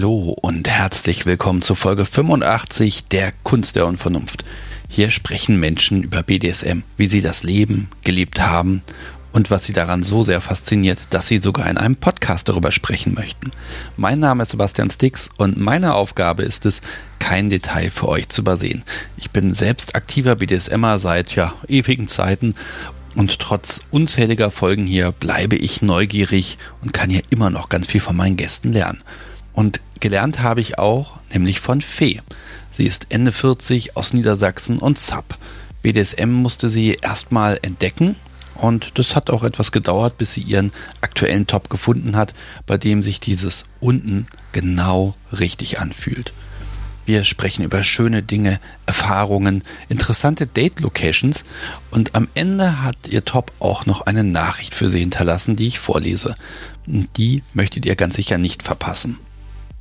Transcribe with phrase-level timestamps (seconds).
[0.00, 4.44] Hallo und herzlich willkommen zu Folge 85 der Kunst der Unvernunft.
[4.88, 8.80] Hier sprechen Menschen über BDSM, wie sie das Leben gelebt haben
[9.32, 13.12] und was sie daran so sehr fasziniert, dass sie sogar in einem Podcast darüber sprechen
[13.12, 13.52] möchten.
[13.98, 16.80] Mein Name ist Sebastian Stix und meine Aufgabe ist es,
[17.18, 18.82] kein Detail für euch zu übersehen.
[19.18, 22.54] Ich bin selbst aktiver BDSMer seit ja ewigen Zeiten
[23.16, 28.00] und trotz unzähliger Folgen hier bleibe ich neugierig und kann hier immer noch ganz viel
[28.00, 29.02] von meinen Gästen lernen.
[29.60, 32.22] Und gelernt habe ich auch, nämlich von Fee.
[32.70, 35.36] Sie ist Ende 40 aus Niedersachsen und Sub.
[35.82, 38.16] BDSM musste sie erstmal entdecken
[38.54, 40.72] und das hat auch etwas gedauert, bis sie ihren
[41.02, 42.32] aktuellen Top gefunden hat,
[42.64, 46.32] bei dem sich dieses unten genau richtig anfühlt.
[47.04, 51.44] Wir sprechen über schöne Dinge, Erfahrungen, interessante Date-Locations
[51.90, 55.78] und am Ende hat ihr Top auch noch eine Nachricht für Sie hinterlassen, die ich
[55.78, 56.34] vorlese.
[56.86, 59.18] Die möchtet ihr ganz sicher nicht verpassen.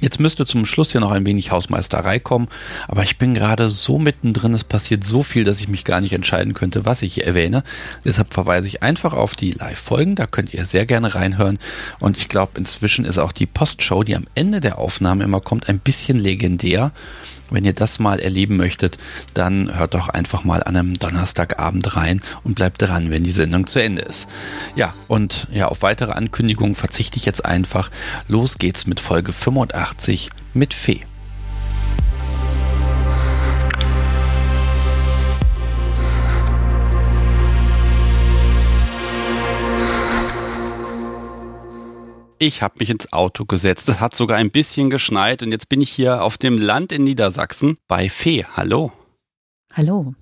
[0.02, 2.48] Jetzt müsste zum Schluss hier noch ein wenig Hausmeisterei kommen,
[2.88, 6.14] aber ich bin gerade so mittendrin, es passiert so viel, dass ich mich gar nicht
[6.14, 7.64] entscheiden könnte, was ich hier erwähne.
[8.06, 11.60] Deshalb verweise ich einfach auf die Live-Folgen, da könnt ihr sehr gerne reinhören.
[12.00, 15.68] Und ich glaube, inzwischen ist auch die Postshow, die am Ende der Aufnahme immer kommt,
[15.68, 16.94] ein bisschen legendär.
[17.52, 18.98] Wenn ihr das mal erleben möchtet,
[19.34, 23.68] dann hört doch einfach mal an einem Donnerstagabend rein und bleibt dran, wenn die Sendung
[23.68, 24.28] zu Ende ist.
[24.76, 27.92] Ja, und ja, auf weitere Ankündigungen verzichte ich jetzt einfach.
[28.28, 31.06] Los geht's mit Folge 85 mit Fee.
[42.42, 43.90] Ich habe mich ins Auto gesetzt.
[43.90, 47.04] Es hat sogar ein bisschen geschneit und jetzt bin ich hier auf dem Land in
[47.04, 48.46] Niedersachsen bei Fee.
[48.56, 48.94] Hallo.
[49.74, 50.16] Hallo.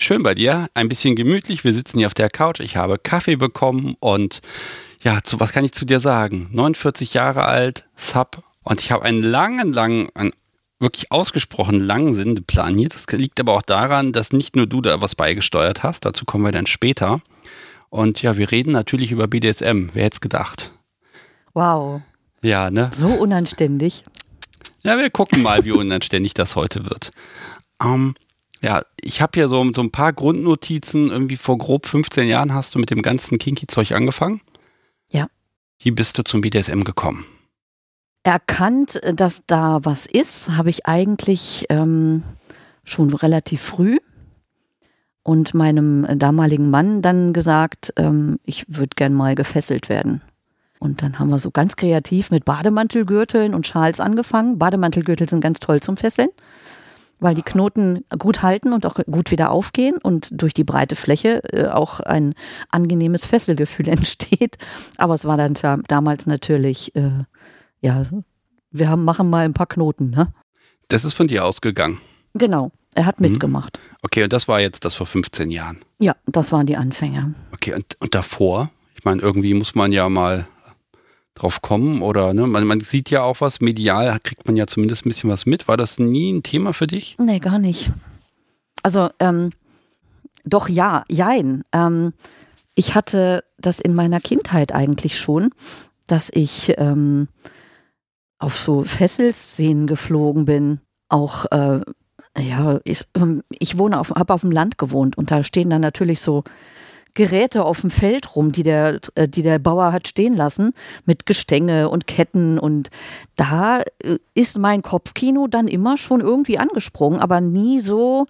[0.00, 0.66] Schön bei dir.
[0.74, 1.62] Ein bisschen gemütlich.
[1.62, 2.58] Wir sitzen hier auf der Couch.
[2.58, 4.40] Ich habe Kaffee bekommen und
[5.02, 6.48] ja, zu, was kann ich zu dir sagen?
[6.50, 10.32] 49 Jahre alt, Sub und ich habe einen langen, langen, einen
[10.80, 12.88] wirklich ausgesprochen langen Sendeplan hier.
[12.88, 16.04] Das liegt aber auch daran, dass nicht nur du da was beigesteuert hast.
[16.04, 17.20] Dazu kommen wir dann später.
[17.90, 19.90] Und ja, wir reden natürlich über BDSM.
[19.92, 20.72] Wer hätte es gedacht?
[21.54, 22.02] Wow.
[22.42, 22.90] Ja, ne?
[22.94, 24.04] So unanständig.
[24.82, 27.12] Ja, wir gucken mal, wie unanständig das heute wird.
[27.80, 28.14] Ähm,
[28.62, 31.10] ja, ich habe hier so, so ein paar Grundnotizen.
[31.10, 34.40] Irgendwie vor grob 15 Jahren hast du mit dem ganzen Kinky-Zeug angefangen.
[35.10, 35.28] Ja.
[35.80, 37.26] Wie bist du zum BDSM gekommen?
[38.24, 42.22] Erkannt, dass da was ist, habe ich eigentlich ähm,
[42.84, 43.98] schon relativ früh
[45.24, 50.22] und meinem damaligen Mann dann gesagt, ähm, ich würde gern mal gefesselt werden.
[50.82, 54.58] Und dann haben wir so ganz kreativ mit Bademantelgürteln und Schals angefangen.
[54.58, 56.28] Bademantelgürtel sind ganz toll zum Fesseln,
[57.20, 61.44] weil die Knoten gut halten und auch gut wieder aufgehen und durch die breite Fläche
[61.52, 62.34] äh, auch ein
[62.72, 64.58] angenehmes Fesselgefühl entsteht.
[64.96, 65.54] Aber es war dann
[65.86, 67.12] damals natürlich, äh,
[67.80, 68.02] ja,
[68.72, 70.34] wir haben, machen mal ein paar Knoten, ne?
[70.88, 72.00] Das ist von dir ausgegangen.
[72.34, 72.72] Genau.
[72.96, 73.30] Er hat mhm.
[73.30, 73.78] mitgemacht.
[74.02, 75.78] Okay, und das war jetzt das vor 15 Jahren.
[76.00, 77.34] Ja, das waren die Anfänge.
[77.52, 78.72] Okay, und, und davor?
[78.96, 80.48] Ich meine, irgendwie muss man ja mal
[81.34, 82.46] drauf kommen oder ne?
[82.46, 85.68] man, man sieht ja auch was, medial kriegt man ja zumindest ein bisschen was mit.
[85.68, 87.16] War das nie ein Thema für dich?
[87.18, 87.90] Nee, gar nicht.
[88.82, 89.50] Also, ähm,
[90.44, 91.64] doch ja, jein.
[91.72, 92.12] Ähm,
[92.74, 95.50] ich hatte das in meiner Kindheit eigentlich schon,
[96.06, 97.28] dass ich ähm,
[98.38, 100.80] auf so Fesselszenen geflogen bin.
[101.08, 101.80] Auch, äh,
[102.38, 105.82] ja, ich, ähm, ich wohne auf, habe auf dem Land gewohnt und da stehen dann
[105.82, 106.44] natürlich so
[107.14, 110.72] Geräte auf dem Feld rum, die der, äh, die der Bauer hat stehen lassen,
[111.04, 112.58] mit Gestänge und Ketten.
[112.58, 112.90] Und
[113.36, 118.26] da äh, ist mein Kopfkino dann immer schon irgendwie angesprungen, aber nie so,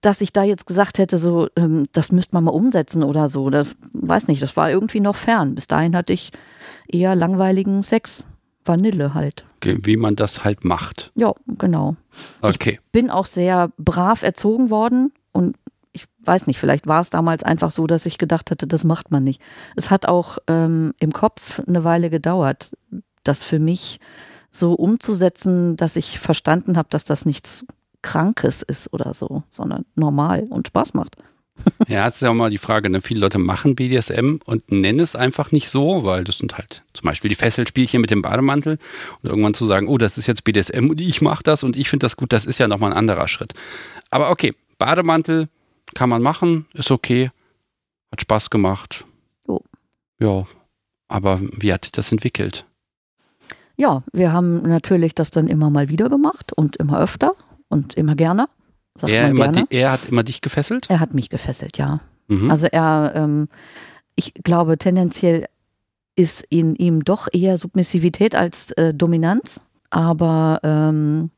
[0.00, 3.50] dass ich da jetzt gesagt hätte, so, ähm, das müsste man mal umsetzen oder so.
[3.50, 5.54] Das weiß nicht, das war irgendwie noch fern.
[5.54, 6.32] Bis dahin hatte ich
[6.88, 8.24] eher langweiligen Sex.
[8.64, 9.44] Vanille halt.
[9.56, 11.12] Okay, wie man das halt macht.
[11.14, 11.96] Ja, genau.
[12.42, 12.80] Okay.
[12.82, 15.56] Ich bin auch sehr brav erzogen worden und
[16.26, 19.24] weiß nicht, vielleicht war es damals einfach so, dass ich gedacht hatte, das macht man
[19.24, 19.40] nicht.
[19.76, 22.72] Es hat auch ähm, im Kopf eine Weile gedauert,
[23.24, 24.00] das für mich
[24.50, 27.66] so umzusetzen, dass ich verstanden habe, dass das nichts
[28.02, 31.16] Krankes ist oder so, sondern normal und Spaß macht.
[31.88, 33.00] Ja, das ist ja auch mal die Frage, ne?
[33.00, 37.06] viele Leute machen BDSM und nennen es einfach nicht so, weil das sind halt zum
[37.06, 38.78] Beispiel die Fesselspielchen mit dem Bademantel
[39.22, 41.88] und irgendwann zu sagen, oh, das ist jetzt BDSM und ich mache das und ich
[41.88, 43.54] finde das gut, das ist ja nochmal ein anderer Schritt.
[44.10, 45.48] Aber okay, Bademantel,
[45.96, 47.30] kann man machen, ist okay,
[48.12, 49.06] hat Spaß gemacht.
[49.48, 49.62] Jo.
[50.20, 50.44] Ja,
[51.08, 52.66] aber wie hat sich das entwickelt?
[53.76, 57.32] Ja, wir haben natürlich das dann immer mal wieder gemacht und immer öfter
[57.68, 58.48] und immer gerne.
[59.00, 59.66] Er, immer gerne.
[59.70, 60.90] Die, er, hat immer dich gefesselt?
[60.90, 62.00] Er hat mich gefesselt, ja.
[62.28, 62.50] Mhm.
[62.50, 63.48] Also er, ähm,
[64.16, 65.46] ich glaube tendenziell
[66.14, 69.62] ist in ihm doch eher Submissivität als äh, Dominanz.
[69.88, 71.30] Aber ähm,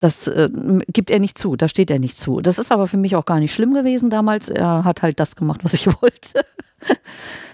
[0.00, 0.50] das äh,
[0.88, 2.40] gibt er nicht zu, da steht er nicht zu.
[2.40, 4.48] Das ist aber für mich auch gar nicht schlimm gewesen damals.
[4.48, 6.44] Er hat halt das gemacht, was ich wollte.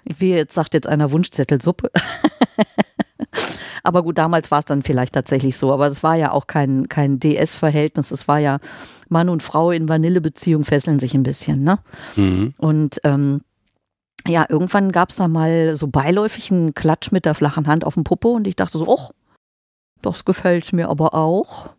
[0.04, 1.90] Wie jetzt sagt jetzt einer Wunschzettelsuppe.
[3.84, 5.72] aber gut, damals war es dann vielleicht tatsächlich so.
[5.72, 8.10] Aber es war ja auch kein, kein DS-Verhältnis.
[8.10, 8.58] Es war ja
[9.08, 11.78] Mann und Frau in Vanillebeziehung fesseln sich ein bisschen, ne?
[12.16, 12.54] Mhm.
[12.58, 13.42] Und ähm,
[14.26, 17.94] ja, irgendwann gab es da mal so beiläufig einen Klatsch mit der flachen Hand auf
[17.94, 19.12] dem Popo und ich dachte so, och,
[20.02, 21.70] das gefällt mir aber auch.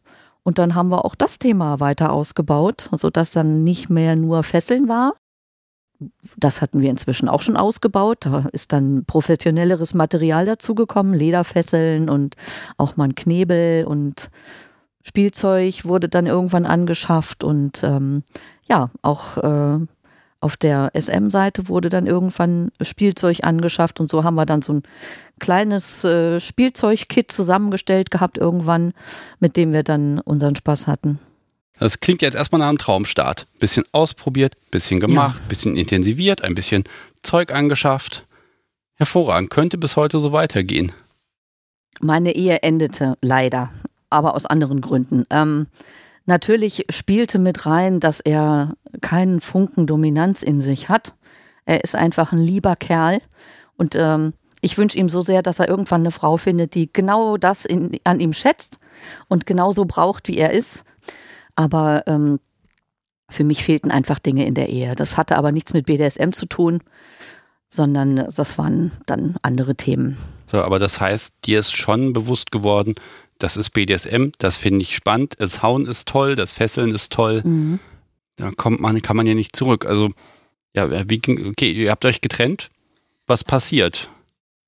[0.44, 4.88] Und dann haben wir auch das Thema weiter ausgebaut, sodass dann nicht mehr nur Fesseln
[4.88, 5.14] war.
[6.36, 8.26] Das hatten wir inzwischen auch schon ausgebaut.
[8.26, 12.36] Da ist dann professionelleres Material dazugekommen, Lederfesseln und
[12.78, 14.32] auch mal ein Knebel und
[15.04, 18.24] Spielzeug wurde dann irgendwann angeschafft und ähm,
[18.68, 19.80] ja, auch äh,
[20.40, 24.84] auf der SM-Seite wurde dann irgendwann Spielzeug angeschafft und so haben wir dann so ein
[25.42, 28.94] kleines äh, Spielzeugkit zusammengestellt gehabt irgendwann,
[29.42, 31.20] mit dem wir dann unseren Spaß hatten.
[31.78, 33.48] Das klingt jetzt erstmal nach einem Traumstart.
[33.60, 35.50] Bisschen ausprobiert, bisschen gemacht, ja.
[35.50, 36.84] bisschen intensiviert, ein bisschen
[37.24, 38.26] Zeug angeschafft.
[38.96, 40.94] Hervorragend, könnte bis heute so weitergehen.
[42.00, 43.72] Meine Ehe endete leider,
[44.10, 45.26] aber aus anderen Gründen.
[45.30, 45.68] Ähm,
[46.26, 51.16] Natürlich spielte mit rein, dass er keinen Funken Dominanz in sich hat.
[51.66, 53.22] Er ist einfach ein lieber Kerl
[53.76, 57.38] und ähm, ich wünsche ihm so sehr, dass er irgendwann eine Frau findet, die genau
[57.38, 58.80] das in, an ihm schätzt
[59.28, 60.84] und genauso braucht, wie er ist.
[61.56, 62.40] Aber ähm,
[63.28, 64.96] für mich fehlten einfach Dinge in der Ehe.
[64.96, 66.82] Das hatte aber nichts mit BDSM zu tun,
[67.68, 70.18] sondern das waren dann andere Themen.
[70.52, 72.96] So, aber das heißt, dir ist schon bewusst geworden,
[73.40, 77.42] das ist BDSM, das finde ich spannend, das Hauen ist toll, das Fesseln ist toll.
[77.44, 77.80] Mhm.
[78.36, 79.86] Da kommt man, kann man ja nicht zurück.
[79.86, 80.12] Also,
[80.76, 82.70] ja, wie, okay, ihr habt euch getrennt.
[83.28, 84.10] Was passiert?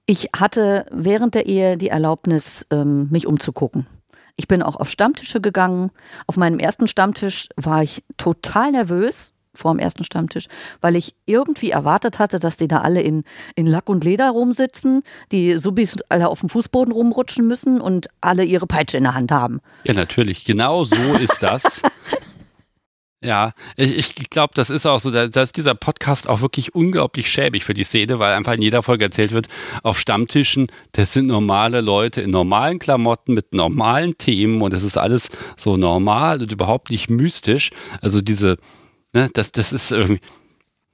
[0.06, 3.88] Ich hatte während der Ehe die Erlaubnis, ähm, mich umzugucken.
[4.36, 5.92] Ich bin auch auf Stammtische gegangen.
[6.28, 10.48] Auf meinem ersten Stammtisch war ich total nervös, vor dem ersten Stammtisch,
[10.82, 13.24] weil ich irgendwie erwartet hatte, dass die da alle in,
[13.56, 18.44] in Lack und Leder rumsitzen, die Subis alle auf dem Fußboden rumrutschen müssen und alle
[18.44, 19.62] ihre Peitsche in der Hand haben.
[19.84, 20.46] Ja, natürlich.
[20.46, 21.84] Genau so ist das.
[23.24, 26.76] Ja, ich, ich glaube, das ist auch so, da, da ist dieser Podcast auch wirklich
[26.76, 29.48] unglaublich schäbig für die Szene, weil einfach in jeder Folge erzählt wird,
[29.82, 34.98] auf Stammtischen, das sind normale Leute in normalen Klamotten mit normalen Themen und es ist
[34.98, 37.72] alles so normal und überhaupt nicht mystisch.
[38.02, 38.58] Also diese,
[39.14, 40.22] Ne, das, das ist irgendwie,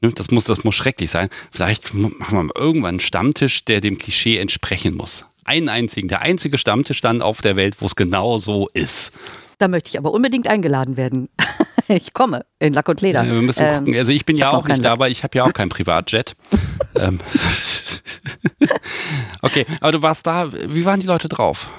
[0.02, 1.30] ne, das muss, das muss schrecklich sein.
[1.52, 5.26] Vielleicht machen wir irgendwann einen Stammtisch, der dem Klischee entsprechen muss.
[5.46, 9.14] Einen einzigen, der einzige Stammtisch dann auf der Welt, wo es genau so ist.
[9.58, 11.30] Da möchte ich aber unbedingt eingeladen werden.
[11.88, 13.24] ich komme in Lack und Leder.
[13.24, 13.96] Ja, wir müssen ähm, gucken.
[13.98, 16.36] Also ich bin ich ja auch nicht da, weil ich habe ja auch kein Privatjet.
[16.96, 17.20] Ähm.
[19.44, 20.52] okay, aber du warst da.
[20.52, 21.70] Wie waren die Leute drauf?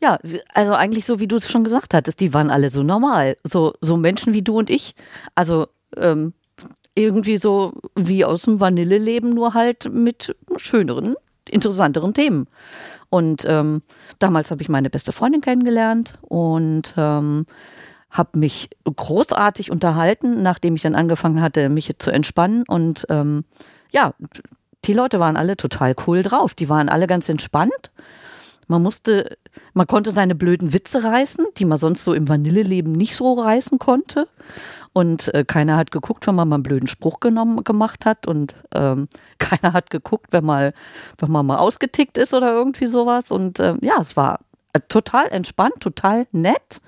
[0.00, 0.18] Ja,
[0.54, 3.36] also eigentlich so, wie du es schon gesagt hattest, die waren alle so normal.
[3.42, 4.94] So, so Menschen wie du und ich.
[5.34, 5.66] Also
[5.96, 6.32] ähm,
[6.94, 11.16] irgendwie so wie aus dem Vanilleleben, nur halt mit schöneren,
[11.48, 12.46] interessanteren Themen.
[13.10, 13.82] Und ähm,
[14.20, 17.46] damals habe ich meine beste Freundin kennengelernt und ähm,
[18.10, 22.64] habe mich großartig unterhalten, nachdem ich dann angefangen hatte, mich zu entspannen.
[22.66, 23.44] Und ähm,
[23.90, 24.14] ja,
[24.84, 26.54] die Leute waren alle total cool drauf.
[26.54, 27.90] Die waren alle ganz entspannt.
[28.66, 29.36] Man musste,
[29.74, 33.78] man konnte seine blöden Witze reißen, die man sonst so im Vanilleleben nicht so reißen
[33.80, 34.28] konnte.
[34.92, 38.26] Und äh, keiner hat geguckt, wenn man mal einen blöden Spruch genommen, gemacht hat.
[38.26, 40.72] Und ähm, keiner hat geguckt, wenn, mal,
[41.18, 43.30] wenn man mal ausgetickt ist oder irgendwie sowas.
[43.30, 44.40] Und ähm, ja, es war
[44.88, 46.80] total entspannt, total nett.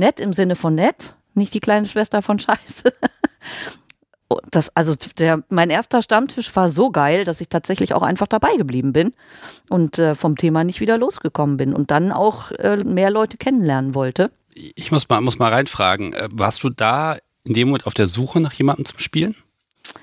[0.00, 2.92] Nett im Sinne von nett, nicht die kleine Schwester von Scheiße.
[4.50, 8.56] das, also der, mein erster Stammtisch war so geil, dass ich tatsächlich auch einfach dabei
[8.56, 9.12] geblieben bin
[9.68, 13.94] und äh, vom Thema nicht wieder losgekommen bin und dann auch äh, mehr Leute kennenlernen
[13.94, 14.30] wollte.
[14.54, 18.06] Ich muss mal, muss mal reinfragen, äh, warst du da in dem Moment auf der
[18.06, 19.36] Suche nach jemandem zum Spielen?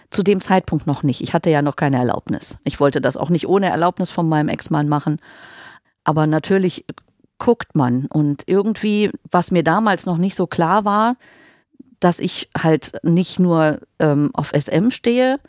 [0.09, 1.21] Zu dem Zeitpunkt noch nicht.
[1.21, 2.57] Ich hatte ja noch keine Erlaubnis.
[2.63, 5.17] Ich wollte das auch nicht ohne Erlaubnis von meinem Ex-Mann machen.
[6.03, 6.85] Aber natürlich
[7.39, 11.17] guckt man und irgendwie, was mir damals noch nicht so klar war,
[11.99, 15.39] dass ich halt nicht nur ähm, auf SM stehe,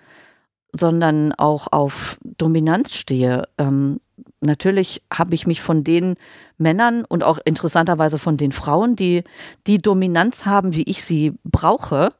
[0.72, 3.48] sondern auch auf Dominanz stehe.
[3.58, 4.00] Ähm,
[4.40, 6.16] natürlich habe ich mich von den
[6.56, 9.24] Männern und auch interessanterweise von den Frauen, die
[9.66, 12.12] die Dominanz haben, wie ich sie brauche,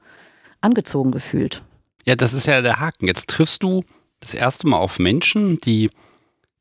[0.60, 1.62] angezogen gefühlt.
[2.06, 3.06] Ja, das ist ja der Haken.
[3.06, 3.84] Jetzt triffst du
[4.20, 5.90] das erste Mal auf Menschen, die,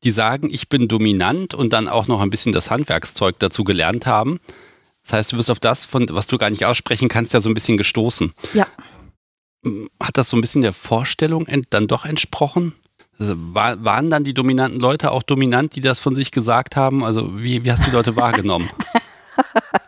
[0.04, 4.06] die sagen, ich bin dominant und dann auch noch ein bisschen das Handwerkszeug dazu gelernt
[4.06, 4.40] haben.
[5.04, 7.48] Das heißt, du wirst auf das, von, was du gar nicht aussprechen kannst, ja so
[7.48, 8.32] ein bisschen gestoßen.
[8.52, 8.66] Ja.
[10.00, 12.74] Hat das so ein bisschen der Vorstellung dann doch entsprochen?
[13.18, 17.02] Also war, waren dann die dominanten Leute auch dominant, die das von sich gesagt haben?
[17.02, 18.70] Also wie, wie hast du die Leute wahrgenommen?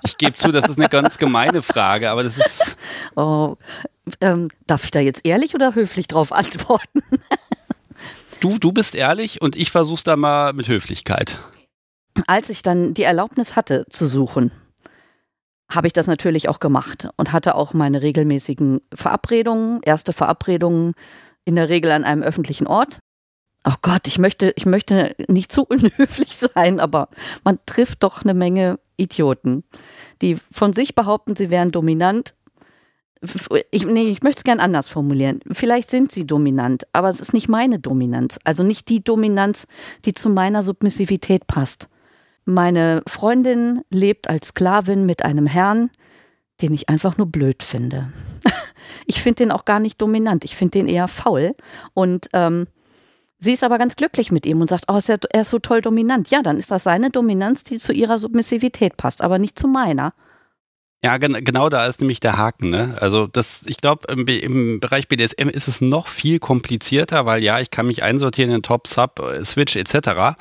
[0.05, 2.77] Ich gebe zu, das ist eine ganz gemeine Frage, aber das ist.
[3.17, 3.57] Oh,
[4.21, 7.03] ähm, darf ich da jetzt ehrlich oder höflich drauf antworten?
[8.41, 11.39] Du, du bist ehrlich und ich versuch's da mal mit Höflichkeit.
[12.27, 14.51] Als ich dann die Erlaubnis hatte zu suchen,
[15.71, 20.95] habe ich das natürlich auch gemacht und hatte auch meine regelmäßigen Verabredungen, erste Verabredungen
[21.45, 22.99] in der Regel an einem öffentlichen Ort.
[23.65, 27.09] Oh Gott, ich möchte, ich möchte nicht zu unhöflich sein, aber
[27.45, 29.65] man trifft doch eine Menge Idioten,
[30.23, 32.35] die von sich behaupten, sie wären dominant.
[33.71, 35.41] Ich, nee, ich möchte es gern anders formulieren.
[35.51, 38.39] Vielleicht sind sie dominant, aber es ist nicht meine Dominanz.
[38.45, 39.67] Also nicht die Dominanz,
[40.07, 41.89] die zu meiner Submissivität passt.
[42.47, 45.91] Meine Freundin lebt als Sklavin mit einem Herrn,
[46.63, 48.11] den ich einfach nur blöd finde.
[49.07, 50.45] ich finde den auch gar nicht dominant.
[50.45, 51.55] Ich finde den eher faul.
[51.93, 52.69] Und ähm,
[53.39, 56.31] sie ist aber ganz glücklich mit ihm und sagt, oh, er ist so toll dominant.
[56.31, 60.15] Ja, dann ist das seine Dominanz, die zu ihrer Submissivität passt, aber nicht zu meiner.
[61.03, 62.71] Ja, gen genau da ist nämlich der Haken.
[62.71, 62.97] Ne?
[63.01, 67.59] Also das, ich glaube, im, im, Bereich BDSM ist es noch viel komplizierter, weil ja,
[67.59, 70.37] ich kann mich einsortieren in Top, Sub, äh, Switch etc.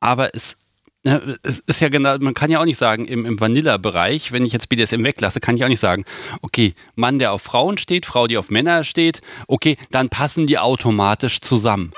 [0.00, 0.56] Aber es
[1.04, 4.44] ja, es ist ja genau, man kann ja auch nicht sagen, im, im Vanilla-Bereich, wenn
[4.44, 6.04] ich jetzt BDSM weglasse, kann ich auch nicht sagen,
[6.42, 10.58] okay, Mann, der auf Frauen steht, Frau, die auf Männer steht, okay, dann passen die
[10.58, 11.92] automatisch zusammen.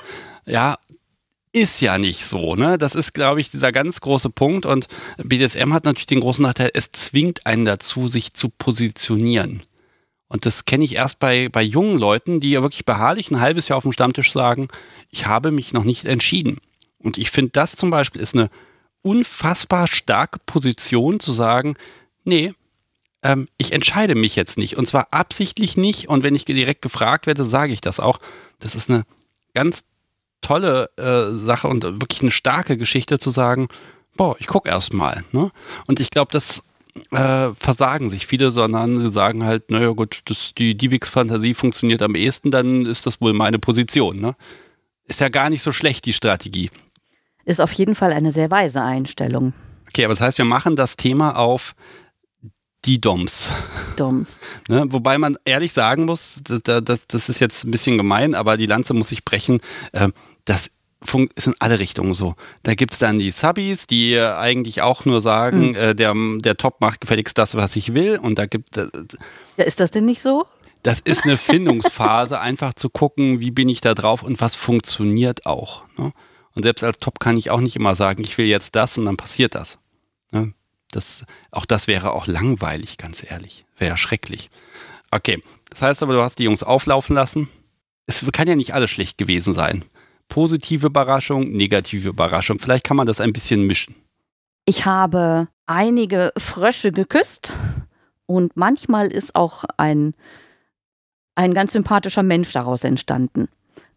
[0.44, 0.76] Ja,
[1.52, 2.78] ist ja nicht so, ne?
[2.78, 4.66] Das ist, glaube ich, dieser ganz große Punkt.
[4.66, 4.86] Und
[5.18, 9.62] BDSM hat natürlich den großen Nachteil, es zwingt einen dazu, sich zu positionieren.
[10.28, 13.66] Und das kenne ich erst bei, bei jungen Leuten, die ja wirklich beharrlich ein halbes
[13.66, 14.68] Jahr auf dem Stammtisch sagen,
[15.10, 16.58] ich habe mich noch nicht entschieden.
[16.98, 18.48] Und ich finde, das zum Beispiel ist eine
[19.02, 21.74] unfassbar starke Position zu sagen,
[22.22, 22.52] nee,
[23.24, 24.76] ähm, ich entscheide mich jetzt nicht.
[24.76, 26.08] Und zwar absichtlich nicht.
[26.08, 28.20] Und wenn ich direkt gefragt werde, sage ich das auch.
[28.60, 29.04] Das ist eine
[29.52, 29.84] ganz
[30.40, 33.68] tolle äh, Sache und wirklich eine starke Geschichte zu sagen,
[34.16, 35.24] boah, ich gucke erst mal.
[35.32, 35.50] Ne?
[35.86, 36.62] Und ich glaube, das
[37.12, 42.14] äh, versagen sich viele, sondern sie sagen halt, naja gut, das, die Divix-Fantasie funktioniert am
[42.14, 44.20] ehesten, dann ist das wohl meine Position.
[44.20, 44.34] Ne?
[45.06, 46.70] Ist ja gar nicht so schlecht, die Strategie
[47.44, 49.52] ist auf jeden Fall eine sehr weise Einstellung.
[49.88, 51.74] Okay, aber das heißt, wir machen das Thema auf
[52.84, 53.50] die Doms.
[53.96, 54.38] Doms.
[54.68, 54.86] ne?
[54.88, 58.66] Wobei man ehrlich sagen muss, das, das, das, ist jetzt ein bisschen gemein, aber die
[58.66, 59.60] Lanze muss ich brechen.
[59.92, 60.08] Äh,
[60.50, 60.70] das
[61.36, 62.34] ist in alle Richtungen so.
[62.62, 65.74] Da gibt es dann die Subbies, die eigentlich auch nur sagen, mhm.
[65.76, 68.18] äh, der, der Top macht gefälligst das, was ich will.
[68.18, 68.86] Und da gibt äh,
[69.56, 70.46] ja, Ist das denn nicht so?
[70.82, 75.46] Das ist eine Findungsphase, einfach zu gucken, wie bin ich da drauf und was funktioniert
[75.46, 75.84] auch.
[75.96, 76.12] Ne?
[76.54, 79.06] Und selbst als Top kann ich auch nicht immer sagen, ich will jetzt das und
[79.06, 79.78] dann passiert das.
[80.32, 80.52] Ne?
[80.90, 83.64] das auch das wäre auch langweilig, ganz ehrlich.
[83.78, 84.50] Wäre ja schrecklich.
[85.10, 85.40] Okay,
[85.70, 87.48] das heißt aber, du hast die Jungs auflaufen lassen.
[88.06, 89.84] Es kann ja nicht alles schlecht gewesen sein.
[90.30, 92.58] Positive Überraschung, negative Überraschung.
[92.58, 93.94] Vielleicht kann man das ein bisschen mischen.
[94.64, 97.52] Ich habe einige Frösche geküsst
[98.24, 100.14] und manchmal ist auch ein,
[101.34, 103.48] ein ganz sympathischer Mensch daraus entstanden.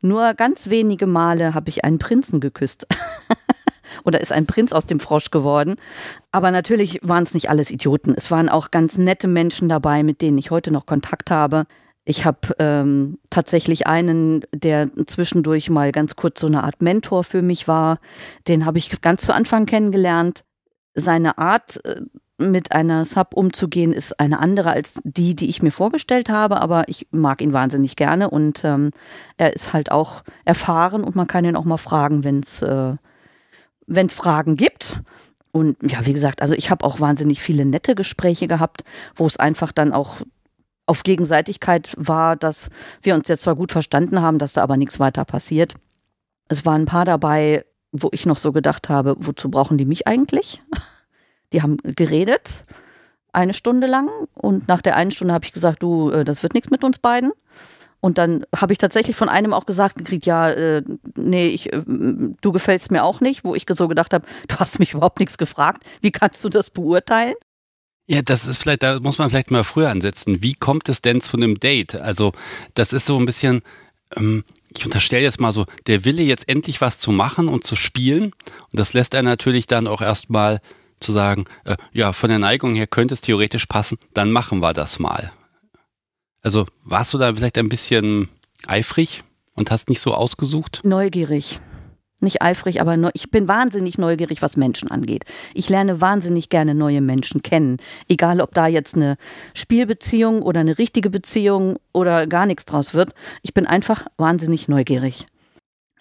[0.02, 2.88] Nur ganz wenige Male habe ich einen Prinzen geküsst.
[4.04, 5.76] Oder ist ein Prinz aus dem Frosch geworden.
[6.32, 8.14] Aber natürlich waren es nicht alles Idioten.
[8.16, 11.66] Es waren auch ganz nette Menschen dabei, mit denen ich heute noch Kontakt habe.
[12.06, 17.42] Ich habe ähm, tatsächlich einen, der zwischendurch mal ganz kurz so eine Art Mentor für
[17.42, 18.00] mich war.
[18.48, 20.44] Den habe ich ganz zu Anfang kennengelernt.
[20.96, 22.02] Seine Art, äh,
[22.38, 26.90] mit einer Sub umzugehen, ist eine andere als die, die ich mir vorgestellt habe, aber
[26.90, 28.92] ich mag ihn wahnsinnig gerne und ähm,
[29.38, 32.96] er ist halt auch erfahren und man kann ihn auch mal fragen, wenn es äh,
[34.10, 35.00] Fragen gibt.
[35.52, 38.84] Und ja, wie gesagt, also ich habe auch wahnsinnig viele nette Gespräche gehabt,
[39.16, 40.18] wo es einfach dann auch
[40.86, 42.70] auf Gegenseitigkeit war, dass
[43.02, 45.76] wir uns jetzt zwar gut verstanden haben, dass da aber nichts weiter passiert.
[46.50, 50.08] Es waren ein paar dabei, wo ich noch so gedacht habe, wozu brauchen die mich
[50.08, 50.62] eigentlich?
[51.54, 52.64] Die haben geredet,
[53.32, 54.10] eine Stunde lang.
[54.34, 56.98] Und nach der einen Stunde habe ich gesagt, du, äh, das wird nichts mit uns
[56.98, 57.32] beiden.
[58.00, 60.84] Und dann habe ich tatsächlich von einem auch gesagt gekriegt, ja, äh,
[61.16, 64.80] nee, ich, äh, du gefällst mir auch nicht, wo ich so gedacht habe, du hast
[64.80, 65.84] mich überhaupt nichts gefragt.
[66.02, 67.36] Wie kannst du das beurteilen?
[68.06, 70.44] Ja, das ist vielleicht, da muss man vielleicht mal früher ansetzen.
[70.44, 71.96] Wie kommt es denn zu einem Date?
[71.96, 72.34] Also,
[72.74, 73.62] das ist so ein bisschen,
[74.16, 74.44] ähm,
[74.76, 78.26] ich unterstelle jetzt mal so, der Wille jetzt endlich was zu machen und zu spielen.
[78.26, 80.60] Und das lässt er natürlich dann auch erstmal
[81.00, 84.74] zu sagen, äh, ja, von der Neigung her könnte es theoretisch passen, dann machen wir
[84.74, 85.32] das mal.
[86.42, 88.28] Also warst du da vielleicht ein bisschen
[88.68, 90.82] eifrig und hast nicht so ausgesucht?
[90.84, 91.60] Neugierig.
[92.24, 95.26] Nicht eifrig, aber neu ich bin wahnsinnig neugierig, was Menschen angeht.
[95.54, 97.78] Ich lerne wahnsinnig gerne neue Menschen kennen.
[98.08, 99.18] Egal, ob da jetzt eine
[99.54, 103.14] Spielbeziehung oder eine richtige Beziehung oder gar nichts draus wird.
[103.42, 105.28] Ich bin einfach wahnsinnig neugierig.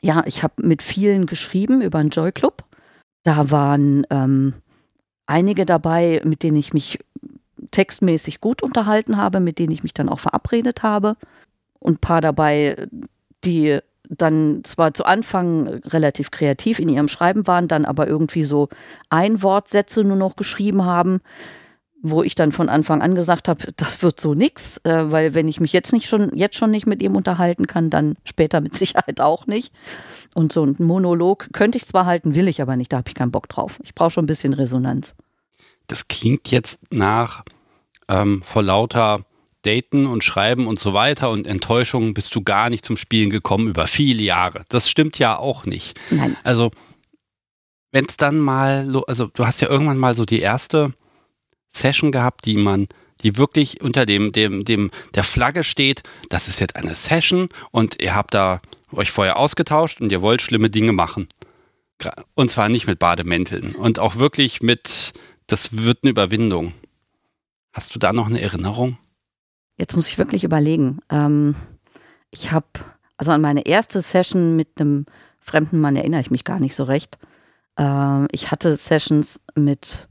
[0.02, 2.64] ja, ich habe mit vielen geschrieben über einen Joy Club.
[3.24, 4.54] Da waren ähm,
[5.26, 6.98] einige dabei, mit denen ich mich
[7.72, 11.16] textmäßig gut unterhalten habe, mit denen ich mich dann auch verabredet habe.
[11.80, 12.88] Und ein paar dabei,
[13.44, 18.68] die dann zwar zu Anfang relativ kreativ in ihrem Schreiben waren, dann aber irgendwie so
[19.10, 21.20] Einwortsätze nur noch geschrieben haben,
[22.02, 25.46] wo ich dann von Anfang an gesagt habe, das wird so nix, äh, weil wenn
[25.46, 28.74] ich mich jetzt nicht schon jetzt schon nicht mit ihm unterhalten kann, dann später mit
[28.74, 29.72] Sicherheit auch nicht.
[30.34, 33.14] Und so ein Monolog könnte ich zwar halten, will ich aber nicht, da habe ich
[33.14, 33.78] keinen Bock drauf.
[33.84, 35.14] Ich brauche schon ein bisschen Resonanz.
[35.86, 37.44] Das klingt jetzt nach
[38.08, 39.20] ähm, vor lauter
[39.62, 43.68] Daten und Schreiben und so weiter und Enttäuschungen bist du gar nicht zum Spielen gekommen
[43.68, 44.64] über viele Jahre.
[44.68, 45.98] Das stimmt ja auch nicht.
[46.10, 46.36] Nein.
[46.42, 46.70] Also
[47.92, 50.94] wenn es dann mal, also du hast ja irgendwann mal so die erste
[51.68, 52.88] Session gehabt, die man,
[53.22, 58.02] die wirklich unter dem, dem, dem, der Flagge steht, das ist jetzt eine Session und
[58.02, 58.60] ihr habt da
[58.92, 61.28] euch vorher ausgetauscht und ihr wollt schlimme Dinge machen.
[62.34, 65.12] Und zwar nicht mit Bademänteln und auch wirklich mit,
[65.46, 66.74] das wird eine Überwindung.
[67.72, 68.98] Hast du da noch eine Erinnerung?
[69.82, 71.00] Jetzt muss ich wirklich überlegen.
[71.10, 71.56] Ähm,
[72.30, 72.68] ich habe,
[73.16, 75.06] also an meine erste Session mit einem
[75.40, 77.18] fremden Mann erinnere ich mich gar nicht so recht.
[77.76, 80.08] Ähm, ich hatte Sessions mit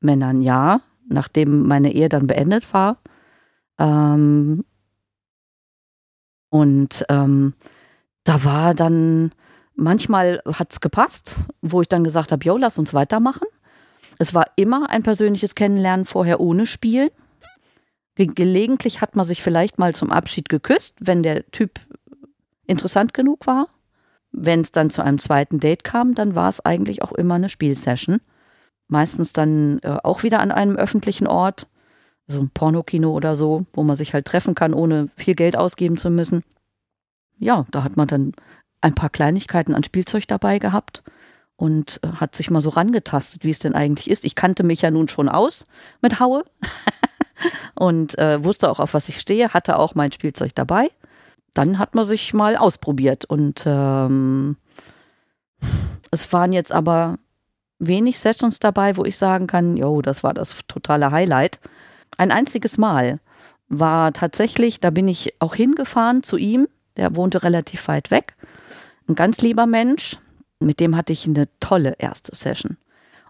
[0.00, 2.98] Männern, ja, nachdem meine Ehe dann beendet war.
[3.78, 4.62] Ähm,
[6.50, 7.54] und ähm,
[8.24, 9.32] da war dann,
[9.74, 13.48] manchmal hat es gepasst, wo ich dann gesagt habe, jo, lass uns weitermachen.
[14.18, 17.10] Es war immer ein persönliches Kennenlernen vorher ohne Spiel.
[18.18, 21.80] Ge gelegentlich hat man sich vielleicht mal zum Abschied geküsst, wenn der Typ
[22.66, 23.68] interessant genug war.
[24.32, 27.48] Wenn es dann zu einem zweiten Date kam, dann war es eigentlich auch immer eine
[27.48, 28.20] Spielsession
[28.88, 31.68] meistens dann äh, auch wieder an einem öffentlichen Ort,
[32.26, 35.96] so ein Pornokino oder so, wo man sich halt treffen kann, ohne viel Geld ausgeben
[35.96, 36.42] zu müssen.
[37.38, 38.32] Ja, da hat man dann
[38.80, 41.02] ein paar Kleinigkeiten an Spielzeug dabei gehabt
[41.56, 44.24] und äh, hat sich mal so rangetastet, wie es denn eigentlich ist.
[44.24, 45.66] Ich kannte mich ja nun schon aus
[46.00, 46.44] mit Haue
[47.74, 50.90] und äh, wusste auch, auf was ich stehe, hatte auch mein Spielzeug dabei.
[51.54, 54.56] Dann hat man sich mal ausprobiert und ähm,
[56.10, 57.18] es waren jetzt aber
[57.78, 61.60] wenig Sessions dabei, wo ich sagen kann, jo, das war das totale Highlight.
[62.16, 63.20] Ein einziges Mal
[63.68, 68.34] war tatsächlich, da bin ich auch hingefahren zu ihm, der wohnte relativ weit weg.
[69.08, 70.18] Ein ganz lieber Mensch,
[70.58, 72.76] mit dem hatte ich eine tolle erste Session.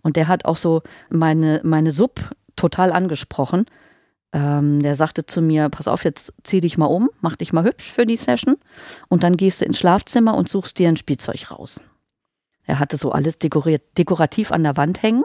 [0.03, 2.21] Und der hat auch so meine, meine Sub
[2.57, 3.67] total angesprochen.
[4.33, 7.65] Ähm, der sagte zu mir, pass auf, jetzt zieh dich mal um, mach dich mal
[7.65, 8.57] hübsch für die Session
[9.09, 11.81] und dann gehst du ins Schlafzimmer und suchst dir ein Spielzeug raus.
[12.67, 15.25] Er hatte so alles dekoriert, dekorativ an der Wand hängen.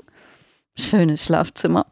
[0.75, 1.85] Schönes Schlafzimmer.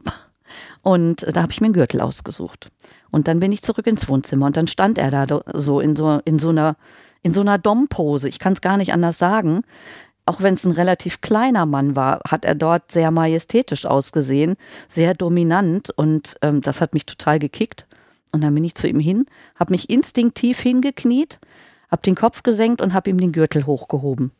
[0.80, 2.70] Und da habe ich mir einen Gürtel ausgesucht.
[3.10, 6.20] Und dann bin ich zurück ins Wohnzimmer und dann stand er da so in so,
[6.24, 6.76] in so einer,
[7.22, 8.28] in so einer Dom-Pose.
[8.28, 9.62] Ich kann es gar nicht anders sagen.
[10.24, 14.56] Auch wenn es ein relativ kleiner Mann war, hat er dort sehr majestätisch ausgesehen,
[14.88, 17.86] sehr dominant und ähm, das hat mich total gekickt.
[18.32, 21.38] Und dann bin ich zu ihm hin, habe mich instinktiv hingekniet,
[21.90, 24.32] habe den Kopf gesenkt und habe ihm den Gürtel hochgehoben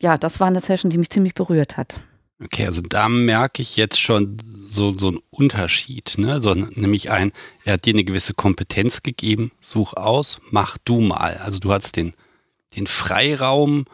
[0.00, 2.00] ja, das war eine Session, die mich ziemlich berührt hat.
[2.42, 4.36] Okay, also da merke ich jetzt schon
[4.70, 6.38] so, so einen Unterschied, ne?
[6.40, 7.32] So, nämlich ein,
[7.64, 11.38] er hat dir eine gewisse Kompetenz gegeben, such aus, mach du mal.
[11.38, 12.12] Also du hast den,
[12.76, 13.86] den Freiraum,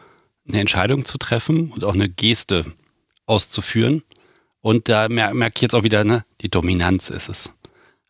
[0.47, 2.65] eine Entscheidung zu treffen und auch eine Geste
[3.25, 4.03] auszuführen.
[4.61, 7.51] Und da merke ich jetzt auch wieder, ne, die Dominanz ist es.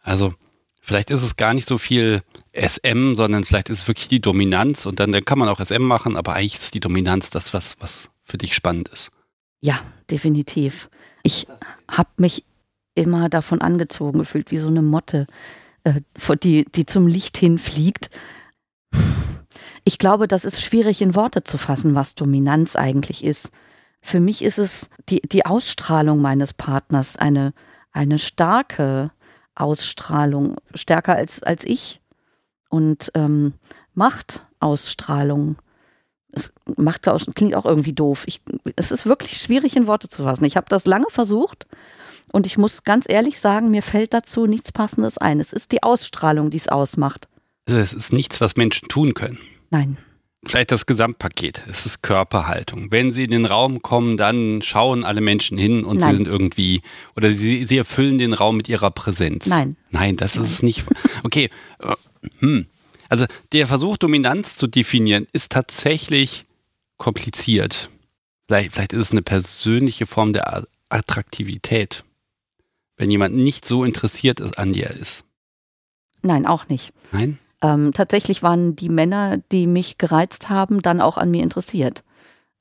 [0.01, 0.33] Also
[0.81, 2.21] vielleicht ist es gar nicht so viel
[2.53, 5.81] SM, sondern vielleicht ist es wirklich die Dominanz und dann, dann kann man auch SM
[5.81, 9.11] machen, aber eigentlich ist die Dominanz das, was, was für dich spannend ist.
[9.61, 9.79] Ja,
[10.11, 10.89] definitiv.
[11.23, 11.47] Ich
[11.89, 12.45] habe mich
[12.95, 15.25] immer davon angezogen gefühlt, wie so eine Motte,
[15.83, 16.01] äh,
[16.43, 18.09] die, die zum Licht hinfliegt.
[19.85, 23.51] Ich glaube, das ist schwierig in Worte zu fassen, was Dominanz eigentlich ist.
[24.01, 27.53] Für mich ist es die, die Ausstrahlung meines Partners, eine,
[27.91, 29.11] eine starke
[29.55, 32.01] Ausstrahlung, stärker als, als ich
[32.69, 33.53] und ähm,
[33.93, 35.57] Machtausstrahlung.
[36.31, 37.03] Es macht,
[37.35, 38.23] klingt auch irgendwie doof.
[38.25, 38.41] Ich,
[38.75, 40.45] es ist wirklich schwierig in Worte zu fassen.
[40.45, 41.67] Ich habe das lange versucht
[42.31, 45.39] und ich muss ganz ehrlich sagen, mir fällt dazu nichts Passendes ein.
[45.39, 47.27] Es ist die Ausstrahlung, die es ausmacht.
[47.67, 49.37] Also es ist nichts, was Menschen tun können.
[49.73, 49.97] Nein.
[50.45, 51.63] Vielleicht das Gesamtpaket.
[51.67, 52.91] Es ist Körperhaltung.
[52.91, 56.11] Wenn sie in den Raum kommen, dann schauen alle Menschen hin und Nein.
[56.11, 56.81] sie sind irgendwie,
[57.15, 59.47] oder sie, sie erfüllen den Raum mit ihrer Präsenz.
[59.47, 59.77] Nein.
[59.89, 60.45] Nein, das Nein.
[60.45, 60.83] ist es nicht.
[61.23, 61.49] Okay,
[62.39, 62.67] hm.
[63.09, 66.45] Also der Versuch, Dominanz zu definieren, ist tatsächlich
[66.97, 67.89] kompliziert.
[68.47, 72.03] Vielleicht, vielleicht ist es eine persönliche Form der Attraktivität,
[72.97, 75.23] wenn jemand nicht so interessiert ist, an dir ist.
[76.21, 76.93] Nein, auch nicht.
[77.11, 77.39] Nein?
[77.63, 82.03] Ähm, tatsächlich waren die Männer, die mich gereizt haben, dann auch an mir interessiert.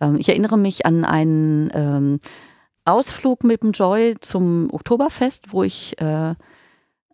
[0.01, 2.21] Ähm, ich erinnere mich an einen ähm,
[2.85, 6.35] Ausflug mit dem Joy zum Oktoberfest, wo ich äh,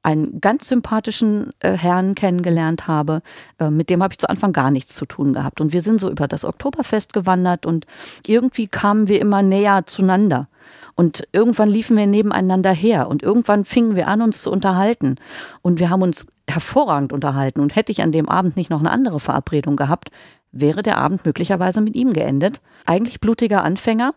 [0.09, 3.21] einen ganz sympathischen äh, Herrn kennengelernt habe.
[3.59, 5.61] Äh, mit dem habe ich zu Anfang gar nichts zu tun gehabt.
[5.61, 7.87] Und wir sind so über das Oktoberfest gewandert und
[8.27, 10.49] irgendwie kamen wir immer näher zueinander.
[10.95, 15.17] Und irgendwann liefen wir nebeneinander her und irgendwann fingen wir an, uns zu unterhalten.
[15.61, 17.61] Und wir haben uns hervorragend unterhalten.
[17.61, 20.11] Und hätte ich an dem Abend nicht noch eine andere Verabredung gehabt,
[20.53, 22.63] wäre der Abend möglicherweise mit ihm geendet.
[22.87, 24.15] Eigentlich blutiger Anfänger,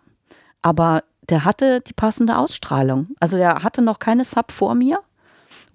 [0.61, 3.09] aber der hatte die passende Ausstrahlung.
[3.19, 5.01] Also der hatte noch keine Sub vor mir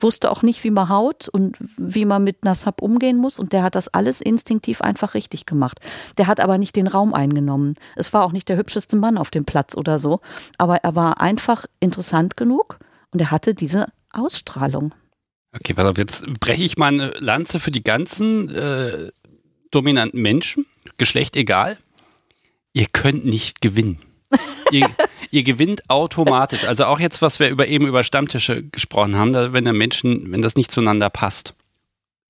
[0.01, 3.39] wusste auch nicht, wie man haut und wie man mit Sub umgehen muss.
[3.39, 5.81] Und der hat das alles instinktiv einfach richtig gemacht.
[6.19, 7.75] Der hat aber nicht den Raum eingenommen.
[7.97, 10.21] Es war auch nicht der hübscheste Mann auf dem Platz oder so.
[10.59, 12.79] Aber er war einfach interessant genug
[13.11, 14.95] und er hatte diese Ausstrahlung.
[15.55, 19.11] Okay, pass auf, jetzt breche ich mal eine Lanze für die ganzen äh,
[19.71, 20.67] dominanten Menschen,
[20.99, 21.79] Geschlecht egal.
[22.73, 23.99] Ihr könnt nicht gewinnen.
[24.71, 24.89] ihr,
[25.37, 26.65] ihr gewinnt automatisch.
[26.65, 30.33] Also auch jetzt, was wir über, eben über Stammtische gesprochen haben, da, wenn der Menschen,
[30.33, 31.55] wenn das nicht zueinander passt.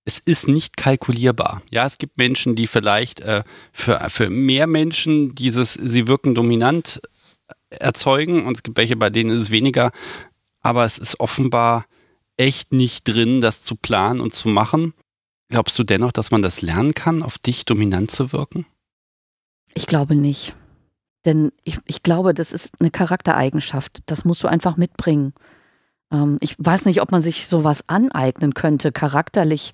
[0.04, 1.62] Es ist nicht kalkulierbar.
[1.70, 7.00] Ja, es gibt Menschen, die vielleicht äh, für, für mehr Menschen dieses, sie wirken dominant
[7.70, 9.92] erzeugen und es gibt welche, bei denen ist es weniger.
[10.60, 11.86] Aber es ist offenbar
[12.36, 14.94] echt nicht drin, das zu planen und zu machen.
[15.48, 18.66] Glaubst du dennoch, dass man das lernen kann, auf dich dominant zu wirken?
[19.74, 20.54] Ich glaube nicht.
[21.26, 23.98] Denn ich, ich glaube, das ist eine Charaktereigenschaft.
[24.06, 25.34] Das musst du einfach mitbringen.
[26.12, 29.72] Ähm, ich weiß nicht, ob man sich sowas aneignen könnte, charakterlich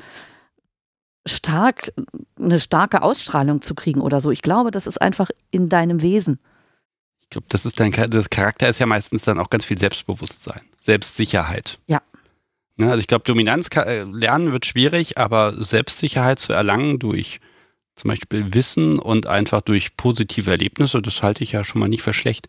[1.27, 1.93] stark,
[2.41, 4.31] eine starke Ausstrahlung zu kriegen oder so.
[4.31, 6.41] Ich glaube, das ist einfach in deinem Wesen.
[7.21, 10.63] Ich glaube, das ist dein das Charakter ist ja meistens dann auch ganz viel Selbstbewusstsein,
[10.81, 11.79] Selbstsicherheit.
[11.87, 12.03] Ja.
[12.77, 17.41] Ne, also ich glaube, Dominanz äh, lernen wird schwierig, aber Selbstsicherheit zu erlangen durch
[17.97, 22.03] zum Beispiel Wissen und einfach durch positive Erlebnisse, das halte ich ja schon mal nicht
[22.03, 22.49] für schlecht.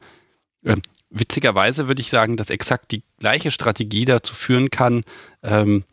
[0.65, 5.03] Ähm, witzigerweise würde ich sagen, dass exakt die gleiche Strategie dazu führen kann,
[5.43, 5.83] ähm,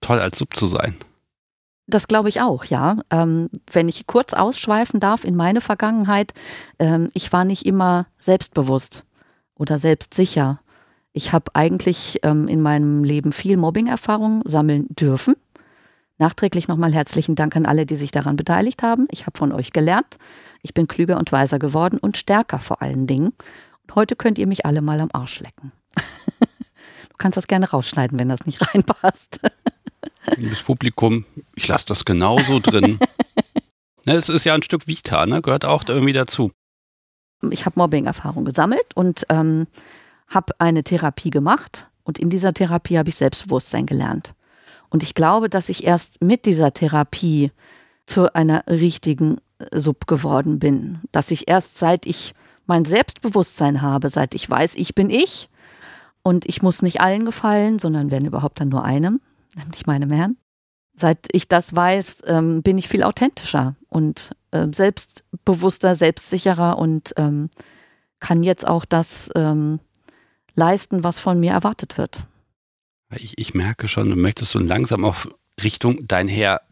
[0.00, 0.96] toll als Sub zu sein.
[1.86, 2.98] Das glaube ich auch, ja.
[3.10, 6.32] Ähm, wenn ich kurz ausschweifen darf in meine Vergangenheit,
[6.78, 9.04] ähm, ich war nicht immer selbstbewusst
[9.56, 10.60] oder selbstsicher.
[11.12, 15.34] Ich habe eigentlich ähm, in meinem Leben viel Mobbing-Erfahrung sammeln dürfen
[16.20, 19.08] Nachträglich nochmal herzlichen Dank an alle, die sich daran beteiligt haben.
[19.10, 20.18] Ich habe von euch gelernt.
[20.60, 23.32] Ich bin klüger und weiser geworden und stärker vor allen Dingen.
[23.84, 25.72] Und heute könnt ihr mich alle mal am Arsch lecken.
[25.96, 29.40] du kannst das gerne rausschneiden, wenn das nicht reinpasst.
[30.36, 32.98] Liebes Publikum, ich lasse das genauso drin.
[34.06, 35.42] Ne, es ist ja ein Stück Vita, ne?
[35.42, 36.52] gehört auch irgendwie dazu.
[37.50, 39.66] Ich habe Mobbing-Erfahrung gesammelt und ähm,
[40.26, 41.90] habe eine Therapie gemacht.
[42.02, 44.32] Und in dieser Therapie habe ich Selbstbewusstsein gelernt.
[44.90, 47.52] Und ich glaube, dass ich erst mit dieser Therapie
[48.06, 51.00] zu einer richtigen äh, Sub geworden bin.
[51.12, 52.34] Dass ich erst seit ich
[52.66, 55.48] mein Selbstbewusstsein habe, seit ich weiß, ich bin ich
[56.22, 59.20] und ich muss nicht allen gefallen, sondern wenn überhaupt dann nur einem,
[59.56, 60.36] nämlich meinem Herrn.
[60.94, 67.48] Seit ich das weiß, ähm, bin ich viel authentischer und äh, selbstbewusster, selbstsicherer und ähm,
[68.18, 69.80] kann jetzt auch das ähm,
[70.54, 72.26] leisten, was von mir erwartet wird.
[73.16, 75.28] Ich, ich merke schon, du möchtest so langsam auf
[75.62, 76.62] Richtung dein Herr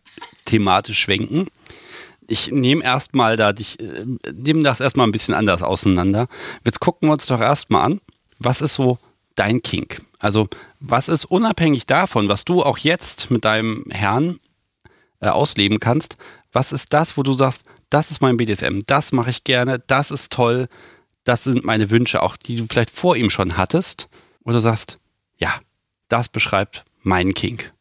[0.44, 1.46] thematisch schwenken.
[2.26, 6.28] Ich nehme erstmal da dich, äh, nehme das erstmal ein bisschen anders auseinander.
[6.64, 8.00] Jetzt gucken wir uns doch erstmal an,
[8.38, 8.98] was ist so
[9.34, 10.02] dein Kink?
[10.18, 10.48] Also,
[10.80, 14.40] was ist unabhängig davon, was du auch jetzt mit deinem Herrn
[15.20, 16.16] äh, ausleben kannst,
[16.52, 20.10] was ist das, wo du sagst, das ist mein BDSM, das mache ich gerne, das
[20.10, 20.68] ist toll,
[21.24, 24.08] das sind meine Wünsche, auch die du vielleicht vor ihm schon hattest,
[24.44, 24.98] wo du sagst,
[25.38, 25.54] ja,
[26.08, 27.72] das beschreibt meinen Kink.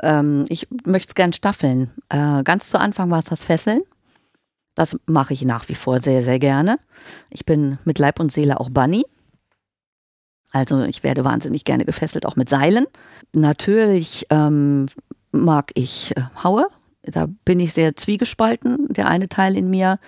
[0.00, 1.90] Ähm, ich möchte es gern staffeln.
[2.08, 3.80] Äh, ganz zu Anfang war es das Fesseln.
[4.74, 6.78] Das mache ich nach wie vor sehr, sehr gerne.
[7.30, 9.04] Ich bin mit Leib und Seele auch Bunny.
[10.50, 12.86] Also ich werde wahnsinnig gerne gefesselt, auch mit Seilen.
[13.34, 14.86] Natürlich ähm,
[15.32, 16.68] mag ich äh, Haue.
[17.02, 18.88] Da bin ich sehr zwiegespalten.
[18.88, 19.98] Der eine Teil in mir,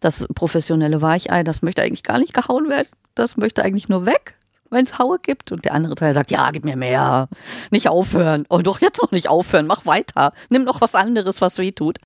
[0.00, 2.88] das professionelle Weichei, das möchte eigentlich gar nicht gehauen werden.
[3.14, 4.36] Das möchte eigentlich nur weg
[4.70, 5.52] wenn es Haue gibt.
[5.52, 7.28] Und der andere Teil sagt, ja, gib mir mehr.
[7.70, 8.44] Nicht aufhören.
[8.48, 9.66] Oh, doch jetzt noch nicht aufhören.
[9.66, 10.32] Mach weiter.
[10.50, 11.98] Nimm noch was anderes, was weh tut.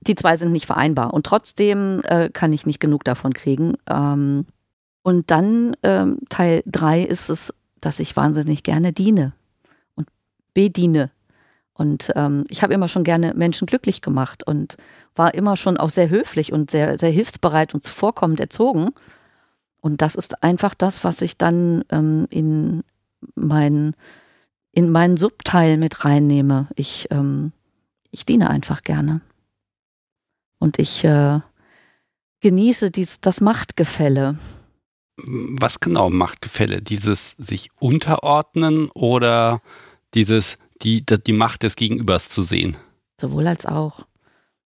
[0.00, 1.12] Die zwei sind nicht vereinbar.
[1.12, 3.74] Und trotzdem äh, kann ich nicht genug davon kriegen.
[3.88, 4.46] Ähm,
[5.02, 9.32] und dann ähm, Teil drei ist es, dass ich wahnsinnig gerne diene
[9.94, 10.08] und
[10.54, 11.10] bediene.
[11.72, 14.76] Und ähm, ich habe immer schon gerne Menschen glücklich gemacht und
[15.14, 18.90] war immer schon auch sehr höflich und sehr, sehr hilfsbereit und zuvorkommend erzogen.
[19.80, 22.82] Und das ist einfach das, was ich dann ähm, in
[23.34, 23.94] mein
[24.72, 26.68] in meinen Subteil mit reinnehme.
[26.76, 27.52] Ich, ähm,
[28.10, 29.20] ich diene einfach gerne.
[30.60, 31.40] Und ich äh,
[32.40, 34.38] genieße dies, das Machtgefälle.
[35.16, 36.80] Was genau Machtgefälle?
[36.80, 39.60] Dieses sich unterordnen oder
[40.14, 42.76] dieses die, die Macht des Gegenübers zu sehen?
[43.20, 44.06] Sowohl als auch.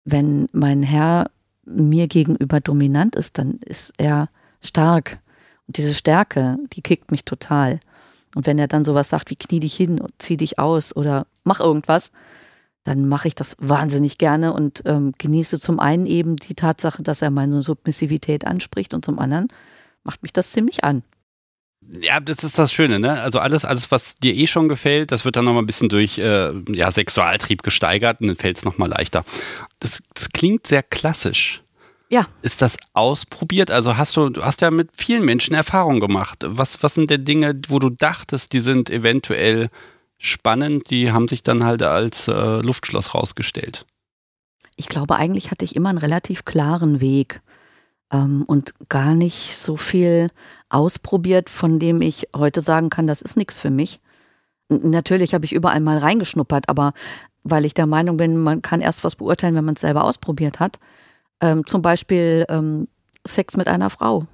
[0.04, 1.30] Wenn mein Herr
[1.64, 4.28] mir gegenüber dominant ist, dann ist er
[4.62, 5.18] stark.
[5.66, 7.80] Und diese Stärke, die kickt mich total.
[8.34, 11.26] Und wenn er dann sowas sagt wie knie dich hin und zieh dich aus oder
[11.44, 12.12] mach irgendwas,
[12.84, 17.22] dann mache ich das wahnsinnig gerne und ähm, genieße zum einen eben die Tatsache, dass
[17.22, 19.48] er meine Submissivität anspricht und zum anderen
[20.02, 21.04] macht mich das ziemlich an.
[22.00, 23.20] Ja, das ist das Schöne, ne?
[23.20, 26.18] Also alles, alles, was dir eh schon gefällt, das wird dann nochmal ein bisschen durch
[26.18, 29.24] äh, ja, Sexualtrieb gesteigert und dann fällt es nochmal leichter.
[29.80, 31.62] Das, das klingt sehr klassisch.
[32.12, 32.26] Ja.
[32.42, 33.70] Ist das ausprobiert?
[33.70, 36.44] Also hast du, du hast ja mit vielen Menschen Erfahrung gemacht.
[36.46, 39.70] Was, was sind denn Dinge, wo du dachtest, die sind eventuell
[40.18, 43.86] spannend, die haben sich dann halt als äh, Luftschloss rausgestellt?
[44.76, 47.40] Ich glaube, eigentlich hatte ich immer einen relativ klaren Weg
[48.12, 50.28] ähm, und gar nicht so viel
[50.68, 54.00] ausprobiert, von dem ich heute sagen kann, das ist nichts für mich.
[54.68, 56.92] Natürlich habe ich überall mal reingeschnuppert, aber
[57.42, 60.60] weil ich der Meinung bin, man kann erst was beurteilen, wenn man es selber ausprobiert
[60.60, 60.78] hat.
[61.42, 62.88] Ähm, zum Beispiel ähm,
[63.26, 64.26] Sex mit einer Frau.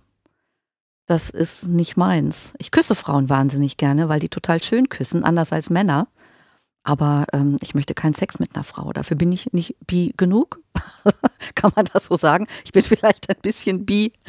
[1.06, 2.52] Das ist nicht meins.
[2.58, 6.06] Ich küsse Frauen wahnsinnig gerne, weil die total schön küssen, anders als Männer.
[6.84, 8.92] Aber ähm, ich möchte keinen Sex mit einer Frau.
[8.92, 10.60] Dafür bin ich nicht bi genug.
[11.54, 12.46] Kann man das so sagen?
[12.64, 14.12] Ich bin vielleicht ein bisschen bi.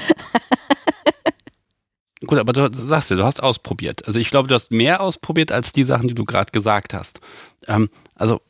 [2.25, 4.07] Gut, aber du sagst ja, du hast ausprobiert.
[4.07, 7.19] Also ich glaube, du hast mehr ausprobiert als die Sachen, die du gerade gesagt hast.
[7.67, 8.41] Ähm, also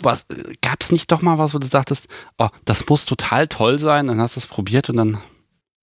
[0.00, 0.26] was
[0.60, 4.08] gab es nicht doch mal was, wo du sagtest, oh, das muss total toll sein,
[4.08, 5.18] dann hast du es probiert und dann,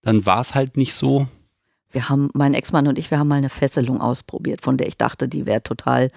[0.02, 1.26] dann war es halt nicht so.
[1.90, 4.96] Wir haben, mein Ex-Mann und ich, wir haben mal eine Fesselung ausprobiert, von der ich
[4.96, 6.10] dachte, die wäre total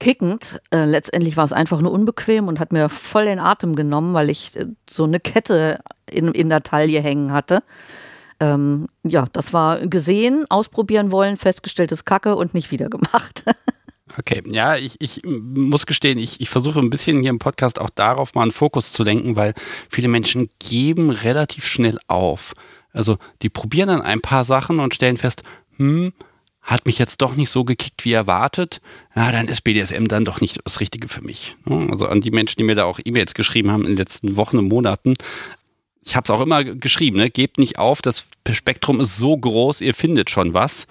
[0.00, 0.60] kickend.
[0.70, 4.30] Äh, letztendlich war es einfach nur unbequem und hat mir voll den Atem genommen, weil
[4.30, 7.62] ich äh, so eine Kette in, in der Taille hängen hatte.
[8.40, 13.44] Ähm, ja, das war gesehen, ausprobieren wollen, festgestelltes Kacke und nicht wieder gemacht.
[14.16, 17.90] Okay, ja, ich, ich muss gestehen, ich, ich versuche ein bisschen hier im Podcast auch
[17.90, 19.54] darauf mal einen Fokus zu lenken, weil
[19.90, 22.54] viele Menschen geben relativ schnell auf.
[22.92, 25.42] Also die probieren dann ein paar Sachen und stellen fest,
[25.76, 26.12] hm,
[26.68, 28.80] hat mich jetzt doch nicht so gekickt wie erwartet,
[29.16, 31.56] ja, dann ist BDSM dann doch nicht das Richtige für mich.
[31.66, 34.58] Also an die Menschen, die mir da auch E-Mails geschrieben haben in den letzten Wochen
[34.58, 35.14] und Monaten.
[36.04, 37.30] Ich habe es auch immer geschrieben, ne?
[37.30, 40.86] gebt nicht auf, das Spektrum ist so groß, ihr findet schon was.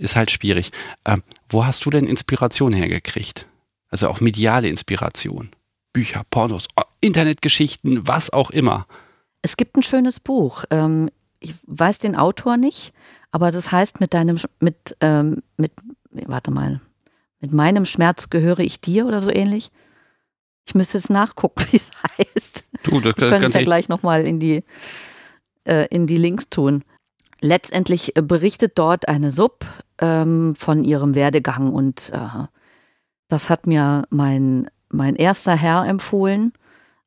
[0.00, 0.72] Ist halt schwierig.
[1.04, 3.44] Ähm, wo hast du denn Inspiration hergekriegt?
[3.90, 5.50] Also auch mediale Inspiration.
[5.92, 6.68] Bücher, Pornos,
[7.02, 8.86] Internetgeschichten, was auch immer.
[9.42, 10.64] Es gibt ein schönes Buch.
[10.70, 12.94] Ähm, ich weiß den Autor nicht,
[13.30, 15.72] aber das heißt mit deinem, mit, ähm, mit,
[16.10, 16.80] warte mal,
[17.40, 19.70] mit meinem Schmerz gehöre ich dir oder so ähnlich.
[20.66, 22.64] Ich müsste jetzt nachgucken, wie es heißt.
[22.84, 24.64] Du, das können es ja gleich nochmal in die,
[25.64, 26.84] äh, in die Links tun.
[27.42, 29.66] Letztendlich äh, berichtet dort eine Sub
[30.00, 32.46] ähm, von ihrem Werdegang und äh,
[33.28, 36.52] das hat mir mein, mein erster Herr empfohlen.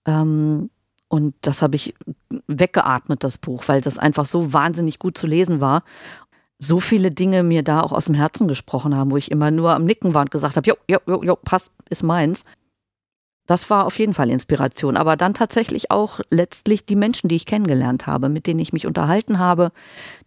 [0.05, 0.69] Ähm,
[1.09, 1.93] und das habe ich
[2.47, 5.83] weggeatmet, das Buch, weil das einfach so wahnsinnig gut zu lesen war.
[6.57, 9.75] So viele Dinge mir da auch aus dem Herzen gesprochen haben, wo ich immer nur
[9.75, 12.45] am Nicken war und gesagt habe, jo, jo, jo, jo, passt, ist meins.
[13.45, 14.95] Das war auf jeden Fall Inspiration.
[14.95, 18.87] Aber dann tatsächlich auch letztlich die Menschen, die ich kennengelernt habe, mit denen ich mich
[18.87, 19.71] unterhalten habe,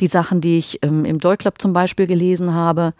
[0.00, 2.92] die Sachen, die ich ähm, im Joy Club zum Beispiel gelesen habe,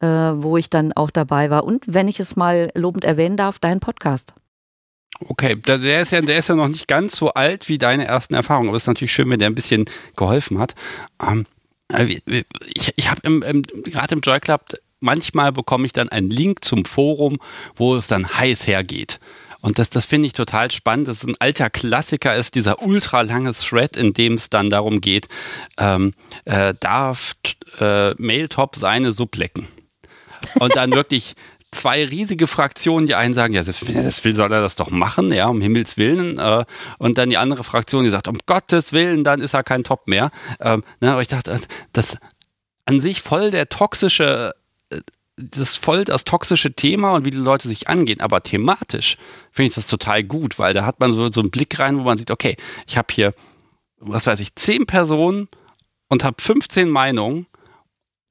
[0.00, 1.64] äh, wo ich dann auch dabei war.
[1.64, 4.34] Und wenn ich es mal lobend erwähnen darf, dein Podcast.
[5.20, 8.34] Okay, der ist, ja, der ist ja noch nicht ganz so alt wie deine ersten
[8.34, 9.84] Erfahrungen, aber es ist natürlich schön, wenn der ein bisschen
[10.16, 10.74] geholfen hat.
[11.22, 11.46] Ähm,
[11.88, 12.04] äh,
[12.74, 17.38] ich ich habe gerade im Joy Club, manchmal bekomme ich dann einen Link zum Forum,
[17.76, 19.20] wo es dann heiß hergeht.
[19.62, 21.08] Und das, das finde ich total spannend.
[21.08, 25.00] Das ist ein alter Klassiker, ist dieser ultra lange Thread, in dem es dann darum
[25.00, 25.28] geht,
[25.78, 26.12] ähm,
[26.44, 27.34] äh, darf
[27.78, 29.68] äh, Mailtop seine Sub lecken?
[30.58, 31.34] Und dann wirklich
[31.70, 35.32] zwei riesige Fraktionen, die einen sagen, ja, das, das will, soll er das doch machen,
[35.32, 36.38] ja, um Himmels Willen.
[36.38, 36.64] Äh,
[36.98, 40.06] und dann die andere Fraktion, die sagt, um Gottes Willen, dann ist er kein Top
[40.06, 40.30] mehr.
[40.60, 41.58] Ähm, ne, aber ich dachte,
[41.92, 42.18] das
[42.84, 44.54] an sich voll der toxische,
[44.90, 45.00] äh,
[45.36, 48.20] das ist voll das toxische Thema und wie die Leute sich angehen.
[48.20, 49.16] Aber thematisch
[49.50, 52.02] finde ich das total gut, weil da hat man so, so einen Blick rein, wo
[52.02, 53.34] man sieht, okay, ich habe hier,
[53.98, 55.48] was weiß ich, zehn Personen
[56.08, 57.46] und habe 15 Meinungen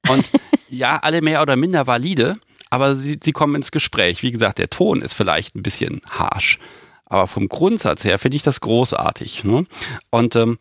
[0.10, 0.30] und
[0.70, 2.38] ja, alle mehr oder minder valide
[2.72, 4.24] aber sie, sie kommen ins Gespräch.
[4.24, 6.58] Wie gesagt, der Ton ist vielleicht ein bisschen harsh,
[7.06, 9.44] aber vom Grundsatz her finde ich das großartig.
[9.44, 9.66] Ne?
[10.10, 10.58] Und ähm,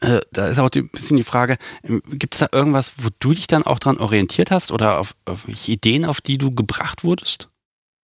[0.00, 3.32] äh, da ist auch ein bisschen die Frage, ähm, gibt es da irgendwas, wo du
[3.32, 7.48] dich dann auch dran orientiert hast oder auf, auf Ideen, auf die du gebracht wurdest?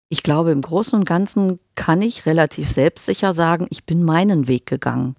[0.08, 4.66] Ich glaube, im Großen und Ganzen kann ich relativ selbstsicher sagen, ich bin meinen Weg
[4.66, 5.16] gegangen.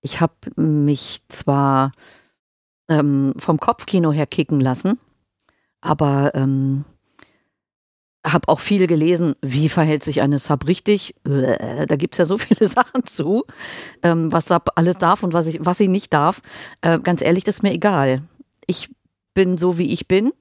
[0.00, 1.92] Ich habe mich zwar
[2.88, 4.98] ähm, vom Kopfkino her kicken lassen,
[5.80, 6.84] aber ähm,
[8.32, 11.14] habe auch viel gelesen, wie verhält sich eine Sub richtig.
[11.26, 13.44] Äh, da gibt es ja so viele Sachen zu,
[14.02, 16.40] ähm, was Sub alles darf und was, ich, was sie nicht darf.
[16.80, 18.22] Äh, ganz ehrlich, das ist mir egal.
[18.66, 18.90] Ich
[19.34, 20.32] bin so, wie ich bin.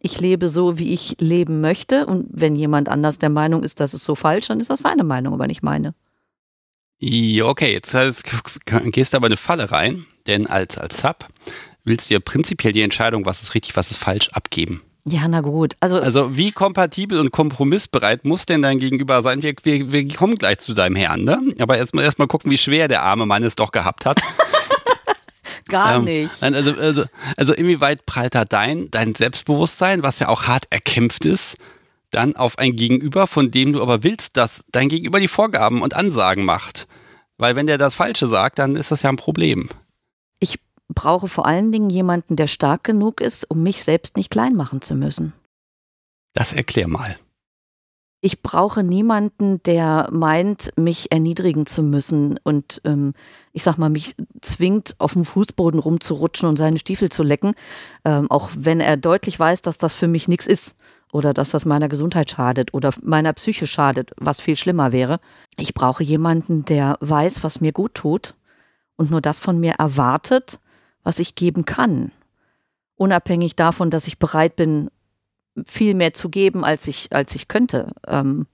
[0.00, 2.06] Ich lebe so, wie ich leben möchte.
[2.06, 5.04] Und wenn jemand anders der Meinung ist, das ist so falsch, dann ist das seine
[5.04, 5.94] Meinung, aber nicht meine.
[6.98, 7.96] Ja, okay, jetzt
[8.92, 11.26] gehst du aber eine Falle rein, denn als, als Sub
[11.84, 14.82] willst du ja prinzipiell die Entscheidung, was ist richtig, was ist falsch, abgeben.
[15.04, 15.74] Ja, na gut.
[15.80, 19.42] Also, also wie kompatibel und kompromissbereit muss denn dein Gegenüber sein?
[19.42, 21.40] Wir, wir, wir kommen gleich zu deinem Herrn, ne?
[21.58, 24.20] Aber erstmal erst mal gucken, wie schwer der arme Mann es doch gehabt hat.
[25.68, 26.42] Gar ähm, nicht.
[26.42, 27.04] Also, also,
[27.36, 31.56] also inwieweit prallt da dein, dein Selbstbewusstsein, was ja auch hart erkämpft ist,
[32.10, 35.94] dann auf ein Gegenüber, von dem du aber willst, dass dein Gegenüber die Vorgaben und
[35.94, 36.86] Ansagen macht?
[37.38, 39.68] Weil wenn der das Falsche sagt, dann ist das ja ein Problem.
[40.92, 44.54] Ich brauche vor allen Dingen jemanden, der stark genug ist, um mich selbst nicht klein
[44.54, 45.32] machen zu müssen.
[46.34, 47.16] Das erklär mal.
[48.20, 53.14] Ich brauche niemanden, der meint, mich erniedrigen zu müssen und ähm,
[53.54, 57.54] ich sag mal, mich zwingt, auf dem Fußboden rumzurutschen und seine Stiefel zu lecken,
[58.04, 60.76] ähm, auch wenn er deutlich weiß, dass das für mich nichts ist
[61.10, 65.20] oder dass das meiner Gesundheit schadet oder meiner Psyche schadet, was viel schlimmer wäre.
[65.56, 68.34] Ich brauche jemanden, der weiß, was mir gut tut
[68.96, 70.60] und nur das von mir erwartet,
[71.02, 72.12] was ich geben kann.
[72.96, 74.90] Unabhängig davon, dass ich bereit bin,
[75.66, 77.92] viel mehr zu geben, als ich, als ich könnte.
[78.06, 78.46] Ähm,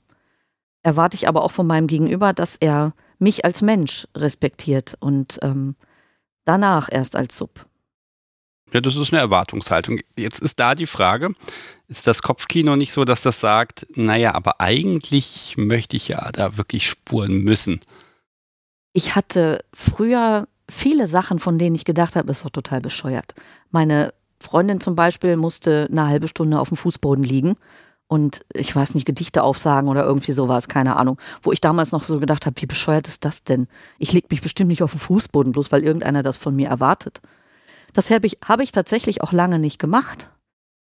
[0.82, 5.76] erwarte ich aber auch von meinem Gegenüber, dass er mich als Mensch respektiert und ähm,
[6.44, 7.66] danach erst als Sub.
[8.72, 10.00] Ja, das ist eine Erwartungshaltung.
[10.16, 11.32] Jetzt ist da die Frage,
[11.88, 16.58] ist das Kopfkino nicht so, dass das sagt, naja, aber eigentlich möchte ich ja da
[16.58, 17.80] wirklich spuren müssen?
[18.92, 23.35] Ich hatte früher viele Sachen, von denen ich gedacht habe, ist doch total bescheuert.
[23.70, 27.57] Meine Freundin zum Beispiel musste eine halbe Stunde auf dem Fußboden liegen
[28.09, 31.18] und ich weiß nicht, Gedichte aufsagen oder irgendwie sowas, keine Ahnung.
[31.42, 33.68] Wo ich damals noch so gedacht habe, wie bescheuert ist das denn?
[33.98, 37.20] Ich leg mich bestimmt nicht auf den Fußboden, bloß weil irgendeiner das von mir erwartet.
[37.92, 40.31] Das habe ich, hab ich tatsächlich auch lange nicht gemacht.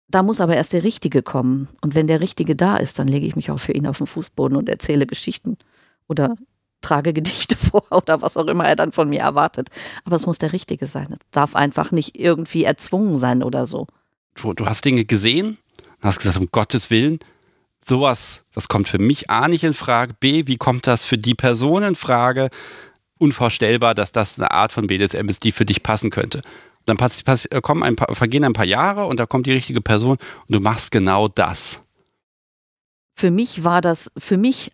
[0.09, 1.69] Da muss aber erst der Richtige kommen.
[1.83, 4.07] Und wenn der Richtige da ist, dann lege ich mich auch für ihn auf den
[4.07, 5.59] Fußboden und erzähle Geschichten
[6.07, 6.37] oder
[6.81, 9.69] trage Gedichte vor oder was auch immer er dann von mir erwartet.
[10.05, 11.09] Aber es muss der Richtige sein.
[11.11, 13.87] Es darf einfach nicht irgendwie erzwungen sein oder so.
[14.35, 15.59] Du, du hast Dinge gesehen,
[16.03, 17.19] hast gesagt, um Gottes Willen,
[17.85, 20.15] sowas, das kommt für mich A nicht in Frage.
[20.19, 22.51] B, wie kommt das für die Person in Frage?
[23.19, 26.43] Unvorstellbar, dass das eine Art von BDSM ist, die für dich passen könnte.
[26.85, 29.53] Dann pass, pass, äh, kommen ein paar, vergehen ein paar Jahre und da kommt die
[29.53, 31.83] richtige Person und du machst genau das.
[33.17, 34.71] Für mich war das, für mich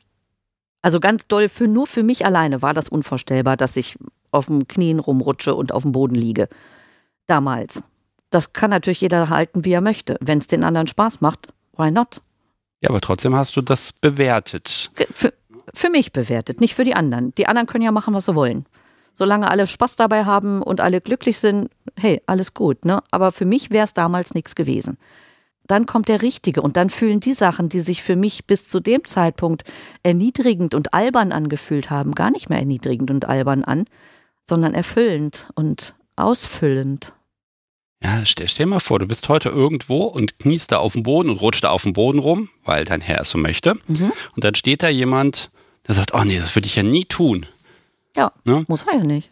[0.85, 3.97] also ganz doll, für, nur für mich alleine war das unvorstellbar, dass ich
[4.33, 6.47] auf dem Knien rumrutsche und auf dem Boden liege.
[7.27, 7.83] Damals.
[8.29, 10.19] Das kann natürlich jeder halten, wie er möchte.
[10.21, 12.21] Wenn es den anderen Spaß macht, why not?
[12.83, 14.91] Ja, aber trotzdem hast du das bewertet.
[15.15, 15.33] Für,
[15.73, 17.35] für mich bewertet, nicht für die anderen.
[17.37, 18.67] Die anderen können ja machen, was sie wollen.
[19.15, 23.03] Solange alle Spaß dabei haben und alle glücklich sind, hey, alles gut, ne?
[23.11, 24.99] Aber für mich wäre es damals nichts gewesen
[25.67, 28.81] dann kommt der Richtige und dann fühlen die Sachen, die sich für mich bis zu
[28.81, 29.65] dem Zeitpunkt
[30.03, 33.87] erniedrigend und albern angefühlt haben, gar nicht mehr erniedrigend und albern an,
[34.43, 37.15] sondern erfüllend und ausfüllend.
[38.03, 41.31] Ja, stell, stell mal vor, du bist heute irgendwo und kniest da auf dem Boden
[41.31, 43.75] und rutscht da auf dem Boden rum, weil dein Herr es so möchte.
[43.87, 44.13] Mhm.
[44.37, 45.51] Und dann steht da jemand,
[45.87, 47.47] der sagt, oh nee, das würde ich ja nie tun.
[48.15, 48.65] Ja, ne?
[48.69, 49.31] muss er ja nicht.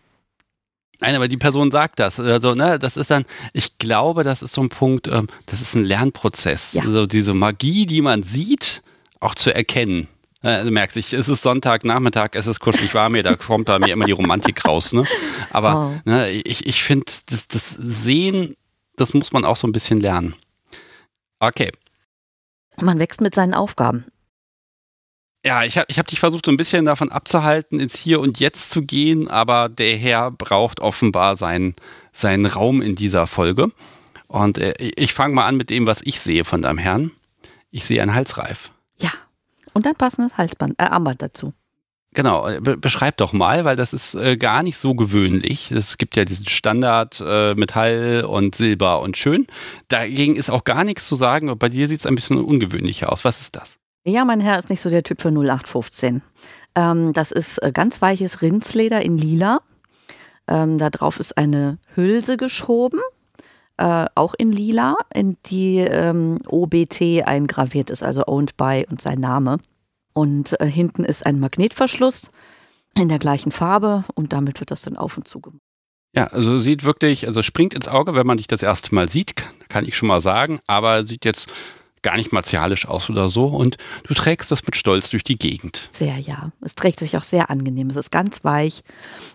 [1.02, 2.20] Nein, aber die Person sagt das.
[2.20, 5.74] Also, ne, das ist dann, ich glaube, das ist so ein Punkt, ähm, das ist
[5.74, 6.74] ein Lernprozess.
[6.74, 6.82] Ja.
[6.84, 8.82] Also diese Magie, die man sieht,
[9.18, 10.06] auch zu erkennen.
[10.42, 13.92] du merkst, ich, es ist Sonntagnachmittag, es ist kuschelig warm hier, da kommt bei mir
[13.92, 14.92] immer die Romantik raus.
[14.92, 15.04] Ne?
[15.50, 16.08] Aber oh.
[16.08, 18.56] ne, ich, ich finde, das, das Sehen,
[18.96, 20.34] das muss man auch so ein bisschen lernen.
[21.40, 21.72] Okay.
[22.80, 24.04] Man wächst mit seinen Aufgaben.
[25.44, 28.38] Ja, ich habe ich hab dich versucht, so ein bisschen davon abzuhalten, ins Hier und
[28.38, 31.74] Jetzt zu gehen, aber der Herr braucht offenbar seinen,
[32.12, 33.72] seinen Raum in dieser Folge.
[34.28, 37.10] Und äh, ich fange mal an mit dem, was ich sehe von deinem Herrn.
[37.70, 38.70] Ich sehe einen Halsreif.
[38.98, 39.10] Ja,
[39.72, 41.52] und ein passendes Halsband, äh, Armband dazu.
[42.14, 45.72] Genau, äh, be beschreib doch mal, weil das ist äh, gar nicht so gewöhnlich.
[45.72, 49.46] Es gibt ja diesen Standard äh, Metall und Silber und schön.
[49.88, 51.58] Dagegen ist auch gar nichts zu sagen.
[51.58, 53.24] Bei dir sieht es ein bisschen ungewöhnlicher aus.
[53.24, 53.78] Was ist das?
[54.04, 56.22] Ja, mein Herr ist nicht so der Typ für 0815.
[56.74, 59.60] Ähm, das ist äh, ganz weiches Rindsleder in lila.
[60.48, 63.00] Ähm, da drauf ist eine Hülse geschoben,
[63.76, 69.20] äh, auch in lila, in die ähm, OBT eingraviert ist, also Owned by und sein
[69.20, 69.58] Name.
[70.14, 72.32] Und äh, hinten ist ein Magnetverschluss
[72.98, 75.62] in der gleichen Farbe und damit wird das dann auf und zu gemacht.
[76.14, 79.34] Ja, also sieht wirklich, also springt ins Auge, wenn man dich das erste Mal sieht,
[79.68, 81.50] kann ich schon mal sagen, aber sieht jetzt
[82.02, 83.76] gar nicht martialisch aus oder so und
[84.06, 85.88] du trägst das mit Stolz durch die Gegend.
[85.92, 86.52] Sehr, ja.
[86.60, 87.90] Es trägt sich auch sehr angenehm.
[87.90, 88.82] Es ist ganz weich.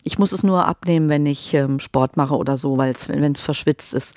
[0.03, 3.39] Ich muss es nur abnehmen, wenn ich ähm, Sport mache oder so, weil wenn es
[3.39, 4.15] verschwitzt ist,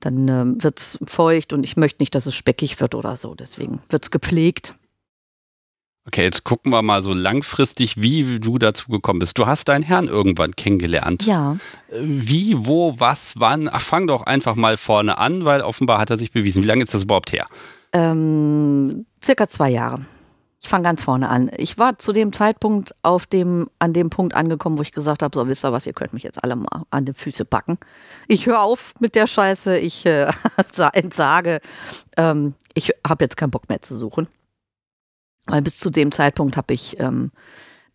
[0.00, 3.34] dann ähm, wird es feucht und ich möchte nicht, dass es speckig wird oder so.
[3.34, 4.76] Deswegen wird es gepflegt.
[6.06, 9.36] Okay, jetzt gucken wir mal so langfristig, wie du dazu gekommen bist.
[9.36, 11.26] Du hast deinen Herrn irgendwann kennengelernt.
[11.26, 11.58] Ja.
[11.92, 13.68] Wie, wo, was, wann?
[13.70, 16.62] Ach, fang doch einfach mal vorne an, weil offenbar hat er sich bewiesen.
[16.62, 17.46] Wie lange ist das überhaupt her?
[17.98, 20.06] Ähm, circa zwei Jahre.
[20.60, 21.50] Ich fange ganz vorne an.
[21.56, 25.36] Ich war zu dem Zeitpunkt auf dem, an dem Punkt angekommen, wo ich gesagt habe,
[25.36, 27.78] so wisst ihr was, ihr könnt mich jetzt alle mal an die Füße packen.
[28.28, 30.30] Ich höre auf mit der Scheiße, ich äh,
[30.92, 31.60] entsage,
[32.16, 34.28] ähm, ich habe jetzt keinen Bock mehr zu suchen.
[35.46, 37.32] Weil bis zu dem Zeitpunkt habe ich ähm,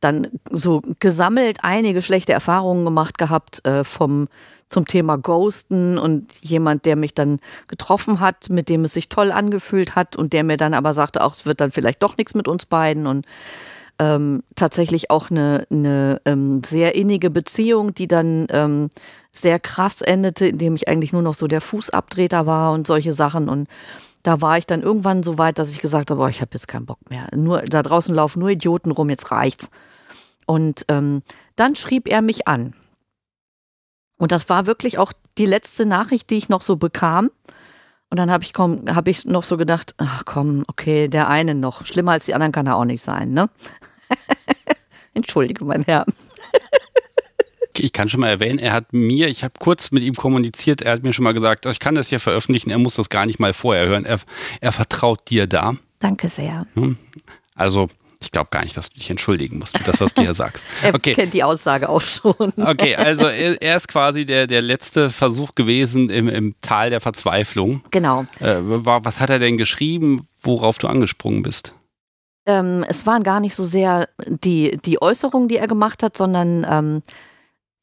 [0.03, 4.27] dann so gesammelt einige schlechte Erfahrungen gemacht gehabt äh, vom
[4.69, 9.31] zum Thema Ghosten und jemand, der mich dann getroffen hat, mit dem es sich toll
[9.31, 12.33] angefühlt hat und der mir dann aber sagte, auch es wird dann vielleicht doch nichts
[12.33, 13.25] mit uns beiden und
[13.99, 18.89] ähm, tatsächlich auch eine, eine ähm, sehr innige Beziehung, die dann ähm,
[19.31, 23.49] sehr krass endete, indem ich eigentlich nur noch so der Fußabtreter war und solche Sachen
[23.49, 23.67] und
[24.23, 26.69] da war ich dann irgendwann so weit, dass ich gesagt habe, boah, ich habe jetzt
[26.69, 27.27] keinen Bock mehr.
[27.35, 29.69] Nur da draußen laufen nur Idioten rum, jetzt reicht's.
[30.45, 31.23] Und ähm,
[31.55, 32.73] dann schrieb er mich an.
[34.17, 37.31] Und das war wirklich auch die letzte Nachricht, die ich noch so bekam.
[38.09, 41.85] Und dann habe ich, hab ich noch so gedacht, ach komm, okay, der eine noch.
[41.85, 43.49] Schlimmer als die anderen kann er auch nicht sein, ne?
[45.13, 46.05] Entschuldige, mein Herr
[47.79, 50.93] ich kann schon mal erwähnen, er hat mir, ich habe kurz mit ihm kommuniziert, er
[50.93, 53.39] hat mir schon mal gesagt, ich kann das hier veröffentlichen, er muss das gar nicht
[53.39, 54.05] mal vorher hören.
[54.05, 54.19] Er,
[54.61, 55.75] er vertraut dir da.
[55.99, 56.67] Danke sehr.
[57.55, 57.87] Also,
[58.23, 60.65] ich glaube gar nicht, dass du dich entschuldigen musst für das, was du hier sagst.
[60.81, 61.13] er okay.
[61.13, 62.53] kennt die Aussage auch schon.
[62.57, 67.01] okay, also er, er, ist quasi der, der letzte Versuch gewesen im, im Tal der
[67.01, 67.83] Verzweiflung.
[67.91, 68.25] Genau.
[68.39, 71.75] Äh, was hat er denn geschrieben, worauf du angesprungen bist?
[72.45, 76.65] Ähm, es waren gar nicht so sehr die, die Äußerungen, die er gemacht hat, sondern
[76.69, 77.03] ähm,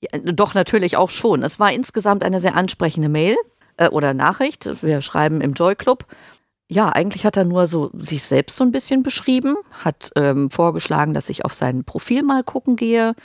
[0.00, 1.42] ja, doch, natürlich auch schon.
[1.42, 3.36] Es war insgesamt eine sehr ansprechende Mail
[3.76, 4.82] äh, oder Nachricht.
[4.82, 6.06] Wir schreiben im Joy Club.
[6.72, 11.14] Ja, eigentlich hat er nur so sich selbst so ein bisschen beschrieben, hat ähm, vorgeschlagen,
[11.14, 13.16] dass ich auf sein Profil mal gucken gehe,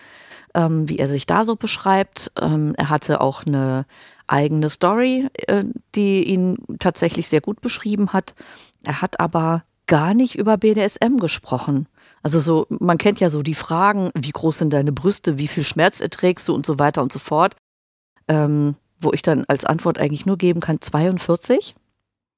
[0.56, 2.32] ähm, wie er sich da so beschreibt.
[2.42, 3.86] Ähm, er hatte auch eine
[4.26, 8.34] eigene Story, äh, die ihn tatsächlich sehr gut beschrieben hat.
[8.84, 11.88] Er hat aber gar nicht über BDSM gesprochen.
[12.24, 15.64] Also so, man kennt ja so die Fragen, wie groß sind deine Brüste, wie viel
[15.64, 17.56] Schmerz erträgst du und so weiter und so fort.
[18.28, 21.76] Ähm, wo ich dann als Antwort eigentlich nur geben kann, 42.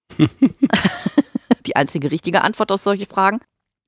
[1.65, 3.39] die einzige richtige Antwort auf solche Fragen.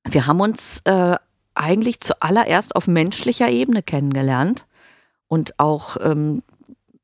[0.08, 1.16] Wir haben uns äh,
[1.56, 4.66] eigentlich zuallererst auf menschlicher Ebene kennengelernt
[5.28, 6.42] und auch ähm,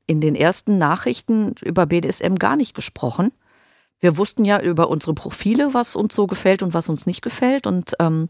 [0.06, 3.32] in den ersten Nachrichten über BDSM gar nicht gesprochen.
[3.98, 7.66] Wir wussten ja über unsere Profile, was uns so gefällt und was uns nicht gefällt.
[7.66, 8.28] Und ähm,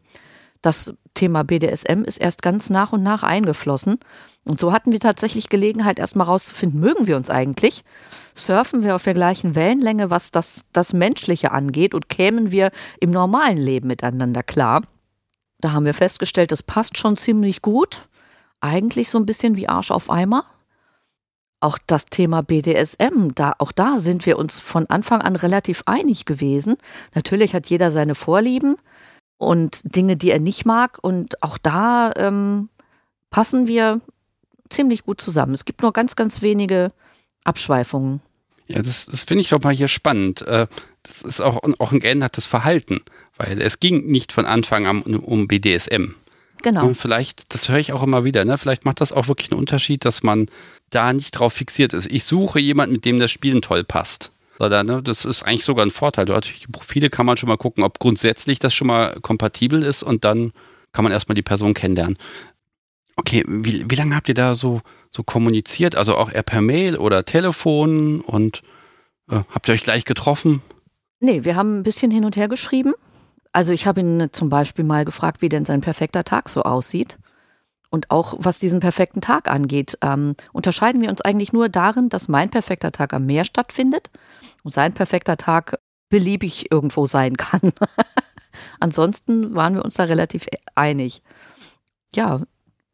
[0.67, 3.99] das Thema BDSM ist erst ganz nach und nach eingeflossen.
[4.45, 7.85] Und so hatten wir tatsächlich Gelegenheit, erstmal rauszufinden, mögen wir uns eigentlich?
[8.35, 13.11] Surfen wir auf der gleichen Wellenlänge, was das, das Menschliche angeht und kämen wir im
[13.11, 14.83] normalen Leben miteinander klar?
[15.59, 18.09] Da haben wir festgestellt, das passt schon ziemlich gut.
[18.61, 20.45] Eigentlich so ein bisschen wie Arsch auf Eimer.
[21.61, 26.27] Auch das Thema BDSM, da, auch da sind wir uns von Anfang an relativ einig
[26.27, 26.77] gewesen.
[27.15, 28.77] Natürlich hat jeder seine Vorlieben
[29.39, 30.99] und Dinge, die er nicht mag.
[31.03, 32.69] Und auch da ähm,
[33.31, 34.01] passen wir
[34.69, 35.55] ziemlich gut zusammen.
[35.55, 36.93] Es gibt nur ganz, ganz wenige
[37.45, 38.21] Abschweifungen.
[38.69, 40.43] Ja, das, das finde ich doch mal hier spannend.
[40.43, 40.67] Äh,
[41.03, 43.01] das ist auch, auch ein geändertes Verhalten,
[43.37, 46.15] weil es ging nicht von Anfang an um BDSM.
[46.63, 46.87] Genau.
[46.87, 48.59] Und vielleicht, das höre ich auch immer wieder, ne?
[48.59, 50.49] vielleicht macht das auch wirklich einen Unterschied, dass man
[50.91, 52.11] da nicht drauf fixiert ist.
[52.11, 55.85] Ich suche jemanden, mit dem das Spielen toll passt sondern ne, das ist eigentlich sogar
[55.85, 56.27] ein Vorteil.
[56.27, 60.03] Dort die Profile kann man schon mal gucken, ob grundsätzlich das schon mal kompatibel ist
[60.03, 60.53] und dann
[60.93, 62.17] kann man erstmal die Person kennenlernen.
[63.17, 64.81] Okay, wie, wie lange habt ihr da so,
[65.11, 65.97] so kommuniziert?
[65.97, 68.63] Also auch eher per Mail oder Telefon und
[69.31, 70.63] äh, habt ihr euch gleich getroffen?
[71.21, 72.93] Nee, wir haben ein bisschen hin und her geschrieben.
[73.53, 77.19] Also ich habe ihn zum Beispiel mal gefragt, wie denn sein perfekter Tag so aussieht.
[77.91, 82.29] Und auch was diesen perfekten Tag angeht, ähm, unterscheiden wir uns eigentlich nur darin, dass
[82.29, 84.11] mein perfekter Tag am Meer stattfindet
[84.63, 85.79] und sein perfekter Tag
[86.09, 87.73] beliebig irgendwo sein kann.
[88.81, 91.23] Ansonsten waren wir uns da relativ einig.
[92.15, 92.41] Ja,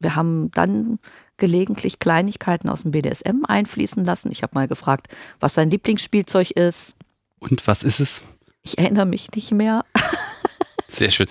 [0.01, 0.99] wir haben dann
[1.37, 4.31] gelegentlich Kleinigkeiten aus dem BDSM einfließen lassen.
[4.31, 5.09] Ich habe mal gefragt,
[5.41, 6.97] was sein Lieblingsspielzeug ist.
[7.39, 8.23] Und was ist es?
[8.63, 9.85] Ich erinnere mich nicht mehr.
[10.89, 11.27] Sehr schön.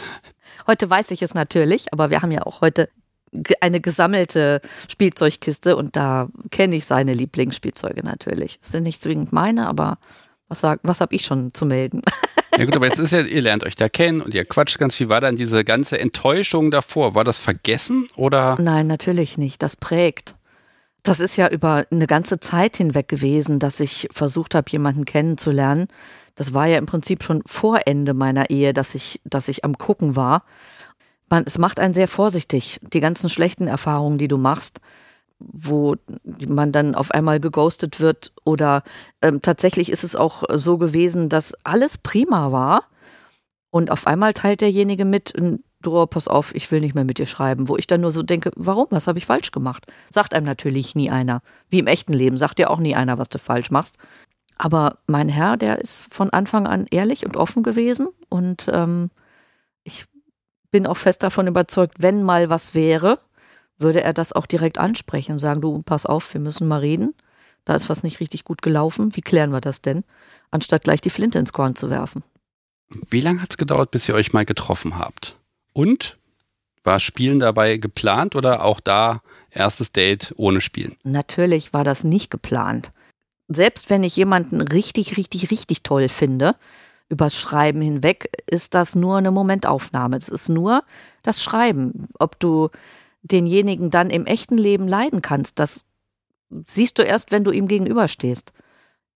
[0.67, 2.89] Heute weiß ich es natürlich, aber wir haben ja auch heute
[3.61, 8.59] eine gesammelte Spielzeugkiste und da kenne ich seine Lieblingsspielzeuge natürlich.
[8.61, 9.97] Das sind nicht zwingend meine, aber
[10.47, 12.01] was, was habe ich schon zu melden?
[12.57, 14.97] Ja gut, aber jetzt ist ja, ihr lernt euch da kennen und ihr quatscht ganz
[14.97, 15.07] viel.
[15.07, 18.57] War dann diese ganze Enttäuschung davor, war das vergessen oder?
[18.59, 19.63] Nein, natürlich nicht.
[19.63, 20.35] Das prägt.
[21.01, 25.87] Das ist ja über eine ganze Zeit hinweg gewesen, dass ich versucht habe, jemanden kennenzulernen.
[26.35, 29.77] Das war ja im Prinzip schon vor Ende meiner Ehe, dass ich, dass ich am
[29.77, 30.43] Gucken war.
[31.31, 32.79] Man, es macht einen sehr vorsichtig.
[32.81, 34.81] Die ganzen schlechten Erfahrungen, die du machst,
[35.39, 35.95] wo
[36.47, 38.83] man dann auf einmal geghostet wird oder
[39.21, 42.83] ähm, tatsächlich ist es auch so gewesen, dass alles prima war
[43.71, 45.33] und auf einmal teilt derjenige mit,
[45.81, 48.23] du, pass auf, ich will nicht mehr mit dir schreiben, wo ich dann nur so
[48.23, 49.87] denke, warum, was habe ich falsch gemacht?
[50.09, 51.41] Sagt einem natürlich nie einer.
[51.69, 53.97] Wie im echten Leben sagt dir auch nie einer, was du falsch machst.
[54.57, 59.09] Aber mein Herr, der ist von Anfang an ehrlich und offen gewesen und ähm,
[59.83, 60.05] ich
[60.71, 63.19] bin auch fest davon überzeugt, wenn mal was wäre,
[63.77, 67.13] würde er das auch direkt ansprechen und sagen, du, pass auf, wir müssen mal reden.
[67.65, 69.15] Da ist was nicht richtig gut gelaufen.
[69.15, 70.03] Wie klären wir das denn?
[70.49, 72.23] Anstatt gleich die Flinte ins Korn zu werfen.
[73.09, 75.37] Wie lange hat es gedauert, bis ihr euch mal getroffen habt?
[75.73, 76.17] Und
[76.83, 80.97] war Spielen dabei geplant oder auch da erstes Date ohne Spielen?
[81.03, 82.91] Natürlich war das nicht geplant.
[83.47, 86.55] Selbst wenn ich jemanden richtig, richtig, richtig toll finde,
[87.11, 90.15] übers Schreiben hinweg, ist das nur eine Momentaufnahme.
[90.17, 90.83] Es ist nur
[91.23, 92.07] das Schreiben.
[92.17, 92.69] Ob du
[93.21, 95.83] denjenigen dann im echten Leben leiden kannst, das
[96.65, 98.53] siehst du erst, wenn du ihm gegenüberstehst.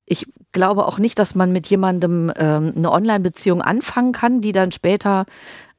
[0.05, 4.71] Ich glaube auch nicht, dass man mit jemandem ähm, eine Online-Beziehung anfangen kann, die dann
[4.71, 5.25] später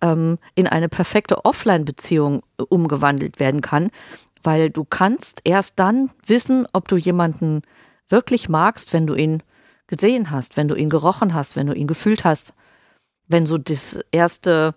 [0.01, 3.91] ähm, in eine perfekte Offline-Beziehung umgewandelt werden kann,
[4.43, 7.63] weil du kannst erst dann wissen, ob du jemanden
[8.09, 9.43] wirklich magst, wenn du ihn
[9.87, 12.55] gesehen hast, wenn du ihn gerochen hast, wenn du ihn gefühlt hast,
[13.29, 14.75] wenn so das erste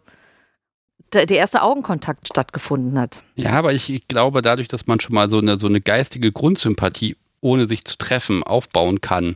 [1.14, 3.24] der erste Augenkontakt stattgefunden hat.
[3.36, 6.32] Ja, aber ich, ich, glaube, dadurch, dass man schon mal so eine, so eine geistige
[6.32, 9.36] Grundsympathie, ohne sich zu treffen, aufbauen kann,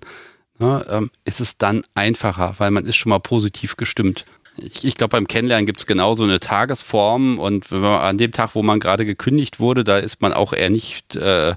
[0.60, 4.26] ne, ähm, ist es dann einfacher, weil man ist schon mal positiv gestimmt.
[4.58, 8.32] Ich, ich glaube, beim Kennenlernen gibt es genauso eine Tagesform und wenn man, an dem
[8.32, 11.56] Tag, wo man gerade gekündigt wurde, da ist man auch eher nicht, äh,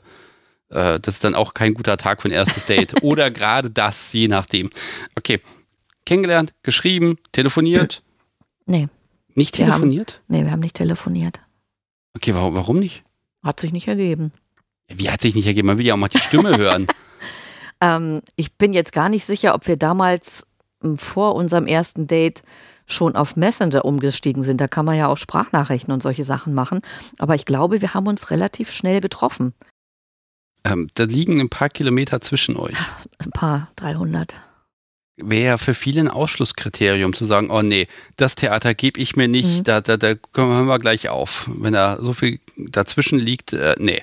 [0.70, 2.94] äh, das ist dann auch kein guter Tag für ein erstes Date.
[3.02, 4.70] Oder gerade das, je nachdem.
[5.14, 5.40] Okay,
[6.04, 8.02] kennengelernt, geschrieben, telefoniert.
[8.66, 8.88] Nee.
[9.34, 10.22] Nicht telefoniert?
[10.26, 11.40] Wir haben, nee, wir haben nicht telefoniert.
[12.16, 13.04] Okay, warum, warum nicht?
[13.42, 14.32] Hat sich nicht ergeben.
[14.88, 15.66] Wie hat sich nicht ergeben?
[15.66, 16.86] Man will ja auch mal die Stimme hören.
[17.80, 20.46] ähm, ich bin jetzt gar nicht sicher, ob wir damals
[20.82, 22.42] hm, vor unserem ersten Date
[22.86, 24.60] schon auf Messenger umgestiegen sind.
[24.60, 26.80] Da kann man ja auch Sprachnachrichten und solche Sachen machen.
[27.18, 29.52] Aber ich glaube, wir haben uns relativ schnell getroffen.
[30.70, 32.76] Ähm, da liegen ein paar Kilometer zwischen euch.
[33.18, 34.36] Ein paar, 300
[35.16, 37.86] wäre für viele ein Ausschlusskriterium zu sagen, oh nee,
[38.16, 39.64] das Theater gebe ich mir nicht, mhm.
[39.64, 41.48] da, da, da hören wir gleich auf.
[41.52, 44.02] Wenn da so viel dazwischen liegt, äh, nee.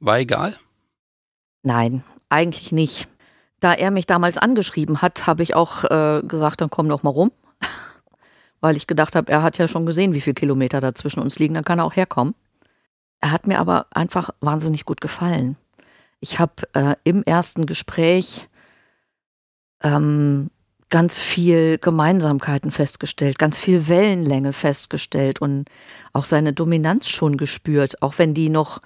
[0.00, 0.56] War egal?
[1.62, 3.06] Nein, eigentlich nicht.
[3.60, 7.10] Da er mich damals angeschrieben hat, habe ich auch äh, gesagt, dann komm doch mal
[7.10, 7.30] rum.
[8.60, 11.54] Weil ich gedacht habe, er hat ja schon gesehen, wie viele Kilometer dazwischen uns liegen,
[11.54, 12.34] dann kann er auch herkommen.
[13.20, 15.56] Er hat mir aber einfach wahnsinnig gut gefallen.
[16.20, 18.48] Ich habe äh, im ersten Gespräch
[19.82, 20.50] ähm,
[20.90, 25.68] ganz viel Gemeinsamkeiten festgestellt, ganz viel Wellenlänge festgestellt und
[26.12, 28.82] auch seine Dominanz schon gespürt, auch wenn die noch,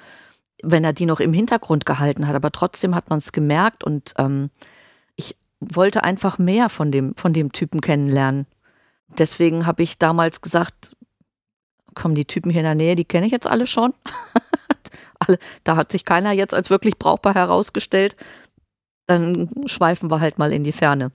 [0.62, 4.14] wenn er die noch im Hintergrund gehalten hat, aber trotzdem hat man es gemerkt und
[4.18, 4.50] ähm,
[5.16, 8.46] ich wollte einfach mehr von dem, von dem Typen kennenlernen.
[9.18, 10.94] Deswegen habe ich damals gesagt,
[11.94, 13.94] kommen die Typen hier in der Nähe, die kenne ich jetzt alle schon.
[15.64, 18.16] da hat sich keiner jetzt als wirklich brauchbar herausgestellt
[19.06, 21.12] dann schweifen wir halt mal in die Ferne.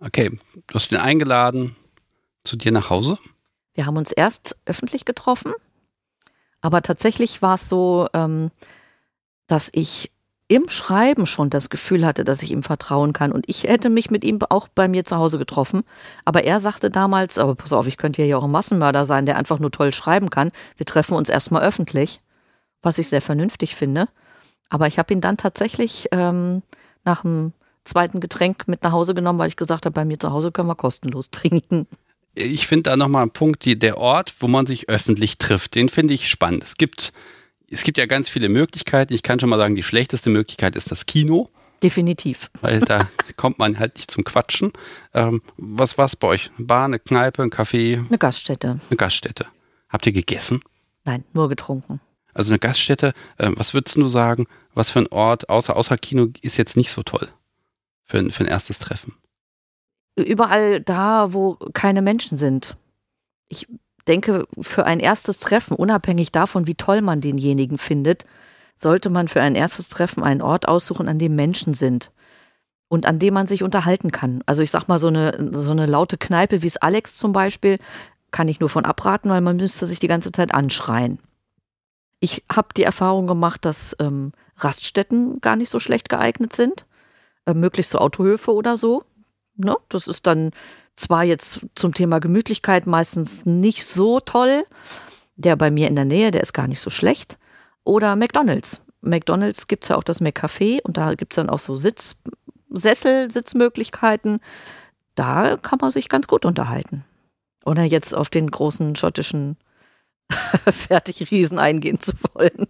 [0.00, 0.30] Okay,
[0.66, 1.76] du hast ihn eingeladen
[2.44, 3.18] zu dir nach Hause?
[3.74, 5.52] Wir haben uns erst öffentlich getroffen,
[6.60, 8.50] aber tatsächlich war es so, ähm,
[9.46, 10.10] dass ich
[10.48, 13.32] im Schreiben schon das Gefühl hatte, dass ich ihm vertrauen kann.
[13.32, 15.82] Und ich hätte mich mit ihm auch bei mir zu Hause getroffen.
[16.26, 19.38] Aber er sagte damals, aber pass auf, ich könnte ja auch ein Massenmörder sein, der
[19.38, 20.50] einfach nur toll schreiben kann.
[20.76, 22.20] Wir treffen uns erstmal öffentlich,
[22.82, 24.08] was ich sehr vernünftig finde.
[24.68, 26.62] Aber ich habe ihn dann tatsächlich ähm,
[27.04, 27.52] nach dem
[27.84, 30.68] zweiten Getränk mit nach Hause genommen, weil ich gesagt habe, bei mir zu Hause können
[30.68, 31.86] wir kostenlos trinken.
[32.34, 35.88] Ich finde da nochmal einen Punkt, die, der Ort, wo man sich öffentlich trifft, den
[35.88, 36.62] finde ich spannend.
[36.62, 37.12] Es gibt,
[37.70, 39.12] es gibt ja ganz viele Möglichkeiten.
[39.12, 41.50] Ich kann schon mal sagen, die schlechteste Möglichkeit ist das Kino.
[41.82, 42.50] Definitiv.
[42.62, 44.72] Weil da kommt man halt nicht zum Quatschen.
[45.12, 46.50] Ähm, was war es bei euch?
[46.56, 47.98] Eine Bar, eine Kneipe, ein Café?
[48.08, 48.80] Eine Gaststätte.
[48.88, 49.46] Eine Gaststätte.
[49.90, 50.62] Habt ihr gegessen?
[51.04, 52.00] Nein, nur getrunken.
[52.34, 56.28] Also eine Gaststätte, äh, was würdest du sagen, was für ein Ort außer, außer Kino
[56.40, 57.28] ist jetzt nicht so toll
[58.04, 59.14] für, für ein erstes Treffen?
[60.16, 62.76] Überall da, wo keine Menschen sind.
[63.48, 63.66] Ich
[64.06, 68.24] denke, für ein erstes Treffen, unabhängig davon, wie toll man denjenigen findet,
[68.76, 72.10] sollte man für ein erstes Treffen einen Ort aussuchen, an dem Menschen sind
[72.88, 74.42] und an dem man sich unterhalten kann.
[74.44, 77.78] Also ich sag mal, so eine, so eine laute Kneipe wie es Alex zum Beispiel,
[78.32, 81.18] kann ich nur von abraten, weil man müsste sich die ganze Zeit anschreien.
[82.22, 86.86] Ich habe die Erfahrung gemacht, dass ähm, Raststätten gar nicht so schlecht geeignet sind,
[87.46, 89.02] äh, möglichst so Autohöfe oder so.
[89.56, 89.76] Ne?
[89.88, 90.52] Das ist dann
[90.94, 94.64] zwar jetzt zum Thema Gemütlichkeit meistens nicht so toll,
[95.34, 97.40] der bei mir in der Nähe, der ist gar nicht so schlecht.
[97.82, 98.82] Oder McDonalds.
[99.00, 102.14] McDonalds gibt es ja auch das McCafé und da gibt es dann auch so Sitz,
[102.70, 104.38] Sessel, Sitzmöglichkeiten.
[105.16, 107.04] Da kann man sich ganz gut unterhalten.
[107.64, 109.56] Oder jetzt auf den großen schottischen
[110.72, 112.66] Fertigriesen eingehen zu wollen.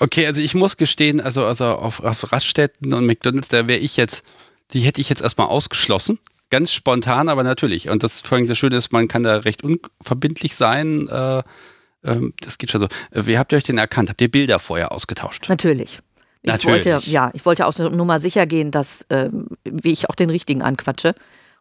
[0.00, 3.96] Okay, also ich muss gestehen, also, also auf, auf Raststätten und McDonalds, da wäre ich
[3.96, 4.24] jetzt,
[4.72, 6.18] die hätte ich jetzt erstmal ausgeschlossen.
[6.50, 7.88] Ganz spontan, aber natürlich.
[7.88, 11.08] Und das vor allem das Schöne ist, man kann da recht unverbindlich sein.
[11.08, 12.88] Äh, äh, das geht schon so.
[13.10, 14.10] Wie habt ihr euch denn erkannt?
[14.10, 15.48] Habt ihr Bilder vorher ausgetauscht?
[15.48, 16.00] Natürlich.
[16.42, 16.86] Ich Natürlich.
[16.86, 20.28] wollte, ja, ich wollte auch nur mal sicher gehen, dass, ähm, wie ich auch den
[20.28, 21.14] richtigen anquatsche.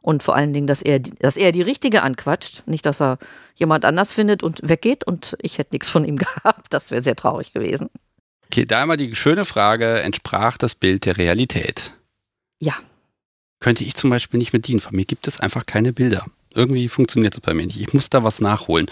[0.04, 2.68] Und vor allen Dingen, dass er, dass er die richtige anquatscht.
[2.68, 3.18] Nicht, dass er
[3.56, 6.68] jemand anders findet und weggeht und ich hätte nichts von ihm gehabt.
[6.72, 7.90] Das wäre sehr traurig gewesen.
[8.48, 11.94] Okay, da einmal die schöne Frage, entsprach das Bild der Realität?
[12.60, 12.74] Ja.
[13.62, 14.82] Könnte ich zum Beispiel nicht mit dienen.
[14.82, 16.26] Von mir gibt es einfach keine Bilder.
[16.54, 17.80] Irgendwie funktioniert das bei mir nicht.
[17.80, 18.88] Ich muss da was nachholen.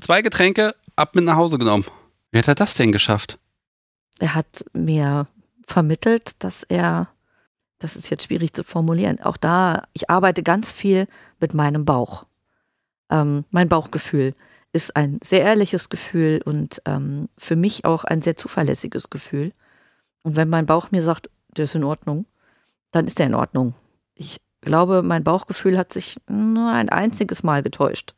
[0.00, 1.84] Zwei Getränke, ab mit nach Hause genommen.
[2.30, 3.38] Wie hat er das denn geschafft?
[4.18, 5.28] Er hat mir
[5.66, 7.08] vermittelt, dass er
[7.82, 9.20] das ist jetzt schwierig zu formulieren.
[9.20, 11.08] Auch da, ich arbeite ganz viel
[11.40, 12.24] mit meinem Bauch.
[13.10, 14.34] Ähm, mein Bauchgefühl
[14.72, 19.52] ist ein sehr ehrliches Gefühl und ähm, für mich auch ein sehr zuverlässiges Gefühl.
[20.22, 22.26] Und wenn mein Bauch mir sagt, der ist in Ordnung,
[22.92, 23.74] dann ist er in Ordnung.
[24.14, 28.14] Ich glaube, mein Bauchgefühl hat sich nur ein einziges Mal getäuscht.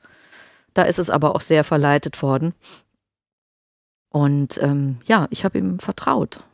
[0.74, 2.54] Da ist es aber auch sehr verleitet worden.
[4.10, 6.44] Und ähm, ja, ich habe ihm vertraut.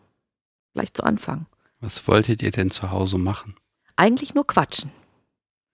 [0.75, 1.47] Gleich zu Anfang.
[1.81, 3.55] Was wolltet ihr denn zu Hause machen?
[3.97, 4.91] Eigentlich nur quatschen.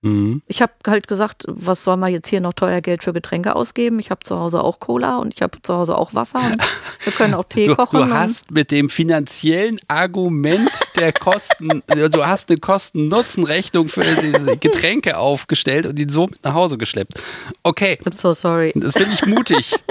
[0.02, 0.42] Mhm.
[0.46, 3.98] Ich habe halt gesagt, was soll man jetzt hier noch teuer Geld für Getränke ausgeben?
[3.98, 6.62] Ich habe zu Hause auch Cola und ich habe zu Hause auch Wasser und
[7.02, 8.08] wir können auch Tee Du, kochen.
[8.08, 15.16] du hast mit dem finanziellen Argument der Kosten, du hast eine Kosten-Nutzen-Rechnung für die Getränke
[15.16, 17.20] aufgestellt und ihn so mit nach Hause geschleppt.
[17.62, 18.72] Okay, I'm so sorry.
[18.76, 19.74] das finde ich mutig.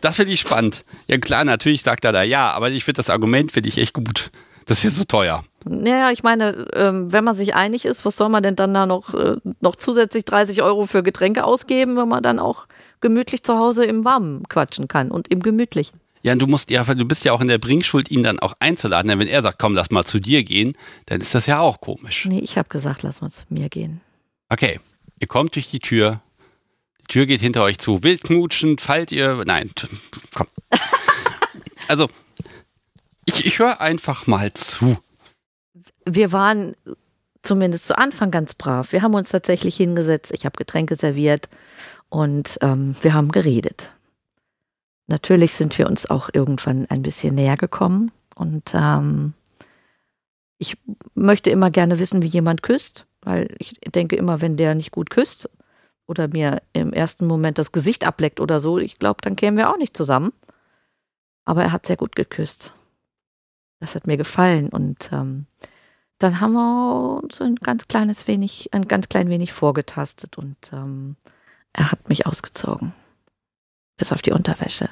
[0.00, 0.84] Das finde ich spannend.
[1.08, 3.92] Ja klar, natürlich sagt er da ja, aber ich finde das Argument finde ich echt
[3.92, 4.30] gut.
[4.70, 5.44] Das ist ja so teuer.
[5.64, 8.86] Naja, ich meine, ähm, wenn man sich einig ist, was soll man denn dann da
[8.86, 12.68] noch, äh, noch zusätzlich 30 Euro für Getränke ausgeben, wenn man dann auch
[13.00, 15.98] gemütlich zu Hause im Warmen quatschen kann und im Gemütlichen?
[16.22, 18.54] Ja, und du musst ja, du bist ja auch in der Bringschuld, ihn dann auch
[18.60, 19.08] einzuladen.
[19.08, 20.74] Denn wenn er sagt, komm, lass mal zu dir gehen,
[21.06, 22.26] dann ist das ja auch komisch.
[22.26, 24.00] Nee, ich habe gesagt, lass mal zu mir gehen.
[24.50, 24.78] Okay,
[25.18, 26.20] ihr kommt durch die Tür.
[27.00, 28.04] Die Tür geht hinter euch zu.
[28.04, 29.42] Wild knutschen, fallt ihr.
[29.44, 29.72] Nein,
[30.32, 30.46] komm.
[31.88, 32.06] Also,
[33.46, 34.98] ich, höre einfach mal zu.
[36.04, 36.74] Wir waren
[37.42, 38.92] zumindest zu Anfang ganz brav.
[38.92, 41.48] Wir haben uns tatsächlich hingesetzt, ich habe Getränke serviert
[42.08, 43.92] und ähm, wir haben geredet.
[45.06, 49.34] Natürlich sind wir uns auch irgendwann ein bisschen näher gekommen und ähm,
[50.58, 50.76] ich
[51.14, 55.08] möchte immer gerne wissen, wie jemand küsst, weil ich denke immer, wenn der nicht gut
[55.08, 55.48] küsst
[56.06, 59.70] oder mir im ersten Moment das Gesicht ableckt oder so, ich glaube, dann kämen wir
[59.70, 60.32] auch nicht zusammen.
[61.46, 62.74] Aber er hat sehr gut geküsst.
[63.80, 65.46] Das hat mir gefallen und ähm,
[66.18, 71.16] dann haben wir uns ein ganz kleines wenig, ein ganz klein wenig vorgetastet und ähm,
[71.72, 72.92] er hat mich ausgezogen.
[73.96, 74.90] Bis auf die Unterwäsche.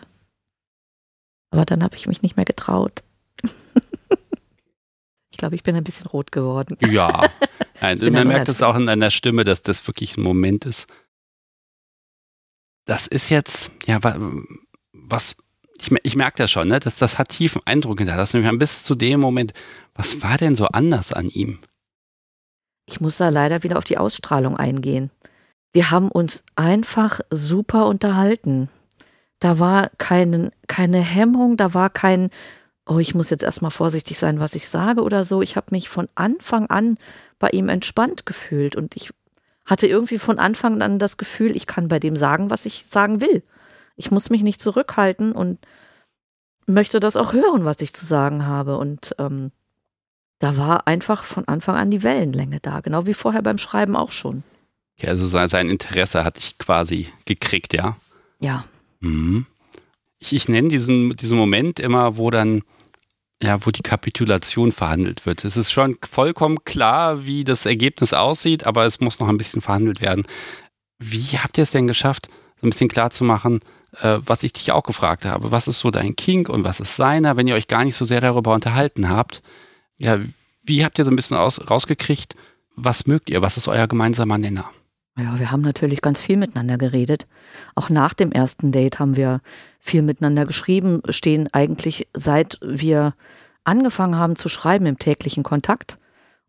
[1.50, 3.02] Aber dann habe ich mich nicht mehr getraut.
[5.30, 6.76] ich glaube, ich bin ein bisschen rot geworden.
[6.80, 7.28] Ja,
[7.80, 10.88] Nein, man merkt es auch in deiner Stimme, dass das wirklich ein Moment ist.
[12.86, 14.18] Das ist jetzt, ja, wa-
[14.92, 15.36] was,
[15.80, 16.80] ich, ich merke das schon, ne?
[16.80, 18.42] das, das hat tiefen Eindruck hinterlassen.
[18.42, 19.52] Wir haben bis zu dem Moment,
[19.94, 21.58] was war denn so anders an ihm?
[22.86, 25.10] Ich muss da leider wieder auf die Ausstrahlung eingehen.
[25.72, 28.68] Wir haben uns einfach super unterhalten.
[29.40, 32.30] Da war kein, keine Hemmung, da war kein,
[32.86, 35.42] oh, ich muss jetzt erstmal vorsichtig sein, was ich sage oder so.
[35.42, 36.98] Ich habe mich von Anfang an
[37.38, 39.10] bei ihm entspannt gefühlt und ich
[39.66, 43.20] hatte irgendwie von Anfang an das Gefühl, ich kann bei dem sagen, was ich sagen
[43.20, 43.42] will.
[43.98, 45.58] Ich muss mich nicht zurückhalten und
[46.66, 48.78] möchte das auch hören, was ich zu sagen habe.
[48.78, 49.52] Und ähm,
[50.38, 54.12] da war einfach von Anfang an die Wellenlänge da, genau wie vorher beim Schreiben auch
[54.12, 54.42] schon.
[54.98, 57.96] Ja, also sein, Interesse hatte ich quasi gekriegt, ja.
[58.40, 58.64] Ja,
[59.00, 59.46] Mhm.
[60.18, 62.62] Ich, ich nenne diesen, diesen Moment immer, wo dann,
[63.42, 65.44] ja, wo die Kapitulation verhandelt wird.
[65.44, 69.62] Es ist schon vollkommen klar, wie das Ergebnis aussieht, aber es muss noch ein bisschen
[69.62, 70.24] verhandelt werden.
[70.98, 72.28] Wie habt ihr es denn geschafft,
[72.60, 73.60] so ein bisschen klar zu machen,
[74.00, 75.50] äh, was ich dich auch gefragt habe?
[75.52, 78.04] Was ist so dein Kink und was ist seiner, wenn ihr euch gar nicht so
[78.04, 79.42] sehr darüber unterhalten habt?
[79.96, 80.18] Ja,
[80.64, 82.36] wie habt ihr so ein bisschen aus, rausgekriegt,
[82.76, 83.42] was mögt ihr?
[83.42, 84.70] Was ist euer gemeinsamer Nenner?
[85.18, 87.26] Ja, wir haben natürlich ganz viel miteinander geredet.
[87.74, 89.40] Auch nach dem ersten Date haben wir
[89.80, 93.14] viel miteinander geschrieben, stehen eigentlich seit wir
[93.64, 95.98] angefangen haben zu schreiben im täglichen Kontakt.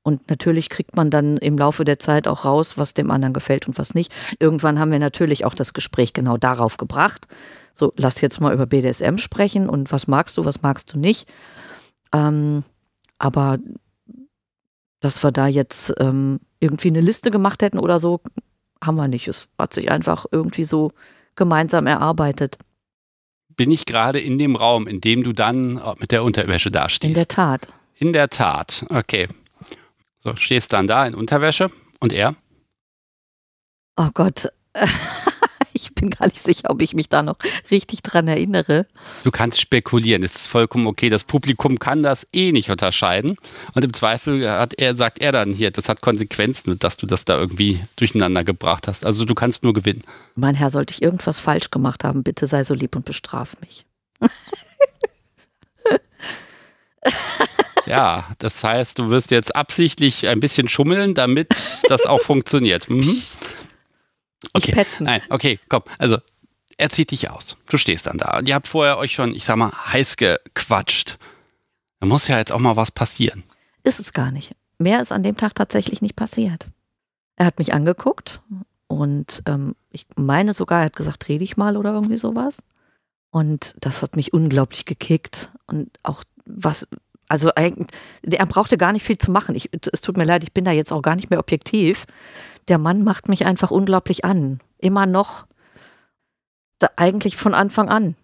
[0.02, 3.68] Und natürlich kriegt man dann im Laufe der Zeit auch raus, was dem anderen gefällt
[3.68, 4.12] und was nicht.
[4.40, 7.28] Irgendwann haben wir natürlich auch das Gespräch genau darauf gebracht.
[7.74, 11.30] So, lass jetzt mal über BDSM sprechen und was magst du, was magst du nicht.
[12.14, 12.64] Ähm,
[13.18, 13.58] aber
[15.02, 18.22] dass wir da jetzt ähm, irgendwie eine Liste gemacht hätten oder so,
[18.84, 19.28] haben wir nicht.
[19.28, 20.92] Es hat sich einfach irgendwie so
[21.36, 22.58] gemeinsam erarbeitet.
[23.56, 27.10] Bin ich gerade in dem Raum, in dem du dann äh, mit der Unterwäsche dastehst?
[27.10, 27.68] In der Tat.
[27.96, 29.28] In der Tat, okay.
[30.30, 32.36] So, stehst dann da in Unterwäsche und er?
[33.96, 34.50] Oh Gott.
[35.74, 37.38] ich bin gar nicht sicher, ob ich mich da noch
[37.72, 38.86] richtig dran erinnere.
[39.24, 41.10] Du kannst spekulieren, es ist vollkommen okay.
[41.10, 43.38] Das Publikum kann das eh nicht unterscheiden.
[43.74, 47.26] Und im Zweifel hat er, sagt er dann hier, das hat Konsequenzen, dass du das
[47.26, 49.08] da irgendwie durcheinander gebracht hast.
[49.08, 50.04] Also du kannst nur gewinnen.
[50.36, 53.88] Mein Herr, sollte ich irgendwas falsch gemacht haben, bitte sei so lieb und bestraf mich.
[57.86, 61.50] Ja, das heißt, du wirst jetzt absichtlich ein bisschen schummeln, damit
[61.88, 62.90] das auch funktioniert.
[62.90, 63.00] Mhm.
[64.54, 64.70] Okay.
[64.70, 65.06] Ich petzen.
[65.06, 65.84] Nein, okay, komm.
[65.98, 66.18] Also,
[66.78, 67.58] er zieht dich aus.
[67.68, 68.38] Du stehst dann da.
[68.38, 71.18] Und ihr habt vorher euch schon, ich sag mal, heiß gequatscht.
[72.00, 73.44] Da muss ja jetzt auch mal was passieren.
[73.84, 74.56] Ist es gar nicht.
[74.78, 76.68] Mehr ist an dem Tag tatsächlich nicht passiert.
[77.36, 78.42] Er hat mich angeguckt
[78.88, 82.60] und ähm, ich meine sogar, er hat gesagt, dreh dich mal oder irgendwie sowas.
[83.30, 85.52] Und das hat mich unglaublich gekickt.
[85.68, 86.88] Und auch was,
[87.30, 89.56] also er brauchte gar nicht viel zu machen.
[89.56, 92.06] Ich, es tut mir leid, ich bin da jetzt auch gar nicht mehr objektiv
[92.70, 94.60] der Mann macht mich einfach unglaublich an.
[94.78, 95.46] Immer noch.
[96.78, 98.16] Da, eigentlich von Anfang an.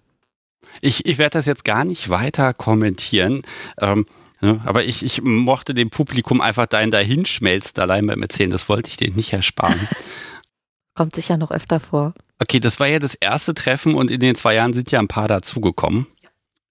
[0.82, 3.42] Ich, ich werde das jetzt gar nicht weiter kommentieren.
[3.80, 4.06] Ähm,
[4.42, 8.50] ne, aber ich, ich mochte dem Publikum einfach dein Dahinschmelzt allein beim Erzählen.
[8.50, 9.88] Das wollte ich denen nicht ersparen.
[10.96, 12.14] Kommt sicher noch öfter vor.
[12.40, 15.10] Okay, das war ja das erste Treffen und in den zwei Jahren sind ja ein
[15.10, 16.08] paar dazugekommen.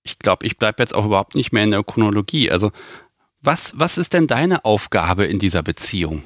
[0.04, 2.50] Ich glaube, ich bleibe jetzt auch überhaupt nicht mehr in der Chronologie.
[2.50, 2.70] Also,
[3.40, 6.22] was, was ist denn deine Aufgabe in dieser Beziehung?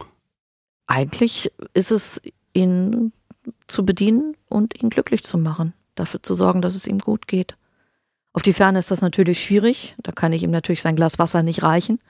[0.89, 2.21] eigentlich ist es,
[2.55, 3.13] ihn
[3.69, 7.57] zu bedienen und ihn glücklich zu machen, dafür zu sorgen, dass es ihm gut geht.
[8.33, 11.43] Auf die Ferne ist das natürlich schwierig, da kann ich ihm natürlich sein Glas Wasser
[11.43, 12.01] nicht reichen,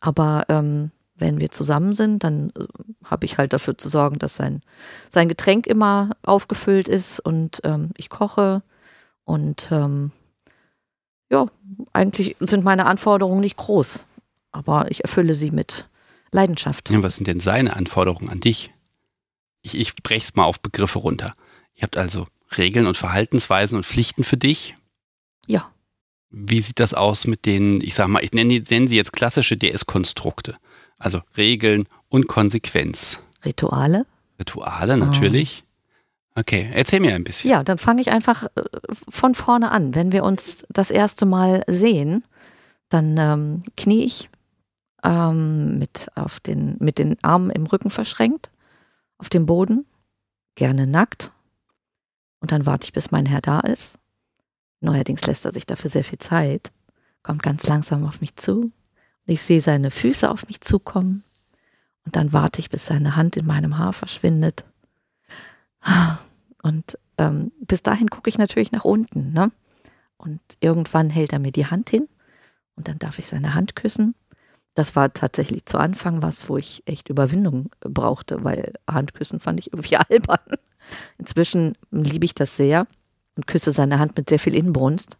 [0.00, 2.64] aber ähm, wenn wir zusammen sind, dann äh,
[3.04, 4.62] habe ich halt dafür zu sorgen, dass sein,
[5.08, 8.62] sein Getränk immer aufgefüllt ist und ähm, ich koche
[9.24, 10.12] und ähm,
[11.30, 11.46] ja,
[11.92, 14.04] eigentlich sind meine Anforderungen nicht groß,
[14.52, 15.86] aber ich erfülle sie mit
[16.32, 16.90] Leidenschaft.
[16.90, 18.70] Ja, was sind denn seine Anforderungen an dich?
[19.62, 21.34] Ich, ich breche es mal auf Begriffe runter.
[21.74, 22.26] Ihr habt also
[22.56, 24.76] Regeln und Verhaltensweisen und Pflichten für dich?
[25.46, 25.70] Ja.
[26.30, 29.56] Wie sieht das aus mit den, ich sag mal, ich nenne, nenne sie jetzt klassische
[29.56, 30.56] DS-Konstrukte.
[30.98, 33.22] Also Regeln und Konsequenz.
[33.44, 34.06] Rituale?
[34.38, 35.64] Rituale, natürlich.
[36.40, 37.50] Okay, erzähl mir ein bisschen.
[37.50, 38.62] Ja, dann fange ich einfach äh,
[39.10, 39.94] von vorne an.
[39.94, 42.24] Wenn wir uns das erste Mal sehen,
[42.88, 44.30] dann ähm, knie ich
[45.04, 48.50] ähm, mit, auf den, mit den Armen im Rücken verschränkt,
[49.18, 49.84] auf dem Boden,
[50.54, 51.30] gerne nackt.
[52.40, 53.98] Und dann warte ich, bis mein Herr da ist.
[54.80, 56.72] Neuerdings lässt er sich dafür sehr viel Zeit,
[57.22, 58.62] kommt ganz langsam auf mich zu.
[58.62, 58.72] Und
[59.26, 61.22] ich sehe seine Füße auf mich zukommen.
[62.06, 64.64] Und dann warte ich, bis seine Hand in meinem Haar verschwindet.
[66.62, 69.32] Und ähm, bis dahin gucke ich natürlich nach unten.
[69.32, 69.50] Ne?
[70.16, 72.08] Und irgendwann hält er mir die Hand hin
[72.76, 74.14] und dann darf ich seine Hand küssen.
[74.74, 79.72] Das war tatsächlich zu Anfang was, wo ich echt Überwindung brauchte, weil Handküssen fand ich
[79.72, 80.56] irgendwie albern.
[81.18, 82.86] Inzwischen liebe ich das sehr
[83.36, 85.18] und küsse seine Hand mit sehr viel Inbrunst.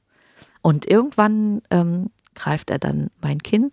[0.62, 3.72] Und irgendwann ähm, greift er dann mein Kinn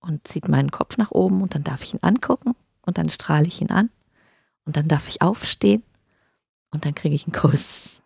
[0.00, 3.46] und zieht meinen Kopf nach oben und dann darf ich ihn angucken und dann strahle
[3.46, 3.90] ich ihn an
[4.64, 5.82] und dann darf ich aufstehen
[6.70, 7.98] und dann kriege ich einen Kuss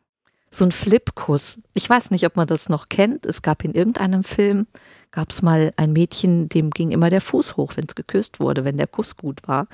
[0.54, 1.58] so ein Flipkuss.
[1.72, 3.26] Ich weiß nicht, ob man das noch kennt.
[3.26, 4.66] Es gab in irgendeinem Film,
[5.10, 8.64] gab es mal ein Mädchen, dem ging immer der Fuß hoch, wenn es geküsst wurde,
[8.64, 9.66] wenn der Kuss gut war.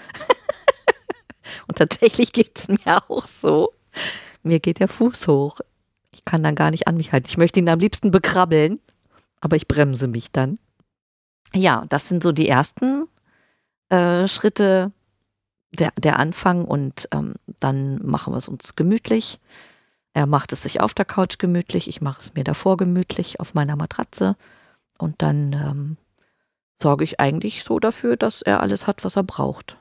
[1.66, 3.72] Und tatsächlich geht es mir auch so.
[4.43, 5.61] Mir geht der Fuß hoch.
[6.12, 7.26] Ich kann dann gar nicht an mich halten.
[7.28, 8.78] Ich möchte ihn am liebsten bekrabbeln,
[9.41, 10.59] aber ich bremse mich dann.
[11.55, 13.09] Ja, das sind so die ersten
[13.89, 14.93] äh, Schritte,
[15.73, 19.39] der, der Anfang und ähm, dann machen wir es uns gemütlich
[20.14, 23.55] Er macht es sich auf der Couch gemütlich, ich mache es mir davor gemütlich auf
[23.55, 24.37] meiner Matratze
[24.99, 25.97] und dann ähm,
[26.81, 29.79] sorge ich eigentlich so dafür, dass er alles hat, was er braucht.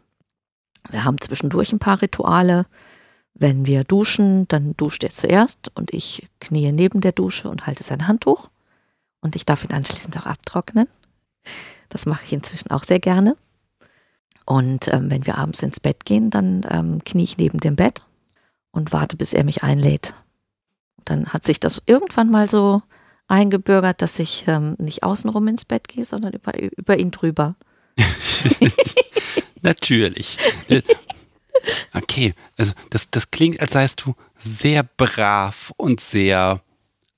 [0.90, 2.66] Wir haben zwischendurch ein paar Rituale.
[3.34, 7.84] Wenn wir duschen, dann duscht er zuerst und ich kniee neben der Dusche und halte
[7.84, 8.50] sein Handtuch.
[9.22, 10.88] Und ich darf ihn anschließend auch abtrocknen.
[11.90, 13.36] Das mache ich inzwischen auch sehr gerne.
[14.48, 18.02] Und ähm, wenn wir abends ins Bett gehen, dann ähm, knie ich neben dem Bett
[18.72, 20.14] und warte, bis er mich einlädt.
[21.04, 22.82] Dann hat sich das irgendwann mal so
[23.28, 27.58] eingebürgert, dass ich ähm, nicht außenrum ins Bett gehe, sondern über, über ihn drüber.
[29.64, 30.38] Natürlich.
[31.94, 36.62] Okay, also das, das klingt, als seist du sehr brav und sehr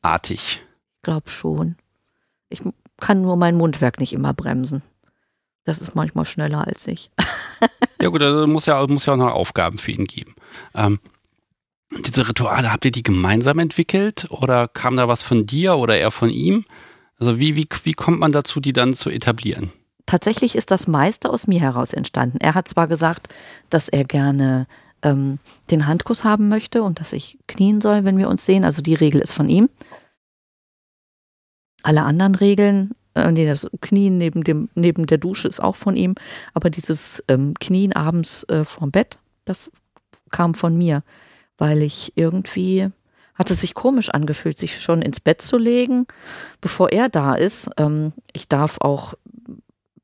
[0.01, 0.63] artig.
[0.95, 1.75] Ich glaube schon.
[2.49, 2.63] Ich
[2.99, 4.82] kann nur mein Mundwerk nicht immer bremsen.
[5.70, 7.11] Das ist manchmal schneller als ich.
[8.01, 10.34] ja gut, also muss ja, muss ja auch noch Aufgaben für ihn geben.
[10.74, 10.99] Ähm,
[12.07, 16.09] diese Rituale, habt ihr die gemeinsam entwickelt oder kam da was von dir oder eher
[16.09, 16.65] von ihm?
[17.20, 19.72] Also wie, wie, wie kommt man dazu, die dann zu etablieren?
[20.07, 22.39] Tatsächlich ist das meiste aus mir heraus entstanden.
[22.41, 23.28] Er hat zwar gesagt,
[23.70, 24.65] dass er gerne
[25.03, 25.38] ähm,
[25.70, 28.65] den Handkuss haben möchte und dass ich knien soll, wenn wir uns sehen.
[28.65, 29.70] Also die Regel ist von ihm.
[31.84, 35.95] Alle anderen Regeln, äh, nee, das Knien neben, dem, neben der Dusche ist auch von
[35.95, 36.16] ihm,
[36.53, 39.72] aber dieses ähm, Knien abends äh, vorm Bett, das
[40.32, 41.03] kam von mir
[41.60, 42.89] weil ich irgendwie
[43.36, 46.07] hat es sich komisch angefühlt, sich schon ins Bett zu legen,
[46.60, 47.70] bevor er da ist.
[47.78, 49.14] Ähm, ich darf auch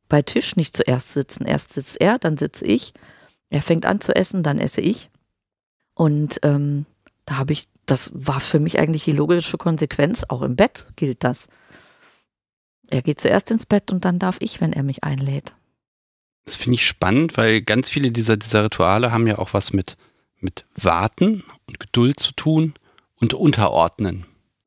[0.08, 1.45] bei Tisch nicht zuerst sitzen.
[1.45, 2.93] Erst sitzt er, dann sitze ich.
[3.49, 5.10] Er fängt an zu essen, dann esse ich.
[5.95, 6.86] Und ähm,
[7.26, 10.24] da habe ich, das war für mich eigentlich die logische Konsequenz.
[10.28, 11.47] Auch im Bett gilt das.
[12.89, 15.53] Er geht zuerst ins Bett und dann darf ich, wenn er mich einlädt.
[16.45, 19.97] Das finde ich spannend, weil ganz viele dieser, dieser Rituale haben ja auch was mit
[20.45, 22.75] mit Warten und Geduld zu tun
[23.15, 24.25] und Unterordnen.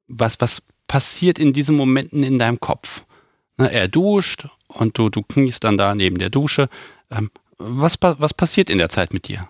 [0.08, 3.04] Was, was passiert in diesen Momenten in deinem Kopf?
[3.56, 6.68] Na, er duscht und du, du kniest dann da neben der Dusche.
[7.10, 9.48] Ähm, was, was passiert in der Zeit mit dir?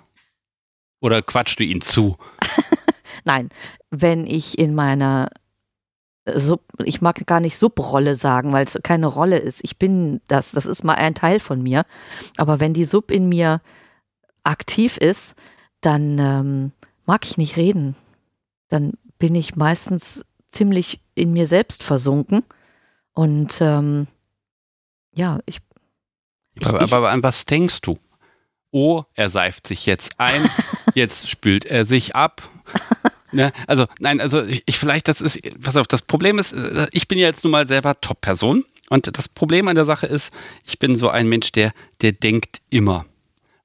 [1.00, 2.16] Oder quatschst du ihn zu?
[3.24, 3.50] Nein,
[3.90, 5.30] wenn ich in meiner
[6.34, 9.60] Sub, ich mag gar nicht Subrolle sagen, weil es keine Rolle ist.
[9.62, 11.84] Ich bin das, das ist mal ein Teil von mir.
[12.36, 13.60] Aber wenn die Sub in mir
[14.44, 15.34] aktiv ist,
[15.80, 16.72] dann ähm,
[17.06, 17.96] mag ich nicht reden.
[18.68, 22.44] Dann bin ich meistens ziemlich in mir selbst versunken.
[23.12, 24.06] Und ähm,
[25.14, 25.58] ja, ich.
[26.54, 27.98] ich aber, ich, aber an was denkst du?
[28.70, 30.48] Oh, er seift sich jetzt ein,
[30.94, 32.48] jetzt spült er sich ab.
[33.32, 33.52] Ne?
[33.66, 37.08] Also, nein, also ich, ich, vielleicht, das ist, pass auf, das Problem ist, äh, ich
[37.08, 38.64] bin ja jetzt nun mal selber Top-Person.
[38.90, 40.32] Und das Problem an der Sache ist,
[40.64, 43.04] ich bin so ein Mensch, der, der denkt immer.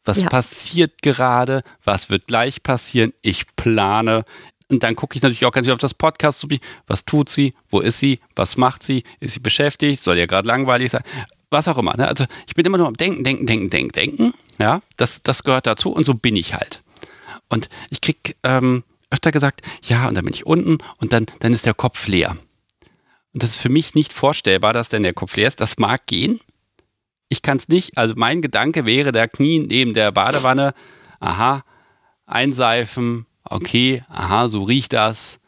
[0.06, 0.28] Was ja.
[0.28, 1.62] passiert gerade?
[1.84, 3.14] Was wird gleich passieren?
[3.22, 4.26] Ich plane.
[4.70, 6.46] Und dann gucke ich natürlich auch ganz viel auf das Podcast.
[6.88, 7.54] Was tut sie?
[7.70, 8.20] Wo ist sie?
[8.36, 9.04] Was macht sie?
[9.20, 10.04] Ist sie beschäftigt?
[10.04, 11.04] Soll ja gerade langweilig sein?
[11.50, 11.96] Was auch immer.
[11.96, 12.08] Ne?
[12.08, 14.34] Also ich bin immer nur am Denken, Denken, Denken, Denken, Denken.
[14.58, 16.82] Ja, das, das gehört dazu und so bin ich halt.
[17.50, 18.84] Und ich krieg ähm,
[19.14, 22.36] öfter gesagt, ja, und dann bin ich unten und dann, dann ist der Kopf leer.
[23.34, 25.62] Und das ist für mich nicht vorstellbar, dass dann der Kopf leer ist.
[25.62, 26.40] Das mag gehen,
[27.30, 27.98] ich kann es nicht.
[27.98, 30.74] Also mein Gedanke wäre, der Knie neben der Badewanne,
[31.20, 31.64] aha,
[32.26, 35.40] einseifen, okay, aha, so riecht das.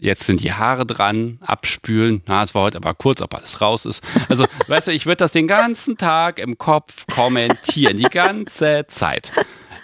[0.00, 2.22] Jetzt sind die Haare dran, abspülen.
[2.26, 4.04] Na, es war heute aber kurz, ob alles raus ist.
[4.28, 9.32] Also, weißt du, ich würde das den ganzen Tag im Kopf kommentieren, die ganze Zeit.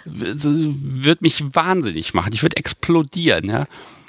[0.05, 2.31] Wird mich wahnsinnig machen.
[2.33, 3.65] Ich würde explodieren, ja.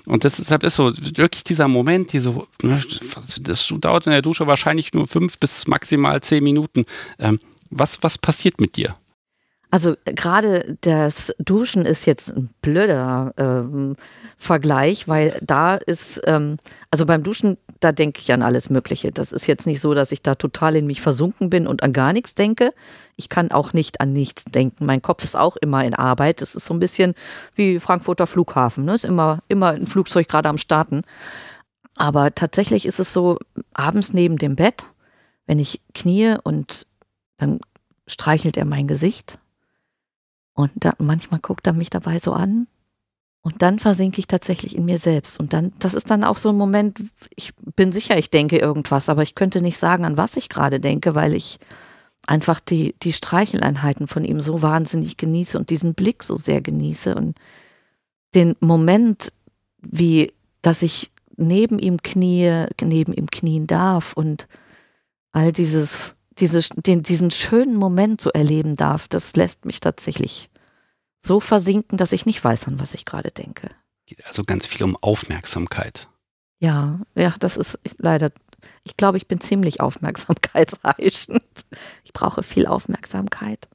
[0.07, 2.81] Und deshalb ist so wirklich dieser Moment, die so, ne,
[3.41, 6.87] das dauert in der Dusche wahrscheinlich nur fünf bis maximal zehn Minuten.
[7.19, 7.41] Ähm,
[7.71, 8.95] was, was passiert mit dir?
[9.71, 13.97] Also gerade das Duschen ist jetzt ein blöder ähm,
[14.39, 16.59] Vergleich, weil da ist, ähm,
[16.93, 19.13] also beim Duschen, da denke ich an alles Mögliche.
[19.13, 21.93] Das ist jetzt nicht so, dass ich da total in mich versunken bin und an
[21.93, 22.73] gar nichts denke.
[23.17, 24.87] Ich kann auch nicht an nichts denken.
[24.87, 26.41] Mein Kopf ist auch immer in Arbeit.
[26.41, 27.15] Das ist so ein bisschen
[27.55, 28.85] wie Frankfurter Flughafen.
[28.85, 28.95] Ne?
[28.95, 31.03] Ist immer, immer ein Flugzeug gerade am Starten.
[31.95, 33.39] Aber tatsächlich ist es so,
[33.73, 34.87] abends neben dem Bett,
[35.47, 36.87] wenn ich knie und
[37.39, 37.61] dann
[38.07, 39.39] streichelt er mein Gesicht
[40.57, 42.67] und da, manchmal guckt er mich dabei so an.
[43.47, 45.39] Und dann versinke ich tatsächlich in mir selbst.
[45.39, 47.01] Und dann, das ist dann auch so ein Moment,
[47.37, 50.81] ich bin sicher, ich denke irgendwas, aber ich könnte nicht sagen, an was ich gerade
[50.81, 51.61] denke, weil ich
[52.27, 57.15] einfach die, die Streicheleinheiten von ihm so wahnsinnig genieße und diesen Blick so sehr genieße
[57.15, 57.39] und
[58.35, 59.33] den Moment,
[59.81, 64.49] wie, dass ich neben ihm knie, neben ihm knien darf und
[65.31, 70.51] all dieses, diese, den, diesen schönen Moment so erleben darf, das lässt mich tatsächlich
[71.27, 73.71] so versinken, dass ich nicht weiß, an was ich gerade denke.
[74.07, 76.09] Geht also ganz viel um Aufmerksamkeit.
[76.59, 78.31] Ja, ja, das ist leider,
[78.83, 81.43] ich glaube, ich bin ziemlich aufmerksamkeitsreichend.
[82.05, 83.69] Ich brauche viel Aufmerksamkeit.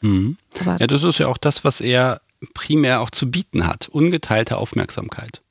[0.00, 0.36] Mhm.
[0.64, 2.20] ja, das ist ja auch das, was er
[2.54, 3.88] primär auch zu bieten hat.
[3.88, 5.42] Ungeteilte Aufmerksamkeit.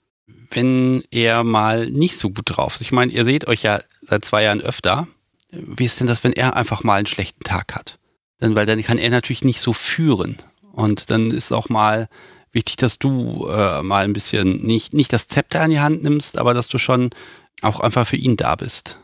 [0.52, 2.82] Wenn er mal nicht so gut drauf ist.
[2.82, 5.08] Ich meine, ihr seht euch ja seit zwei Jahren öfter.
[5.52, 8.00] Wie ist denn das, wenn er einfach mal einen schlechten Tag hat?
[8.40, 10.38] Dann, weil dann kann er natürlich nicht so führen.
[10.78, 12.08] Und dann ist auch mal
[12.52, 16.38] wichtig, dass du äh, mal ein bisschen nicht, nicht das Zepter in die Hand nimmst,
[16.38, 17.10] aber dass du schon
[17.64, 19.00] auch einfach für ihn da bist.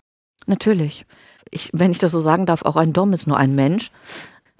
[0.45, 1.07] Natürlich.
[1.49, 3.89] Ich, wenn ich das so sagen darf, auch ein Dom ist nur ein Mensch.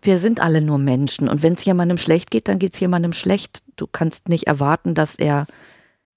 [0.02, 1.30] Wir sind alle nur Menschen.
[1.30, 3.60] Und wenn es jemandem schlecht geht, dann geht es jemandem schlecht.
[3.76, 5.46] Du kannst nicht erwarten, dass er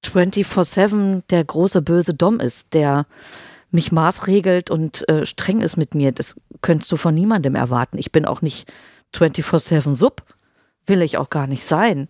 [0.06, 3.06] 24-7 der große böse Dom ist, der
[3.70, 6.12] mich maßregelt und äh, streng ist mit mir.
[6.12, 7.98] Das könntest du von niemandem erwarten.
[7.98, 8.66] Ich bin auch nicht
[9.14, 10.22] 24-7 Sub.
[10.86, 12.08] Will ich auch gar nicht sein.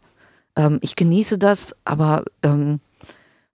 [0.57, 2.81] Ähm, ich genieße das, aber ähm,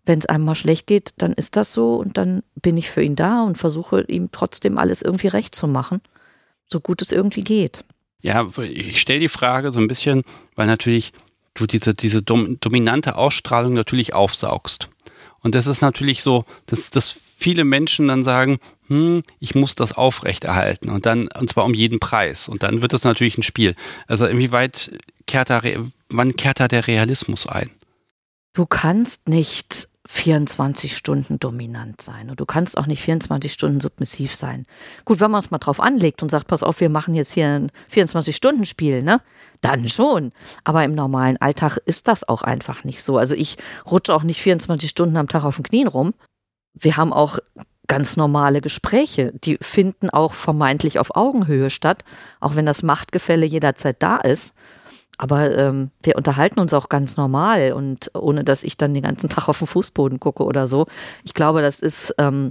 [0.05, 3.03] wenn es einem mal schlecht geht, dann ist das so und dann bin ich für
[3.03, 6.01] ihn da und versuche ihm trotzdem alles irgendwie recht zu machen,
[6.67, 7.85] so gut es irgendwie geht.
[8.21, 10.23] Ja, ich stelle die Frage so ein bisschen,
[10.55, 11.13] weil natürlich
[11.55, 14.89] du diese, diese dom dominante Ausstrahlung natürlich aufsaugst.
[15.41, 19.93] Und das ist natürlich so, dass, dass viele Menschen dann sagen, hm, ich muss das
[19.93, 22.49] aufrechterhalten und dann, und zwar um jeden Preis.
[22.49, 23.75] Und dann wird das natürlich ein Spiel.
[24.07, 24.93] Also inwieweit
[25.27, 25.63] kehrt da,
[26.09, 27.71] wann kehrt da der Realismus ein?
[28.55, 34.35] Du kannst nicht 24 Stunden dominant sein und du kannst auch nicht 24 Stunden submissiv
[34.35, 34.67] sein.
[35.05, 37.47] Gut, wenn man es mal drauf anlegt und sagt, pass auf, wir machen jetzt hier
[37.47, 39.21] ein 24-Stunden-Spiel, ne?
[39.61, 40.33] Dann schon.
[40.65, 43.17] Aber im normalen Alltag ist das auch einfach nicht so.
[43.17, 43.57] Also ich
[43.89, 46.15] rutsche auch nicht 24 Stunden am Tag auf den Knien rum.
[46.75, 47.39] Wir haben auch
[47.87, 52.05] ganz normale Gespräche, die finden auch vermeintlich auf Augenhöhe statt,
[52.41, 54.53] auch wenn das Machtgefälle jederzeit da ist.
[55.23, 59.29] Aber ähm, wir unterhalten uns auch ganz normal und ohne dass ich dann den ganzen
[59.31, 60.87] Tag auf den Fußboden gucke oder so.
[61.23, 62.51] Ich glaube, das ist ähm,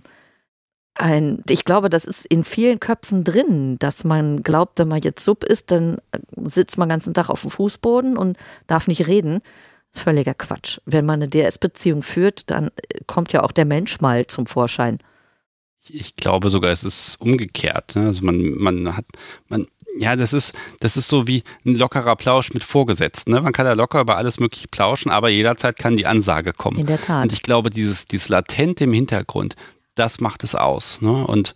[0.96, 5.26] ein, ich glaube, das ist in vielen Köpfen drin, dass man glaubt, wenn man jetzt
[5.26, 5.98] Sub ist, dann
[6.38, 9.42] sitzt man den ganzen Tag auf dem Fußboden und darf nicht reden.
[9.92, 10.80] Völliger Quatsch.
[10.86, 12.72] Wenn man eine DS-Beziehung führt, dann
[13.06, 14.98] kommt ja auch der Mensch mal zum Vorschein.
[15.90, 17.96] Ich glaube sogar, es ist umgekehrt.
[17.96, 18.08] Ne?
[18.08, 19.06] Also man, man hat,
[19.50, 19.68] man,
[19.98, 23.32] ja, das ist, das ist so wie ein lockerer Plausch mit Vorgesetzten.
[23.32, 23.42] Ne?
[23.42, 26.80] Man kann ja locker über alles Mögliche plauschen, aber jederzeit kann die Ansage kommen.
[26.80, 27.24] In der Tat.
[27.24, 29.56] Und ich glaube, dieses, dieses Latente im Hintergrund,
[29.96, 31.02] das macht es aus.
[31.02, 31.26] Ne?
[31.26, 31.56] Und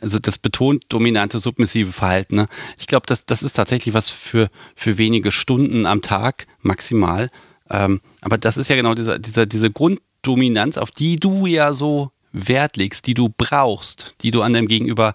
[0.00, 2.36] also das betont dominante, submissive Verhalten.
[2.36, 2.48] Ne?
[2.78, 7.30] Ich glaube, das, das ist tatsächlich was für, für wenige Stunden am Tag maximal.
[7.70, 12.10] Ähm, aber das ist ja genau dieser, dieser, diese Grunddominanz, auf die du ja so
[12.36, 15.14] Wert legst, die du brauchst, die du an deinem Gegenüber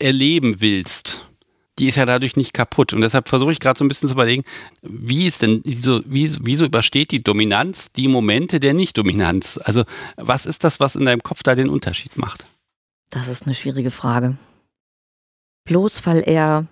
[0.00, 1.26] erleben willst
[1.78, 2.92] die ist ja dadurch nicht kaputt.
[2.92, 4.44] Und deshalb versuche ich gerade so ein bisschen zu überlegen,
[4.82, 9.58] wie ist denn, wieso, wieso übersteht die Dominanz die Momente der Nicht-Dominanz?
[9.62, 9.84] Also
[10.16, 12.46] was ist das, was in deinem Kopf da den Unterschied macht?
[13.10, 14.36] Das ist eine schwierige Frage.
[15.64, 16.66] Bloß weil er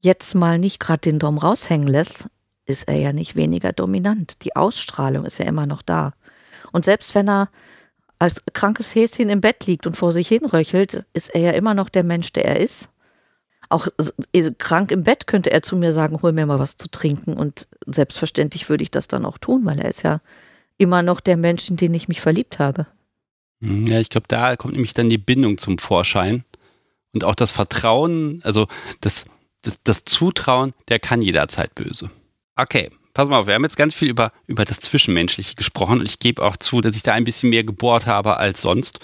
[0.00, 2.28] jetzt mal nicht gerade den Dom raushängen lässt,
[2.66, 4.42] ist er ja nicht weniger dominant.
[4.44, 6.14] Die Ausstrahlung ist ja immer noch da.
[6.72, 7.50] Und selbst wenn er
[8.24, 11.74] als krankes Häschen im Bett liegt und vor sich hin röchelt, ist er ja immer
[11.74, 12.88] noch der Mensch, der er ist
[13.70, 13.88] auch
[14.58, 17.34] krank im Bett könnte er zu mir sagen, hol mir mal was zu trinken.
[17.34, 20.20] Und selbstverständlich würde ich das dann auch tun, weil er ist ja
[20.78, 22.86] immer noch der Mensch, in den ich mich verliebt habe.
[23.62, 26.44] Hm, ja, ich glaube, da kommt nämlich dann die Bindung zum Vorschein.
[27.12, 28.66] Und auch das Vertrauen, also
[29.00, 29.24] das,
[29.62, 32.10] das, das Zutrauen, der kann jederzeit böse.
[32.56, 36.06] Okay, pass mal auf, wir haben jetzt ganz viel über, über das Zwischenmenschliche gesprochen und
[36.06, 38.98] ich gebe auch zu, dass ich da ein bisschen mehr gebohrt habe als sonst.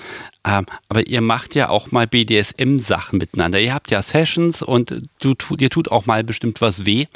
[0.45, 3.61] Ähm, aber ihr macht ja auch mal BDSM-Sachen miteinander.
[3.61, 7.07] Ihr habt ja Sessions und du, dir tut auch mal bestimmt was weh.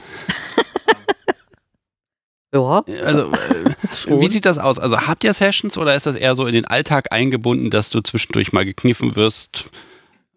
[2.55, 2.85] ja.
[3.05, 4.79] Also, äh, wie sieht das aus?
[4.79, 8.01] Also habt ihr Sessions oder ist das eher so in den Alltag eingebunden, dass du
[8.03, 9.65] zwischendurch mal gekniffen wirst?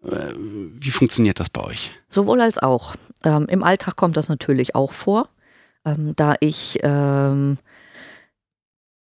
[0.04, 1.92] Äh, wie funktioniert das bei euch?
[2.08, 2.96] Sowohl als auch.
[3.22, 5.28] Ähm, Im Alltag kommt das natürlich auch vor
[5.84, 7.58] ähm, da ich ähm,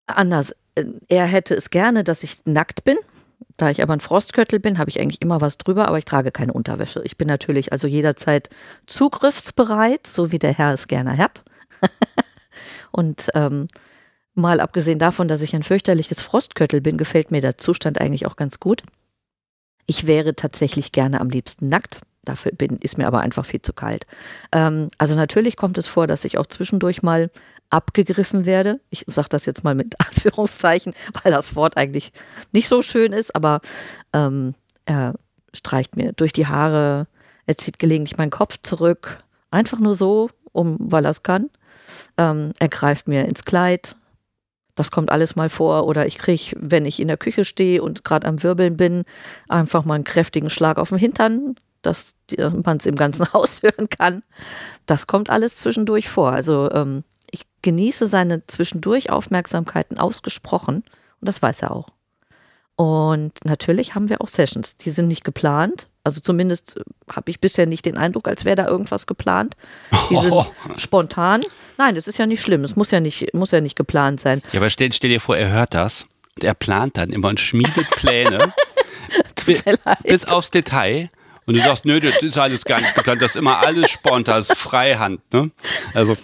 [0.07, 2.97] anders, äh, er hätte es gerne, dass ich nackt bin.
[3.55, 6.31] Da ich aber ein Frostköttel bin, habe ich eigentlich immer was drüber, aber ich trage
[6.31, 7.01] keine Unterwäsche.
[7.03, 8.49] Ich bin natürlich also jederzeit
[8.85, 11.43] zugriffsbereit, so wie der Herr es gerne hat.
[12.91, 13.67] Und ähm,
[14.35, 18.35] mal abgesehen davon, dass ich ein fürchterliches Frostköttel bin, gefällt mir der Zustand eigentlich auch
[18.35, 18.83] ganz gut.
[19.87, 22.01] Ich wäre tatsächlich gerne am liebsten nackt.
[22.27, 24.05] Dafür bin, ist mir aber einfach viel zu kalt.
[24.51, 27.29] Ähm, also natürlich kommt es vor, dass ich auch zwischendurch mal
[27.69, 28.79] abgegriffen werde.
[28.89, 32.11] Ich sage das jetzt mal mit Anführungszeichen, weil das Wort eigentlich
[32.51, 33.61] nicht so schön ist, aber
[34.13, 34.55] ähm,
[34.85, 35.15] er
[35.53, 37.07] streicht mir durch die Haare,
[37.45, 41.49] er zieht gelegentlich meinen Kopf zurück, einfach nur so, um, weil er es kann.
[42.17, 43.95] Ähm, er greift mir ins Kleid,
[44.75, 45.87] Das kommt alles mal vor.
[45.87, 49.03] Oder ich kriege, wenn ich in der Küche stehe und gerade am Wirbeln bin,
[49.49, 52.15] einfach mal einen kräftigen Schlag auf den Hintern, dass
[52.63, 54.23] man es im ganzen Haus hören kann.
[54.85, 56.31] Das kommt alles zwischendurch vor.
[56.31, 60.83] Also ähm, ich genieße seine zwischendurch Aufmerksamkeiten ausgesprochen
[61.19, 61.89] und das weiß er auch.
[62.77, 65.87] Und natürlich haben wir auch Sessions, die sind nicht geplant.
[66.03, 69.57] Also zumindest äh, habe ich bisher nicht den Eindruck, als wäre da irgendwas geplant.
[70.11, 70.45] Die sind oh.
[70.77, 71.43] spontan.
[71.79, 72.63] Nein, das ist ja nicht schlimm.
[72.63, 74.43] Es muss ja nicht, muss ja nicht geplant sein.
[74.53, 76.05] Ja, aber stell, stell dir vor, er hört das
[76.35, 78.53] und er plant dann immer und schmiedet Pläne
[79.45, 79.63] bis,
[80.03, 81.09] bis aufs Detail.
[81.47, 84.35] Und du sagst, nö, das ist alles gar nicht geplant, das ist immer alles spontan,
[84.35, 85.21] das ist Freihand.
[85.33, 85.49] Ne?
[85.93, 86.15] Also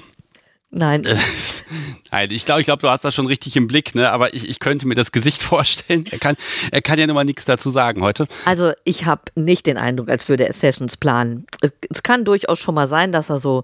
[0.75, 1.03] Nein.
[2.11, 4.11] Nein, ich glaube, ich glaube, du hast das schon richtig im Blick, ne?
[4.11, 6.05] Aber ich, ich könnte mir das Gesicht vorstellen.
[6.09, 6.35] Er kann,
[6.71, 8.27] er kann ja nun mal nichts dazu sagen heute.
[8.45, 11.45] Also ich habe nicht den Eindruck, als würde er Sessions planen.
[11.89, 13.63] Es kann durchaus schon mal sein, dass er so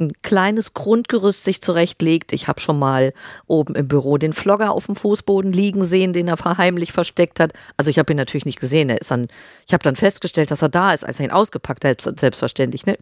[0.00, 2.32] ein kleines Grundgerüst sich zurechtlegt.
[2.32, 3.12] Ich habe schon mal
[3.46, 7.52] oben im Büro den Flogger auf dem Fußboden liegen sehen, den er verheimlich versteckt hat.
[7.76, 8.90] Also ich habe ihn natürlich nicht gesehen.
[8.90, 9.28] Er ist dann,
[9.66, 12.86] ich habe dann festgestellt, dass er da ist, als er ihn ausgepackt hat, selbstverständlich.
[12.86, 12.96] Ne?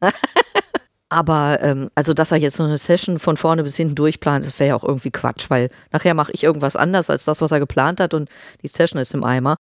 [1.14, 4.58] Aber ähm, also, dass er jetzt so eine Session von vorne bis hinten durchplant, das
[4.58, 7.60] wäre ja auch irgendwie Quatsch, weil nachher mache ich irgendwas anders als das, was er
[7.60, 8.28] geplant hat und
[8.62, 9.56] die Session ist im Eimer.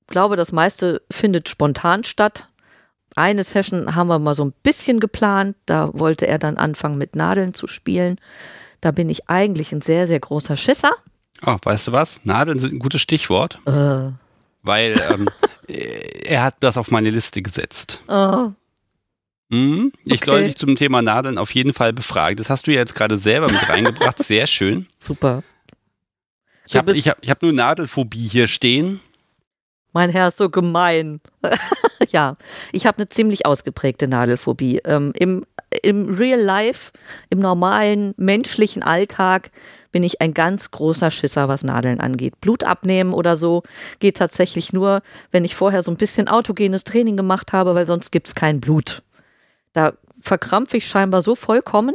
[0.00, 2.48] Ich glaube, das meiste findet spontan statt.
[3.14, 5.56] Eine Session haben wir mal so ein bisschen geplant.
[5.66, 8.18] Da wollte er dann anfangen mit Nadeln zu spielen.
[8.80, 10.92] Da bin ich eigentlich ein sehr, sehr großer Schisser.
[11.46, 12.20] Oh, weißt du was?
[12.24, 13.58] Nadeln sind ein gutes Stichwort.
[13.66, 14.10] Äh.
[14.62, 15.28] Weil ähm,
[16.24, 18.00] er hat das auf meine Liste gesetzt.
[18.08, 18.50] Oh.
[19.50, 19.92] Mhm.
[20.04, 20.24] Ich okay.
[20.24, 22.36] soll dich zum Thema Nadeln auf jeden Fall befragen.
[22.36, 24.22] Das hast du ja jetzt gerade selber mit reingebracht.
[24.22, 24.86] Sehr schön.
[24.98, 25.42] Super.
[26.66, 29.00] Ich habe ich hab, ich hab nur Nadelphobie hier stehen.
[29.94, 31.20] Mein Herr ist so gemein.
[32.10, 32.34] ja,
[32.72, 34.80] ich habe eine ziemlich ausgeprägte Nadelphobie.
[34.84, 35.46] Ähm, im,
[35.82, 36.90] Im Real Life,
[37.30, 39.52] im normalen menschlichen Alltag
[39.92, 42.40] bin ich ein ganz großer Schisser, was Nadeln angeht.
[42.40, 43.62] Blut abnehmen oder so
[44.00, 48.10] geht tatsächlich nur, wenn ich vorher so ein bisschen autogenes Training gemacht habe, weil sonst
[48.10, 49.04] gibt's kein Blut.
[49.74, 51.94] Da verkrampfe ich scheinbar so vollkommen,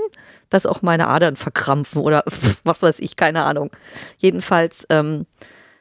[0.50, 2.24] dass auch meine Adern verkrampfen oder
[2.64, 3.72] was weiß ich, keine Ahnung.
[4.20, 5.26] Jedenfalls, ähm,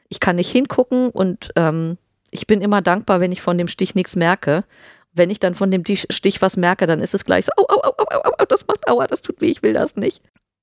[0.09, 1.97] ich kann nicht hingucken und ähm,
[2.31, 4.65] ich bin immer dankbar, wenn ich von dem Stich nichts merke.
[5.13, 7.81] Wenn ich dann von dem Stich was merke, dann ist es gleich so, au, au,
[7.81, 10.23] au, au, au, das macht aua, das tut weh, ich will das nicht.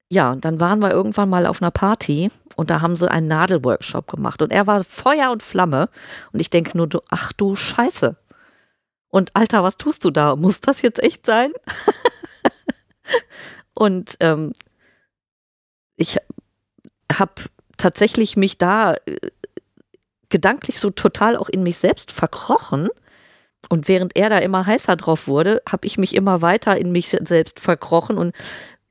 [0.10, 3.28] Ja, und dann waren wir irgendwann mal auf einer Party und da haben sie einen
[3.28, 5.90] Nadelworkshop gemacht und er war Feuer und Flamme
[6.32, 8.16] und ich denke nur, ach du Scheiße,
[9.16, 10.36] und Alter, was tust du da?
[10.36, 11.54] Muss das jetzt echt sein?
[13.74, 14.52] und ähm,
[15.96, 16.18] ich
[17.10, 17.32] habe
[17.78, 19.16] tatsächlich mich da äh,
[20.30, 22.90] gedanklich so total auch in mich selbst verkrochen.
[23.70, 27.10] Und während er da immer heißer drauf wurde, habe ich mich immer weiter in mich
[27.10, 28.36] selbst verkrochen und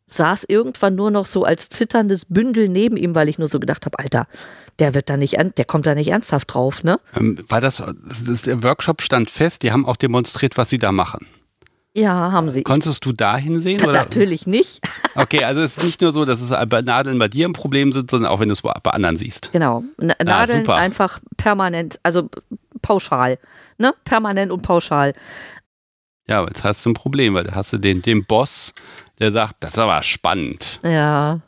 [0.07, 3.87] saß irgendwann nur noch so als zitterndes Bündel neben ihm, weil ich nur so gedacht
[3.87, 4.27] habe, Alter,
[4.79, 7.01] der wird da nicht, der kommt da nicht ernsthaft drauf, ne?
[7.17, 7.83] Ähm, war das,
[8.27, 11.27] das, der Workshop stand fest, die haben auch demonstriert, was sie da machen.
[11.97, 12.65] Ja, haben sie.
[12.65, 13.81] Konntest du da hinsehen?
[13.85, 13.93] Oder?
[13.93, 14.81] Natürlich nicht.
[15.17, 17.93] Okay, also es ist nicht nur so, dass es bei Nadeln bei dir ein Problem
[17.93, 19.53] sind, sondern auch wenn du es bei anderen siehst.
[19.53, 19.85] Genau.
[20.01, 22.29] Ah, Nadeln ah, einfach permanent, also
[22.83, 23.39] pauschal.
[23.79, 23.95] Ne?
[24.03, 25.13] Permanent und pauschal.
[26.27, 28.75] Ja, aber jetzt hast du ein Problem, weil da hast du den, den Boss,
[29.21, 30.81] der sagt, das ist aber spannend.
[30.83, 31.43] Ja.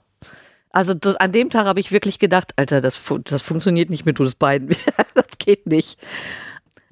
[0.71, 4.21] Also das, an dem Tag habe ich wirklich gedacht, Alter, das, das funktioniert nicht mit
[4.21, 4.69] uns beiden.
[5.15, 5.99] das geht nicht.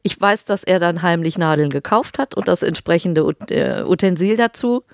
[0.06, 4.85] Ich weiß, dass er dann heimlich Nadeln gekauft hat und das entsprechende äh, Utensil dazu.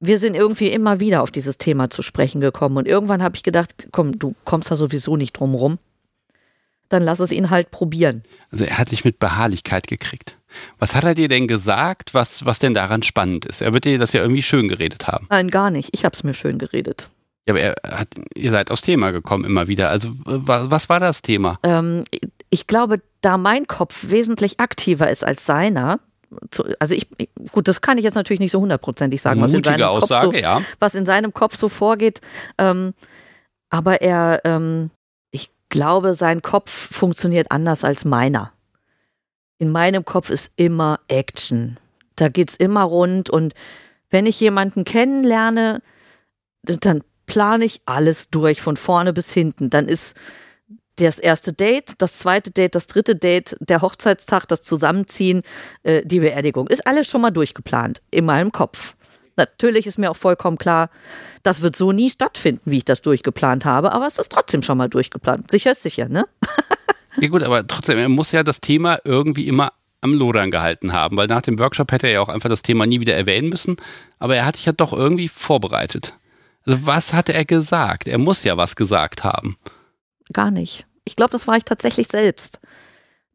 [0.00, 3.42] Wir sind irgendwie immer wieder auf dieses Thema zu sprechen gekommen und irgendwann habe ich
[3.42, 5.78] gedacht, komm, du kommst da sowieso nicht drum rum.
[6.90, 8.22] Dann lass es ihn halt probieren.
[8.52, 10.36] Also er hat sich mit Beharrlichkeit gekriegt.
[10.78, 13.62] Was hat er dir denn gesagt, was, was denn daran spannend ist?
[13.62, 15.26] Er wird dir das ja irgendwie schön geredet haben.
[15.30, 15.88] Nein, gar nicht.
[15.92, 17.08] Ich habe es mir schön geredet.
[17.46, 19.88] Ja, aber er hat, ihr seid aufs Thema gekommen immer wieder.
[19.88, 21.58] Also was, was war das Thema?
[21.62, 22.04] Ähm,
[22.50, 26.00] ich glaube, da mein Kopf wesentlich aktiver ist als seiner,
[26.78, 27.08] also ich,
[27.52, 30.36] gut, das kann ich jetzt natürlich nicht so hundertprozentig sagen, was in, seinem Aussage, Kopf
[30.36, 30.62] so, ja.
[30.78, 32.20] was in seinem Kopf so vorgeht.
[32.58, 32.94] Ähm,
[33.68, 34.90] aber er, ähm,
[35.32, 38.52] ich glaube, sein Kopf funktioniert anders als meiner
[39.60, 41.78] in meinem Kopf ist immer Action.
[42.16, 43.54] Da geht's immer rund und
[44.08, 45.82] wenn ich jemanden kennenlerne,
[46.62, 49.70] dann plane ich alles durch von vorne bis hinten.
[49.70, 50.16] Dann ist
[51.04, 55.42] das erste Date, das zweite Date, das dritte Date, der Hochzeitstag, das Zusammenziehen,
[55.82, 56.66] äh, die Beerdigung.
[56.68, 58.94] Ist alles schon mal durchgeplant in meinem Kopf.
[59.36, 60.90] Natürlich ist mir auch vollkommen klar,
[61.42, 64.76] das wird so nie stattfinden, wie ich das durchgeplant habe, aber es ist trotzdem schon
[64.76, 65.50] mal durchgeplant.
[65.50, 66.26] Sicher ist sicher, ne?
[67.16, 71.16] Ja gut, aber trotzdem, er muss ja das Thema irgendwie immer am Lodern gehalten haben,
[71.16, 73.76] weil nach dem Workshop hätte er ja auch einfach das Thema nie wieder erwähnen müssen,
[74.18, 76.14] aber er hat dich ja doch irgendwie vorbereitet.
[76.66, 78.06] Also was hat er gesagt?
[78.06, 79.56] Er muss ja was gesagt haben.
[80.32, 80.86] Gar nicht.
[81.10, 82.60] Ich glaube, das war ich tatsächlich selbst,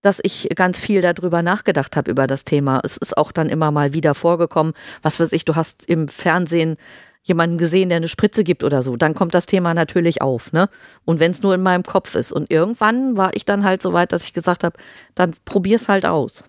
[0.01, 2.79] dass ich ganz viel darüber nachgedacht habe, über das Thema.
[2.83, 6.77] Es ist auch dann immer mal wieder vorgekommen, was weiß ich, du hast im Fernsehen
[7.21, 10.69] jemanden gesehen, der eine Spritze gibt oder so, dann kommt das Thema natürlich auf, ne?
[11.03, 12.31] Und wenn es nur in meinem Kopf ist.
[12.31, 14.77] Und irgendwann war ich dann halt so weit, dass ich gesagt habe,
[15.15, 16.45] dann probier's halt aus.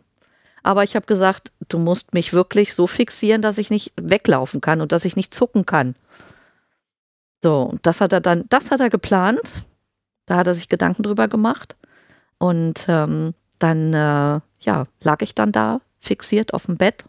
[0.63, 4.81] Aber ich habe gesagt, du musst mich wirklich so fixieren, dass ich nicht weglaufen kann
[4.81, 5.97] und dass ich nicht zucken kann.
[7.43, 9.55] So, das hat er dann, das hat er geplant.
[10.27, 11.77] Da hat er sich Gedanken drüber gemacht.
[12.39, 17.05] Und ähm, dann, äh, ja, lag ich dann da fixiert auf dem Bett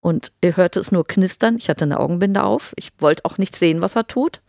[0.00, 1.56] und er hörte es nur knistern.
[1.56, 2.72] Ich hatte eine Augenbinde auf.
[2.76, 4.40] Ich wollte auch nicht sehen, was er tut.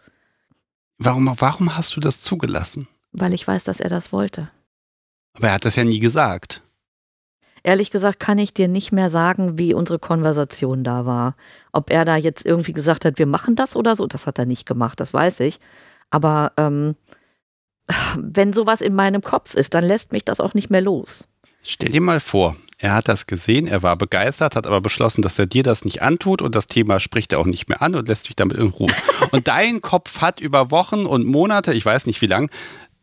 [0.98, 2.88] Warum, warum hast du das zugelassen?
[3.12, 4.50] Weil ich weiß, dass er das wollte.
[5.36, 6.62] Aber er hat das ja nie gesagt.
[7.64, 11.36] Ehrlich gesagt kann ich dir nicht mehr sagen, wie unsere Konversation da war.
[11.72, 14.46] Ob er da jetzt irgendwie gesagt hat, wir machen das oder so, das hat er
[14.46, 15.60] nicht gemacht, das weiß ich.
[16.10, 16.96] Aber ähm,
[18.18, 21.28] wenn sowas in meinem Kopf ist, dann lässt mich das auch nicht mehr los.
[21.64, 25.38] Stell dir mal vor, er hat das gesehen, er war begeistert, hat aber beschlossen, dass
[25.38, 28.08] er dir das nicht antut und das Thema spricht er auch nicht mehr an und
[28.08, 28.92] lässt dich damit in Ruhe.
[29.32, 32.50] und dein Kopf hat über Wochen und Monate, ich weiß nicht wie lang,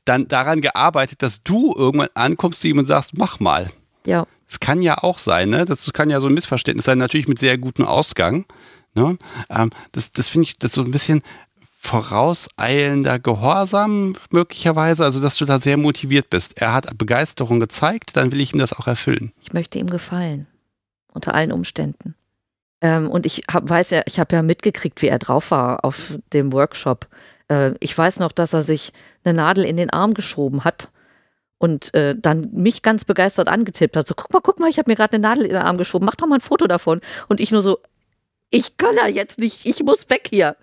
[0.06, 3.70] dann daran gearbeitet, dass du irgendwann ankommst zu ihm und sagst, mach mal.
[4.06, 4.26] Ja.
[4.46, 5.64] Das kann ja auch sein, ne?
[5.64, 8.46] Das kann ja so ein Missverständnis sein, natürlich mit sehr gutem Ausgang.
[8.94, 9.18] Ne?
[9.50, 11.22] Ähm, das das finde ich das so ein bisschen
[11.86, 16.60] vorauseilender Gehorsam möglicherweise, also dass du da sehr motiviert bist.
[16.60, 19.32] Er hat Begeisterung gezeigt, dann will ich ihm das auch erfüllen.
[19.40, 20.46] Ich möchte ihm gefallen,
[21.12, 22.14] unter allen Umständen.
[22.82, 26.18] Ähm, und ich hab, weiß ja, ich habe ja mitgekriegt, wie er drauf war auf
[26.32, 27.06] dem Workshop.
[27.48, 28.92] Äh, ich weiß noch, dass er sich
[29.24, 30.90] eine Nadel in den Arm geschoben hat
[31.58, 34.06] und äh, dann mich ganz begeistert angetippt hat.
[34.06, 36.04] So, guck mal, guck mal, ich habe mir gerade eine Nadel in den Arm geschoben,
[36.04, 37.00] mach doch mal ein Foto davon.
[37.28, 37.78] Und ich nur so,
[38.50, 40.56] ich kann ja jetzt nicht, ich muss weg hier.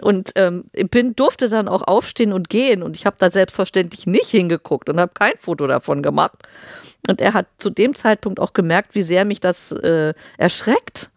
[0.00, 4.28] Und ähm, bin, durfte dann auch aufstehen und gehen und ich habe da selbstverständlich nicht
[4.28, 6.38] hingeguckt und habe kein Foto davon gemacht.
[7.08, 11.10] Und er hat zu dem Zeitpunkt auch gemerkt, wie sehr mich das äh, erschreckt.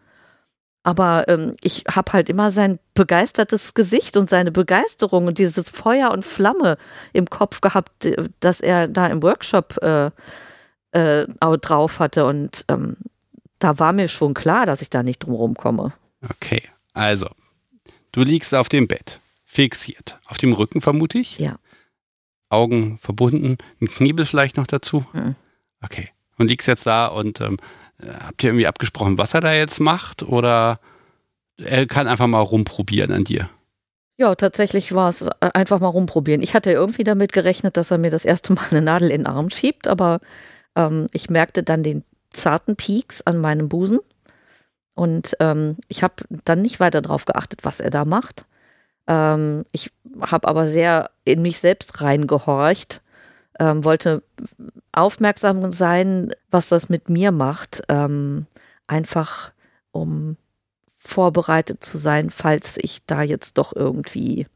[0.82, 6.10] Aber ähm, ich habe halt immer sein begeistertes Gesicht und seine Begeisterung und dieses Feuer
[6.12, 6.78] und Flamme
[7.12, 7.90] im Kopf gehabt,
[8.40, 10.10] dass er da im Workshop äh,
[10.92, 11.26] äh,
[11.60, 12.24] drauf hatte.
[12.24, 12.96] Und ähm,
[13.58, 15.92] da war mir schon klar, dass ich da nicht drum rumkomme.
[16.30, 16.62] Okay,
[16.92, 17.28] also,
[18.12, 20.18] du liegst auf dem Bett, fixiert.
[20.26, 21.38] Auf dem Rücken vermute ich?
[21.38, 21.58] Ja.
[22.48, 25.04] Augen verbunden, ein Kniebel vielleicht noch dazu?
[25.12, 25.34] Mhm.
[25.82, 26.10] Okay.
[26.38, 27.56] Und liegst jetzt da und ähm,
[28.02, 30.22] habt ihr irgendwie abgesprochen, was er da jetzt macht?
[30.22, 30.80] Oder
[31.56, 33.48] er kann einfach mal rumprobieren an dir?
[34.18, 36.42] Ja, tatsächlich war es äh, einfach mal rumprobieren.
[36.42, 39.26] Ich hatte irgendwie damit gerechnet, dass er mir das erste Mal eine Nadel in den
[39.26, 40.20] Arm schiebt, aber
[40.74, 43.98] ähm, ich merkte dann den zarten Pieks an meinem Busen
[44.96, 46.14] und ähm, ich habe
[46.44, 48.46] dann nicht weiter darauf geachtet, was er da macht.
[49.06, 49.92] Ähm, ich
[50.22, 53.02] habe aber sehr in mich selbst reingehorcht,
[53.60, 54.22] ähm, wollte
[54.92, 57.82] aufmerksam sein, was das mit mir macht.
[57.88, 58.46] Ähm,
[58.86, 59.52] einfach
[59.92, 60.38] um
[60.96, 64.46] vorbereitet zu sein, falls ich da jetzt doch irgendwie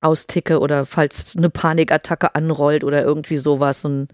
[0.00, 3.84] austicke oder falls eine Panikattacke anrollt oder irgendwie sowas.
[3.84, 4.08] Und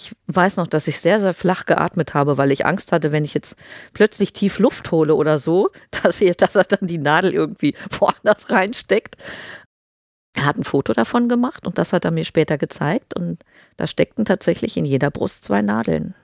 [0.00, 3.24] ich weiß noch, dass ich sehr, sehr flach geatmet habe, weil ich Angst hatte, wenn
[3.24, 3.56] ich jetzt
[3.92, 5.70] plötzlich tief Luft hole oder so,
[6.02, 9.16] dass, ich, dass er dann die Nadel irgendwie woanders reinsteckt.
[10.32, 13.44] Er hat ein Foto davon gemacht und das hat er mir später gezeigt und
[13.76, 16.14] da steckten tatsächlich in jeder Brust zwei Nadeln.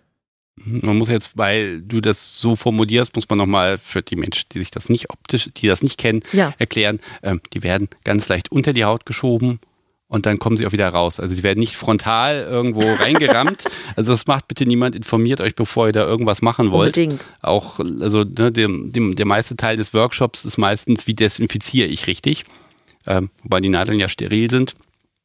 [0.64, 4.60] Man muss jetzt, weil du das so formulierst, muss man nochmal für die Menschen, die
[4.60, 6.54] sich das nicht optisch, die das nicht kennen, ja.
[6.58, 7.00] erklären.
[7.22, 9.60] Ähm, die werden ganz leicht unter die Haut geschoben
[10.08, 11.18] und dann kommen sie auch wieder raus.
[11.18, 13.64] Also die werden nicht frontal irgendwo reingerammt.
[13.96, 16.96] Also das macht bitte niemand, informiert euch, bevor ihr da irgendwas machen wollt.
[16.96, 17.24] Unbedingt.
[17.42, 22.06] Auch, also ne, dem, dem, der meiste Teil des Workshops ist meistens, wie desinfiziere ich
[22.06, 22.44] richtig,
[23.06, 24.74] ähm, wobei die Nadeln ja steril sind.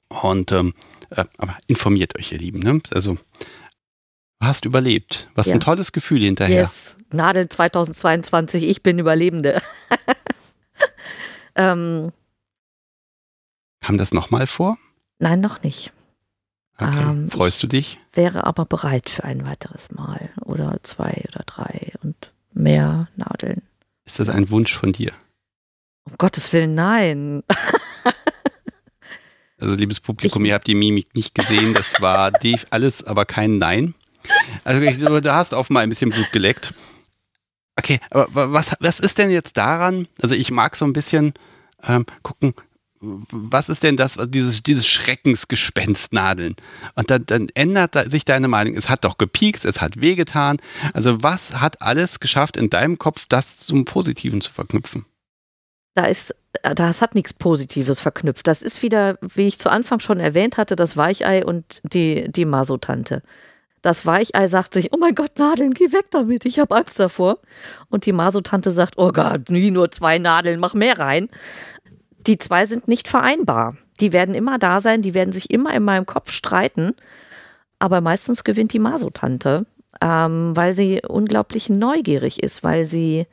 [0.10, 0.74] Und ähm,
[1.12, 2.60] äh, aber informiert euch, ihr Lieben.
[2.60, 2.82] Ne?
[2.92, 5.30] Also du hast überlebt.
[5.36, 5.54] Was ja.
[5.54, 6.62] ein tolles Gefühl hinterher.
[6.62, 9.62] Yes, Nadeln 2022, ich bin Überlebende.
[11.56, 12.12] ähm,
[13.82, 14.78] Kam das nochmal vor?
[15.20, 15.92] Nein, noch nicht.
[16.78, 17.02] Okay.
[17.02, 18.00] Ähm, Freust du dich?
[18.14, 23.62] Wäre aber bereit für ein weiteres Mal oder zwei oder drei und mehr Nadeln.
[24.06, 25.12] Ist das ein Wunsch von dir?
[26.04, 27.44] Um Gottes Willen, nein.
[29.60, 31.74] also, liebes Publikum, ich, ihr habt die Mimik nicht gesehen.
[31.74, 32.32] Das war
[32.72, 33.94] alles, aber kein Nein.
[34.64, 36.74] Also, du hast offenbar ein bisschen Blut geleckt.
[37.78, 40.08] Okay, aber was, was ist denn jetzt daran?
[40.22, 41.34] Also, ich mag so ein bisschen
[41.84, 42.54] ähm, gucken,
[43.02, 46.56] was ist denn das, dieses, dieses Schreckensgespenst Nadeln?
[46.96, 48.76] Und dann, dann ändert sich deine Meinung.
[48.76, 50.58] Es hat doch gepiekst, es hat wehgetan.
[50.94, 55.06] Also was hat alles geschafft, in deinem Kopf das zum Positiven zu verknüpfen?
[55.94, 58.48] da ist, das hat nichts Positives verknüpft.
[58.48, 62.46] Das ist wieder, wie ich zu Anfang schon erwähnt hatte, das Weichei und die, die
[62.46, 63.22] Masotante.
[63.82, 67.40] Das Weichei sagt sich, oh mein Gott, Nadeln, geh weg damit, ich habe Angst davor.
[67.90, 71.30] Und die Masotante sagt, oh Gott, nie nur zwei Nadeln, mach mehr rein.
[72.28, 73.78] Die zwei sind nicht vereinbar.
[74.00, 76.96] Die werden immer da sein, die werden sich immer in meinem Kopf streiten.
[77.80, 79.66] Aber meistens gewinnt die Masotante,
[80.02, 83.26] ähm, weil sie unglaublich neugierig ist, weil sie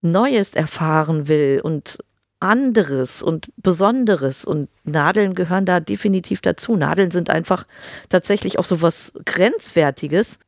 [0.00, 1.98] Neues erfahren will und
[2.40, 6.76] anderes und Besonderes und Nadeln gehören da definitiv dazu.
[6.76, 7.66] Nadeln sind einfach
[8.10, 10.38] tatsächlich auch so was Grenzwertiges,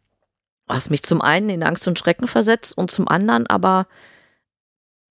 [0.67, 3.87] was mich zum einen in Angst und Schrecken versetzt und zum anderen aber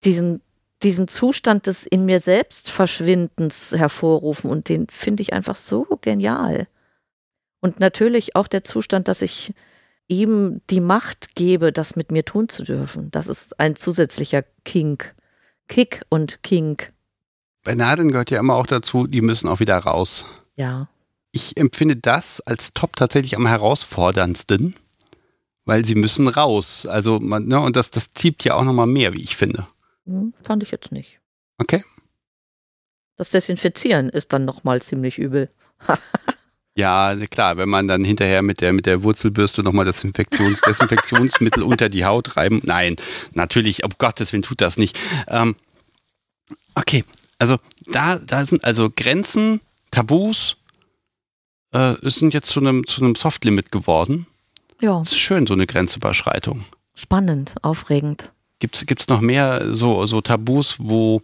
[0.04, 0.42] diesen,
[0.86, 6.68] diesen Zustand des in mir selbst Verschwindens hervorrufen und den finde ich einfach so genial.
[7.60, 9.54] Und natürlich auch der Zustand, dass ich
[10.08, 13.10] ihm die Macht gebe, das mit mir tun zu dürfen.
[13.10, 15.16] Das ist ein zusätzlicher Kink.
[15.68, 16.94] Kick und Kink.
[17.64, 20.28] Bei Nadeln gehört ja immer auch dazu, die müssen auch wieder raus.
[20.56, 20.88] Ja.
[21.32, 24.76] Ich empfinde das als Top tatsächlich am herausforderndsten,
[25.66, 26.86] weil sie müssen raus.
[26.86, 29.66] Also, man, ne, und das, das zieht ja auch nochmal mehr, wie ich finde.
[30.06, 31.20] Hm, fand ich jetzt nicht.
[31.58, 31.84] Okay.
[33.18, 35.50] Das Desinfizieren ist dann nochmal ziemlich übel.
[36.78, 41.64] Ja, klar, wenn man dann hinterher mit der, mit der Wurzelbürste nochmal das Infektions Desinfektionsmittel
[41.64, 42.60] unter die Haut reiben.
[42.66, 42.98] Nein,
[43.34, 45.00] natürlich, um Gottes Willen tut das nicht.
[45.30, 45.56] Ähm,
[46.76, 47.06] okay,
[47.40, 47.58] also
[47.88, 50.58] da, da sind also Grenzen, Tabus,
[51.72, 54.28] äh, sind jetzt zu einem, zu einem Softlimit geworden.
[54.82, 55.00] Ja.
[55.00, 56.66] Das ist schön, so eine Grenzüberschreitung.
[56.94, 58.34] Spannend, aufregend.
[58.68, 61.22] Gibt es noch mehr so, so Tabus, wo,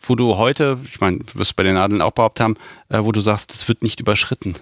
[0.00, 2.56] wo du heute, ich meine, du wirst bei den Nadeln auch behauptet haben,
[2.88, 4.54] äh, wo du sagst, das wird nicht überschritten?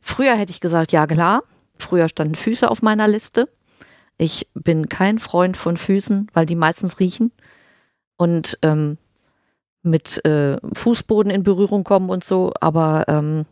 [0.00, 1.42] Früher hätte ich gesagt, ja klar.
[1.78, 3.48] Früher standen Füße auf meiner Liste.
[4.16, 7.30] Ich bin kein Freund von Füßen, weil die meistens riechen
[8.16, 8.98] und ähm,
[9.82, 12.52] mit äh, Fußboden in Berührung kommen und so.
[12.60, 13.46] Aber ähm,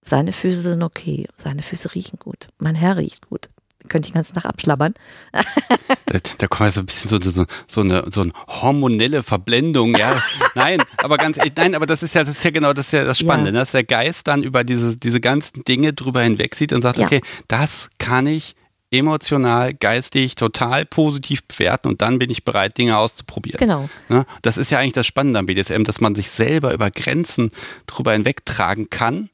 [0.00, 1.26] seine Füße sind okay.
[1.36, 2.48] Seine Füße riechen gut.
[2.58, 3.48] Mein Herr riecht gut
[3.88, 4.94] könnte ich den ganzen Tag abschlabbern.
[5.32, 9.96] da, da kommt ja so ein bisschen so, so, so, eine, so eine hormonelle Verblendung,
[9.96, 10.20] ja.
[10.54, 12.92] nein, aber ganz ehrlich, nein, aber das ist ja, das ist ja genau das ist
[12.92, 13.52] ja das Spannende, ja.
[13.54, 13.58] Ne?
[13.60, 17.06] dass der Geist dann über diese, diese ganzen Dinge drüber hinweg sieht und sagt, ja.
[17.06, 18.54] okay, das kann ich
[18.90, 23.58] emotional, geistig total positiv bewerten und dann bin ich bereit, Dinge auszuprobieren.
[23.58, 23.88] Genau.
[24.08, 24.26] Ja, ne?
[24.42, 27.50] das ist ja eigentlich das Spannende am BDSM, dass man sich selber über Grenzen
[27.86, 29.30] drüber hinwegtragen kann,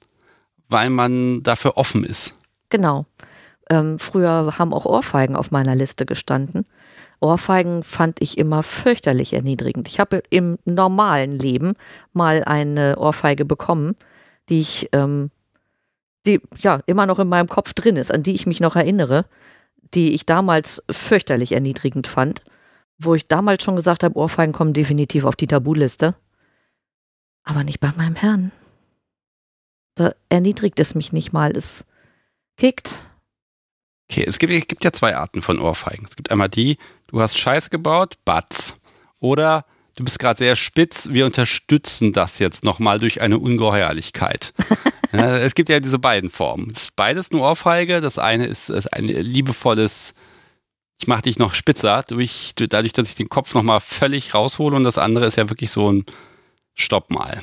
[0.68, 2.34] weil man dafür offen ist.
[2.68, 3.06] Genau.
[3.68, 6.66] Ähm, früher haben auch Ohrfeigen auf meiner Liste gestanden.
[7.20, 9.88] Ohrfeigen fand ich immer fürchterlich erniedrigend.
[9.88, 11.74] Ich habe im normalen Leben
[12.12, 13.96] mal eine Ohrfeige bekommen,
[14.48, 15.30] die ich, ähm,
[16.26, 19.24] die ja immer noch in meinem Kopf drin ist, an die ich mich noch erinnere,
[19.94, 22.42] die ich damals fürchterlich erniedrigend fand,
[22.98, 26.14] wo ich damals schon gesagt habe, Ohrfeigen kommen definitiv auf die Tabuliste,
[27.44, 28.52] aber nicht bei meinem Herrn.
[29.94, 31.56] Da erniedrigt es mich nicht mal.
[31.56, 31.86] Es
[32.58, 33.00] kickt,
[34.10, 36.06] Okay, es gibt, es gibt ja zwei Arten von Ohrfeigen.
[36.06, 36.78] Es gibt einmal die,
[37.08, 38.76] du hast Scheiße gebaut, Batz.
[39.18, 39.64] Oder
[39.96, 44.54] du bist gerade sehr spitz, wir unterstützen das jetzt nochmal durch eine Ungeheuerlichkeit.
[45.12, 46.70] ja, es gibt ja diese beiden Formen.
[46.70, 48.00] Es ist beides nur Ohrfeige.
[48.00, 50.14] Das eine ist, ist ein liebevolles,
[51.00, 54.76] ich mache dich noch spitzer, durch, dadurch, dass ich den Kopf nochmal völlig raushole.
[54.76, 56.04] Und das andere ist ja wirklich so ein
[56.74, 57.42] Stopp mal.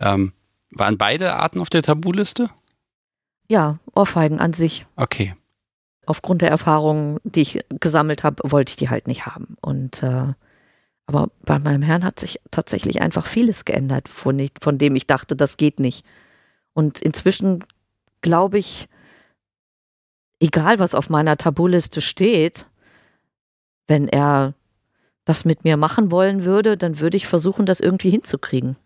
[0.00, 0.32] Ähm,
[0.70, 2.50] waren beide Arten auf der Tabuliste?
[3.50, 4.86] Ja, Ohrfeigen an sich.
[4.94, 5.34] Okay.
[6.06, 9.56] Aufgrund der Erfahrungen, die ich gesammelt habe, wollte ich die halt nicht haben.
[9.60, 10.34] Und äh,
[11.06, 15.08] aber bei meinem Herrn hat sich tatsächlich einfach vieles geändert, von, ich, von dem ich
[15.08, 16.06] dachte, das geht nicht.
[16.74, 17.64] Und inzwischen
[18.20, 18.88] glaube ich,
[20.38, 22.68] egal was auf meiner Tabuliste steht,
[23.88, 24.54] wenn er
[25.24, 28.76] das mit mir machen wollen würde, dann würde ich versuchen, das irgendwie hinzukriegen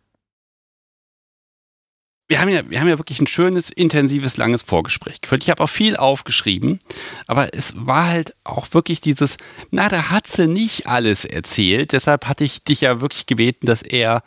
[2.27, 5.43] wir haben ja, wir haben ja wirklich ein schönes, intensives, langes Vorgespräch geführt.
[5.43, 6.79] Ich habe auch viel aufgeschrieben,
[7.27, 9.37] aber es war halt auch wirklich dieses,
[9.71, 11.93] na, da hat sie nicht alles erzählt.
[11.93, 14.23] Deshalb hatte ich dich ja wirklich gebeten, dass er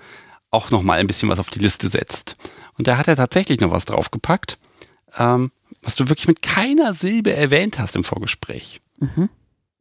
[0.52, 2.38] auch noch mal ein bisschen was auf die Liste setzt.
[2.78, 4.60] Und da hat er tatsächlich noch was draufgepackt,
[5.18, 5.52] ähm,
[5.82, 8.82] was du wirklich mit keiner Silbe erwähnt hast im Vorgespräch.
[9.00, 9.30] Mhm.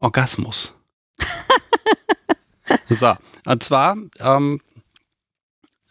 [0.01, 0.75] Orgasmus.
[2.89, 3.15] so,
[3.45, 4.61] und zwar ähm,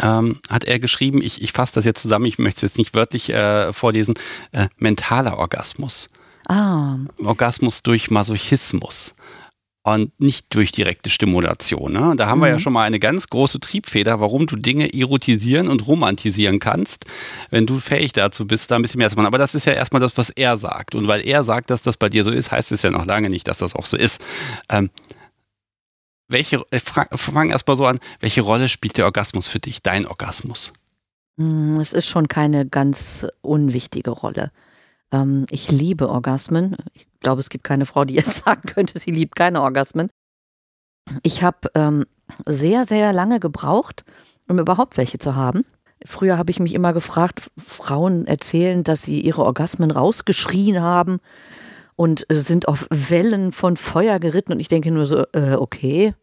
[0.02, 2.94] ähm, hat er geschrieben, ich, ich fasse das jetzt zusammen, ich möchte es jetzt nicht
[2.94, 4.16] wörtlich äh, vorlesen,
[4.52, 6.10] äh, mentaler Orgasmus.
[6.48, 6.98] Ah.
[7.24, 9.16] Orgasmus durch Masochismus
[9.86, 11.94] und nicht durch direkte Stimulation.
[11.94, 12.16] Ne?
[12.18, 12.44] Da haben mhm.
[12.44, 12.60] wir ja mhm.
[12.60, 17.06] schon mal eine ganz große Triebfeder, warum du Dinge erotisieren und romantisieren kannst,
[17.52, 19.28] wenn du fähig dazu bist, da ein bisschen mehr zu machen.
[19.28, 20.96] Aber das ist ja erstmal das, was er sagt.
[20.96, 23.30] Und weil er sagt, dass das bei dir so ist, heißt es ja noch lange
[23.30, 24.20] nicht, dass das auch so ist.
[24.70, 24.90] Ähm,
[26.28, 30.74] welche, äh, fang erstmal so an, welche Rolle spielt der Orgasmus für dich, dein Orgasmus?
[31.38, 34.52] Hm, es ist schon keine ganz unwichtige Rolle.
[35.12, 36.78] Ähm, ich liebe Orgasmen.
[36.94, 40.10] Ich glaube, es gibt keine Frau, die jetzt sagen könnte, sie liebt keine Orgasmen.
[41.22, 42.06] Ich habe ähm,
[42.46, 44.06] sehr, sehr lange gebraucht,
[44.48, 45.66] um überhaupt welche zu haben.
[46.04, 51.20] Früher habe ich mich immer gefragt, Frauen erzählen, dass sie ihre Orgasmen rausgeschrien haben
[51.96, 56.14] und äh, sind auf Wellen von Feuer geritten und ich denke nur so, äh, okay,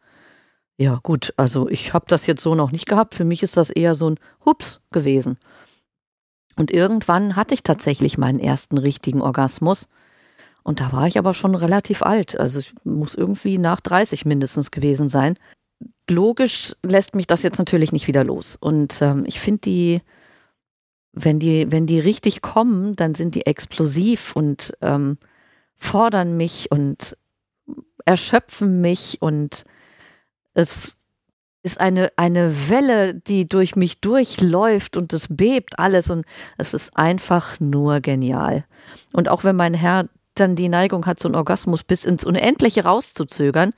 [0.76, 3.14] ja gut, also ich habe das jetzt so noch nicht gehabt.
[3.14, 5.38] Für mich ist das eher so ein Hups gewesen.
[6.56, 9.86] Und irgendwann hatte ich tatsächlich meinen ersten richtigen Orgasmus.
[10.62, 12.38] Und da war ich aber schon relativ alt.
[12.38, 15.38] Also ich muss irgendwie nach 30 mindestens gewesen sein.
[16.08, 18.56] Logisch lässt mich das jetzt natürlich nicht wieder los.
[18.60, 20.00] Und ähm, ich finde die,
[21.12, 25.18] wenn die, wenn die richtig kommen, dann sind die explosiv und ähm,
[25.82, 27.16] fordern mich und
[28.04, 29.64] erschöpfen mich und
[30.54, 30.96] es
[31.62, 36.24] ist eine, eine Welle, die durch mich durchläuft und es bebt alles und
[36.56, 38.64] es ist einfach nur genial.
[39.12, 42.84] Und auch wenn mein Herr dann die Neigung hat, so einen Orgasmus bis ins Unendliche
[42.84, 43.72] rauszuzögern,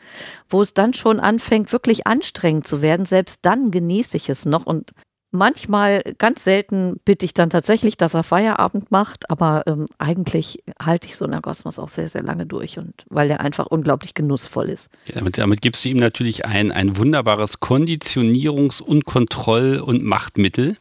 [0.48, 4.66] wo es dann schon anfängt, wirklich anstrengend zu werden, selbst dann genieße ich es noch
[4.66, 4.93] und
[5.36, 11.09] Manchmal, ganz selten, bitte ich dann tatsächlich, dass er Feierabend macht, aber ähm, eigentlich halte
[11.09, 14.69] ich so einen Orgasmus auch sehr, sehr lange durch und weil der einfach unglaublich genussvoll
[14.69, 14.90] ist.
[15.09, 20.77] Ja, damit, damit, gibst du ihm natürlich ein, ein wunderbares Konditionierungs- und Kontroll- und Machtmittel.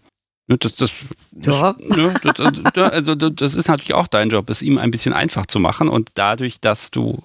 [0.46, 0.92] Ne, das, das,
[1.32, 1.76] ja.
[1.80, 5.48] Ne, das, das, also das ist natürlich auch dein Job, es ihm ein bisschen einfach
[5.48, 7.24] zu machen und dadurch, dass du,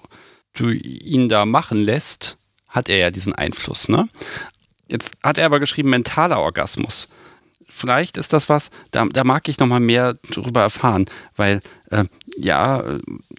[0.53, 2.37] du ihn da machen lässt,
[2.67, 3.87] hat er ja diesen Einfluss.
[3.87, 4.09] Ne?
[4.87, 7.07] Jetzt hat er aber geschrieben, mentaler Orgasmus.
[7.69, 11.05] Vielleicht ist das was, da, da mag ich nochmal mehr darüber erfahren,
[11.35, 12.05] weil äh,
[12.37, 12.83] ja,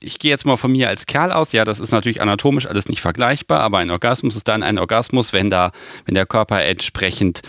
[0.01, 2.89] ich gehe jetzt mal von mir als Kerl aus, ja, das ist natürlich anatomisch alles
[2.89, 5.73] nicht vergleichbar, aber ein Orgasmus ist dann ein Orgasmus, wenn da,
[6.05, 7.43] wenn der Körper entsprechend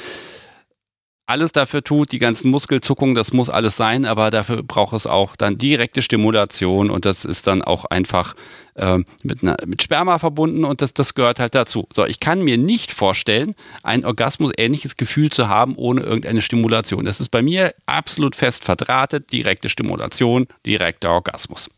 [1.25, 5.35] alles dafür tut, die ganzen Muskelzuckungen, das muss alles sein, aber dafür braucht es auch
[5.35, 8.35] dann direkte Stimulation und das ist dann auch einfach
[8.75, 11.87] äh, mit, einer, mit Sperma verbunden und das, das gehört halt dazu.
[11.93, 17.05] So, ich kann mir nicht vorstellen, ein Orgasmus ähnliches Gefühl zu haben ohne irgendeine Stimulation.
[17.05, 21.69] Das ist bei mir absolut fest verdrahtet, direkte Stimulation, direkter Orgasmus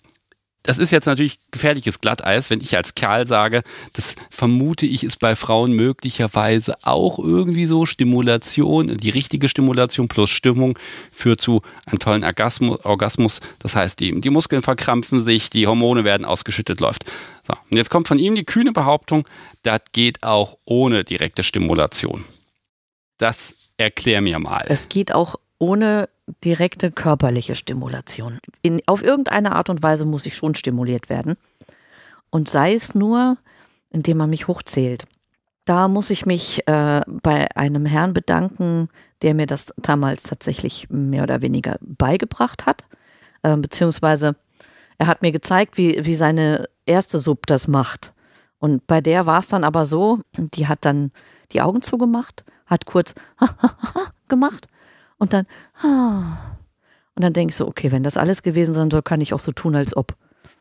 [0.64, 3.64] das ist jetzt natürlich gefährliches Glatteis, wenn ich als Kerl sage,
[3.94, 10.30] das vermute ich ist bei Frauen möglicherweise auch irgendwie so Stimulation, die richtige Stimulation plus
[10.30, 10.80] Stimmung
[11.12, 13.42] führt zu einem tollen Orgasmus.
[13.60, 17.04] Das heißt, die, die Muskeln verkrampfen sich, die Hormone werden ausgeschüttet, läuft.
[17.46, 19.28] So, und jetzt kommt von ihm die kühne Behauptung,
[19.64, 22.24] das geht auch ohne direkte Stimulation.
[23.18, 24.66] Das erklär mir mal.
[24.68, 26.10] Es geht auch ohne
[26.44, 28.40] direkte körperliche Stimulation.
[28.62, 31.36] In, auf irgendeine Art und Weise muss ich schon stimuliert werden.
[32.30, 33.38] Und sei es nur,
[33.90, 35.06] indem man mich hochzählt.
[35.66, 38.90] Da muss ich mich äh, bei einem Herrn bedanken,
[39.22, 42.84] der mir das damals tatsächlich mehr oder weniger beigebracht hat.
[43.44, 44.36] Äh, beziehungsweise
[44.98, 48.14] er hat mir gezeigt, wie, wie seine erste Sub das macht.
[48.58, 51.12] Und bei der war es dann aber so, die hat dann
[51.52, 53.14] die Augen zugemacht, hat kurz
[54.28, 54.68] gemacht
[55.24, 55.48] und dann,
[57.16, 59.40] und dann denke ich so, okay, wenn das alles gewesen sein soll, kann ich auch
[59.40, 60.18] so tun, als ob.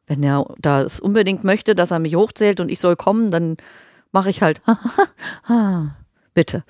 [0.07, 3.57] Wenn er das unbedingt möchte, dass er mich hochzählt und ich soll kommen, dann
[4.13, 4.63] mache ich halt,
[6.35, 6.63] bitte.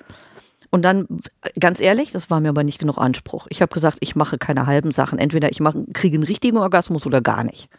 [0.71, 1.07] Und dann,
[1.59, 3.45] ganz ehrlich, das war mir aber nicht genug Anspruch.
[3.51, 5.19] Ich habe gesagt, ich mache keine halben Sachen.
[5.19, 7.69] Entweder ich mache, kriege einen richtigen Orgasmus oder gar nicht.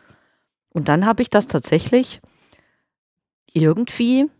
[0.68, 2.20] Und dann habe ich das tatsächlich
[3.52, 4.30] irgendwie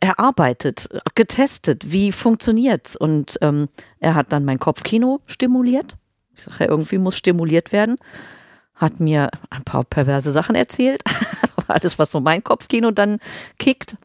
[0.00, 2.96] erarbeitet, getestet, wie funktioniert's.
[2.96, 3.68] Und ähm,
[4.00, 5.96] er hat dann mein Kopfkino stimuliert.
[6.34, 7.96] Ich sage ja, irgendwie muss stimuliert werden.
[8.74, 11.02] Hat mir ein paar perverse Sachen erzählt.
[11.68, 13.18] Alles, was so mein Kopfkino dann
[13.58, 13.96] kickt.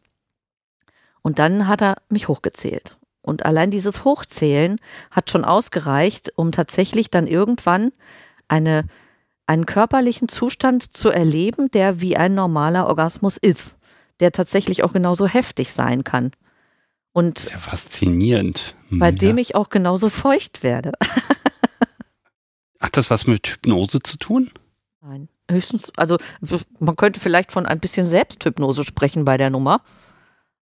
[1.22, 2.96] Und dann hat er mich hochgezählt.
[3.22, 4.78] Und allein dieses Hochzählen
[5.10, 7.92] hat schon ausgereicht, um tatsächlich dann irgendwann
[8.48, 8.84] eine,
[9.46, 13.78] einen körperlichen Zustand zu erleben, der wie ein normaler Orgasmus ist
[14.20, 16.32] der tatsächlich auch genauso heftig sein kann.
[17.12, 18.74] Und Sehr faszinierend.
[18.90, 19.12] Bei ja.
[19.12, 20.92] dem ich auch genauso feucht werde.
[22.80, 24.50] Hat das was mit Hypnose zu tun?
[25.00, 25.28] Nein.
[25.50, 26.16] Höchstens, also
[26.78, 29.82] man könnte vielleicht von ein bisschen Selbsthypnose sprechen bei der Nummer.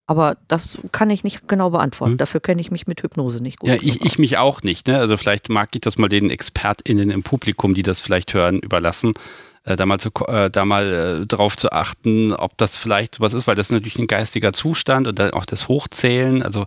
[0.07, 2.12] Aber das kann ich nicht genau beantworten.
[2.12, 2.19] Hm.
[2.19, 3.70] Dafür kenne ich mich mit Hypnose nicht gut.
[3.70, 4.89] Ja, ich, ich mich auch nicht.
[4.89, 4.99] Ne?
[4.99, 9.15] Also vielleicht mag ich das mal den ExpertInnen im Publikum, die das vielleicht hören, überlassen
[9.64, 13.32] äh, da mal, zu, äh, da mal äh, drauf zu achten, ob das vielleicht sowas
[13.32, 16.66] ist, weil das ist natürlich ein geistiger Zustand und dann auch das Hochzählen, also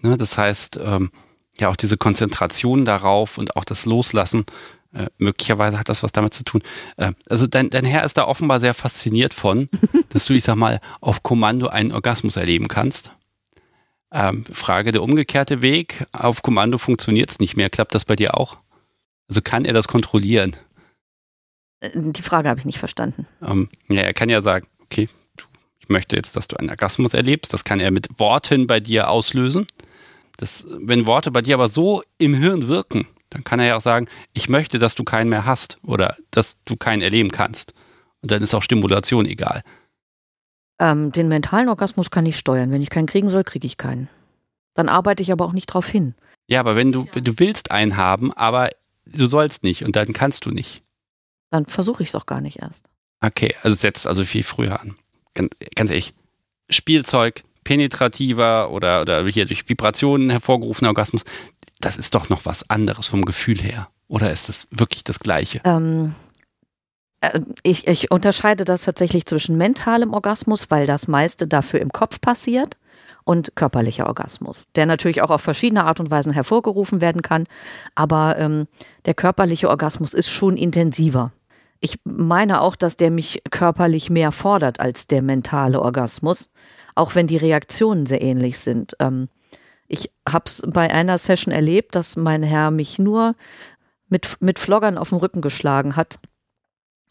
[0.00, 1.10] ne, das heißt, ähm,
[1.60, 4.44] ja auch diese Konzentration darauf und auch das Loslassen,
[4.94, 6.60] Äh, möglicherweise hat das was damit zu tun.
[6.98, 9.70] Äh, also dein, dein Herr ist da offenbar sehr fasziniert von,
[10.10, 13.10] dass du, ich sag mal, auf Kommando einen Orgasmus erleben kannst.
[14.12, 16.06] Ähm, Frage der umgekehrte Weg.
[16.12, 17.70] Auf Kommando funktioniert es nicht mehr.
[17.70, 18.58] Klappt das bei dir auch?
[19.28, 20.56] Also kann er das kontrollieren?
[21.82, 23.26] Äh, die Frage habe ich nicht verstanden.
[23.42, 25.08] Ähm, ja, er kann ja sagen, okay,
[25.80, 27.52] ich möchte jetzt, dass du einen Orgasmus erlebst.
[27.52, 29.66] Das kann er mit Worten bei dir auslösen.
[30.38, 33.82] Das, wenn Worte bei dir aber so im Hirn wirken, dann kann er ja auch
[33.82, 37.74] sagen, ich möchte, dass du keinen mehr hast oder dass du keinen erleben kannst.
[38.22, 39.62] Und dann ist auch Stimulation egal.
[40.78, 42.70] Ähm, den mentalen Orgasmus kann ich steuern.
[42.72, 44.08] Wenn ich keinen kriegen soll, kriege ich keinen.
[44.74, 46.14] Dann arbeite ich aber auch nicht drauf hin.
[46.46, 48.70] Ja, aber wenn du, du willst einen haben, aber
[49.06, 50.82] du sollst nicht und dann kannst du nicht.
[51.52, 52.88] Dann versuche ich es auch gar nicht erst.
[53.20, 54.96] Okay, also setzt also viel früher an.
[55.34, 56.14] Ganz, ganz ehrlich.
[56.70, 61.22] Spielzeug, penetrativer oder, oder hier durch Vibrationen hervorgerufener Orgasmus,
[61.80, 63.88] das ist doch noch was anderes vom Gefühl her.
[64.08, 65.60] Oder ist es wirklich das Gleiche?
[65.64, 66.14] Ähm,
[67.20, 72.20] äh, ich, ich unterscheide das tatsächlich zwischen mentalem Orgasmus, weil das meiste dafür im Kopf
[72.20, 72.78] passiert,
[73.24, 77.46] und körperlicher Orgasmus, der natürlich auch auf verschiedene Art und Weisen hervorgerufen werden kann.
[77.94, 78.66] Aber ähm,
[79.04, 81.32] der körperliche Orgasmus ist schon intensiver.
[81.84, 86.48] Ich meine auch, dass der mich körperlich mehr fordert als der mentale Orgasmus,
[86.94, 88.94] auch wenn die Reaktionen sehr ähnlich sind.
[89.00, 89.28] Ähm,
[89.88, 93.34] ich habe es bei einer Session erlebt, dass mein Herr mich nur
[94.08, 96.20] mit, mit Floggern auf den Rücken geschlagen hat.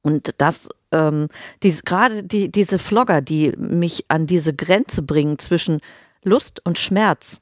[0.03, 1.27] Und das, ähm,
[1.63, 5.81] dies, gerade die, diese Flogger, die mich an diese Grenze bringen zwischen
[6.23, 7.41] Lust und Schmerz,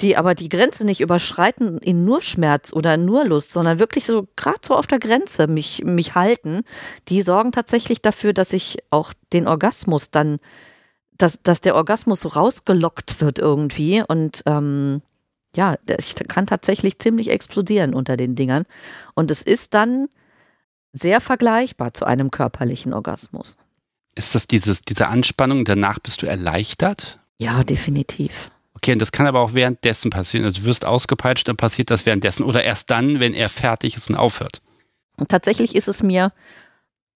[0.00, 4.28] die aber die Grenze nicht überschreiten in nur Schmerz oder nur Lust, sondern wirklich so
[4.36, 6.62] gerade so auf der Grenze mich, mich halten,
[7.08, 10.38] die sorgen tatsächlich dafür, dass ich auch den Orgasmus dann
[11.18, 15.02] dass, dass der Orgasmus so rausgelockt wird irgendwie und ähm,
[15.56, 18.64] ja, ich kann tatsächlich ziemlich explodieren unter den Dingern.
[19.14, 20.08] Und es ist dann
[20.92, 23.56] sehr vergleichbar zu einem körperlichen Orgasmus.
[24.14, 27.18] Ist das dieses, diese Anspannung, danach bist du erleichtert?
[27.38, 28.50] Ja, definitiv.
[28.78, 30.44] Okay, und das kann aber auch währenddessen passieren.
[30.44, 34.08] Also du wirst ausgepeitscht, dann passiert das währenddessen oder erst dann, wenn er fertig ist
[34.08, 34.62] und aufhört.
[35.26, 36.32] Tatsächlich ist es mir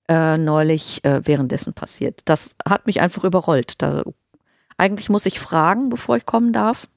[0.09, 2.23] äh, neulich äh, währenddessen passiert.
[2.25, 3.81] Das hat mich einfach überrollt.
[3.81, 4.03] Da,
[4.77, 6.89] eigentlich muss ich fragen, bevor ich kommen darf.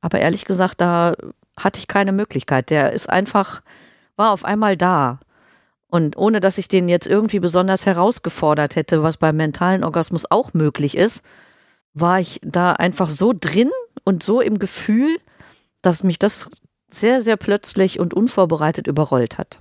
[0.00, 1.14] Aber ehrlich gesagt, da
[1.58, 2.70] hatte ich keine Möglichkeit.
[2.70, 3.60] Der ist einfach,
[4.16, 5.20] war auf einmal da.
[5.88, 10.54] Und ohne dass ich den jetzt irgendwie besonders herausgefordert hätte, was beim mentalen Orgasmus auch
[10.54, 11.22] möglich ist,
[11.92, 13.70] war ich da einfach so drin
[14.04, 15.18] und so im Gefühl,
[15.82, 16.48] dass mich das
[16.88, 19.60] sehr, sehr plötzlich und unvorbereitet überrollt hat.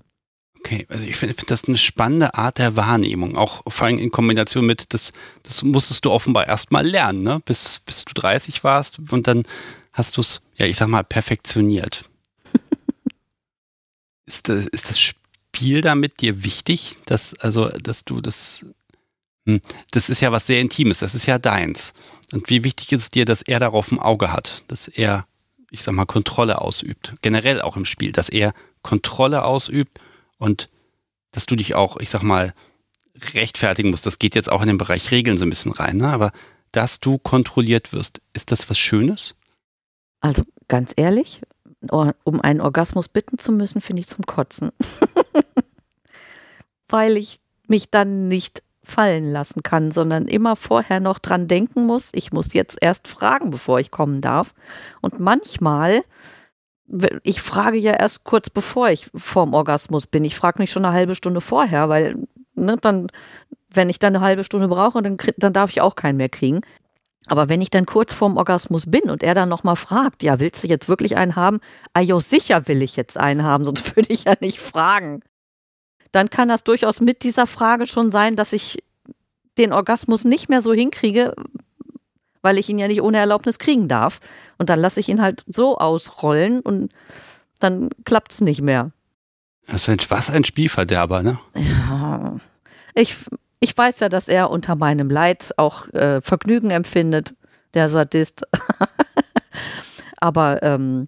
[0.64, 4.12] Okay, also ich finde find das eine spannende Art der Wahrnehmung, auch vor allem in
[4.12, 5.12] Kombination mit, das,
[5.42, 7.42] das musstest du offenbar erstmal lernen, ne?
[7.46, 9.44] bis, bis du 30 warst und dann
[9.92, 12.06] hast du es, ja, ich sag mal, perfektioniert.
[14.28, 18.66] ist, das, ist das Spiel damit dir wichtig, dass, also, dass du das,
[19.48, 21.94] hm, das ist ja was sehr Intimes, das ist ja deins.
[22.32, 25.26] Und wie wichtig ist es dir, dass er darauf ein Auge hat, dass er,
[25.70, 30.00] ich sag mal, Kontrolle ausübt, generell auch im Spiel, dass er Kontrolle ausübt
[30.38, 30.70] und
[31.32, 32.54] dass du dich auch, ich sag mal,
[33.34, 34.06] rechtfertigen musst.
[34.06, 36.12] Das geht jetzt auch in den Bereich Regeln so ein bisschen rein, ne?
[36.12, 36.32] aber
[36.72, 39.36] dass du kontrolliert wirst, ist das was Schönes?
[40.22, 41.42] Also ganz ehrlich,
[41.90, 44.72] um einen Orgasmus bitten zu müssen, finde ich zum Kotzen.
[46.88, 52.10] Weil ich mich dann nicht fallen lassen kann, sondern immer vorher noch dran denken muss,
[52.14, 54.54] ich muss jetzt erst fragen, bevor ich kommen darf.
[55.02, 56.02] Und manchmal
[57.24, 60.26] ich frage ja erst kurz bevor ich vorm Orgasmus bin.
[60.26, 63.08] Ich frage nicht schon eine halbe Stunde vorher, weil ne, dann,
[63.74, 66.62] wenn ich dann eine halbe Stunde brauche, dann, dann darf ich auch keinen mehr kriegen.
[67.28, 70.64] Aber wenn ich dann kurz vorm Orgasmus bin und er dann nochmal fragt, ja, willst
[70.64, 71.60] du jetzt wirklich einen haben?
[71.94, 75.22] Ah, jo, sicher will ich jetzt einen haben, sonst würde ich ja nicht fragen.
[76.12, 78.84] Dann kann das durchaus mit dieser Frage schon sein, dass ich
[79.58, 81.34] den Orgasmus nicht mehr so hinkriege,
[82.42, 84.20] weil ich ihn ja nicht ohne Erlaubnis kriegen darf.
[84.58, 86.92] Und dann lasse ich ihn halt so ausrollen und
[87.60, 88.92] dann klappt es nicht mehr.
[89.68, 91.40] Das ist ein, was ein Spielverderber, ne?
[91.56, 92.38] Ja.
[92.96, 93.16] Ich,
[93.60, 97.36] ich weiß ja, dass er unter meinem Leid auch äh, Vergnügen empfindet,
[97.74, 98.44] der Sadist.
[100.18, 101.08] Aber ähm,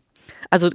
[0.49, 0.69] also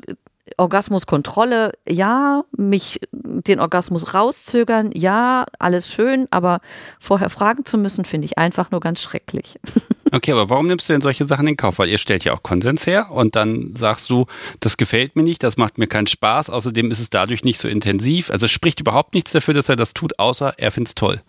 [0.59, 6.61] Orgasmuskontrolle, ja, mich den Orgasmus rauszögern, ja, alles schön, aber
[6.99, 9.59] vorher fragen zu müssen, finde ich einfach nur ganz schrecklich.
[10.11, 11.79] Okay, aber warum nimmst du denn solche Sachen in Kauf?
[11.79, 14.25] Weil ihr stellt ja auch Konsens her und dann sagst du,
[14.59, 17.69] das gefällt mir nicht, das macht mir keinen Spaß, außerdem ist es dadurch nicht so
[17.69, 18.31] intensiv.
[18.31, 21.21] Also es spricht überhaupt nichts dafür, dass er das tut, außer er findet es toll.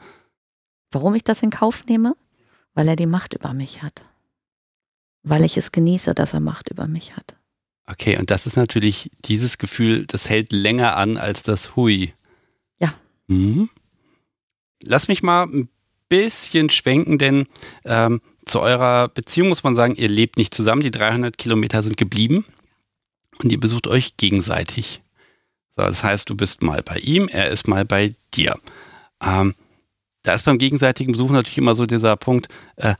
[0.91, 2.15] Warum ich das in Kauf nehme?
[2.73, 4.05] Weil er die Macht über mich hat.
[5.23, 7.35] Weil ich es genieße, dass er Macht über mich hat.
[7.91, 12.13] Okay, und das ist natürlich dieses Gefühl, das hält länger an als das Hui.
[12.79, 12.93] Ja.
[13.27, 13.69] Mhm.
[14.83, 15.69] Lass mich mal ein
[16.07, 17.47] bisschen schwenken, denn
[17.85, 21.97] ähm, zu eurer Beziehung muss man sagen, ihr lebt nicht zusammen, die 300 Kilometer sind
[21.97, 22.45] geblieben
[23.41, 25.01] und ihr besucht euch gegenseitig.
[25.75, 28.55] So, das heißt, du bist mal bei ihm, er ist mal bei dir.
[29.23, 29.55] Ähm,
[30.23, 32.95] da ist beim gegenseitigen Besuch natürlich immer so dieser Punkt, äh,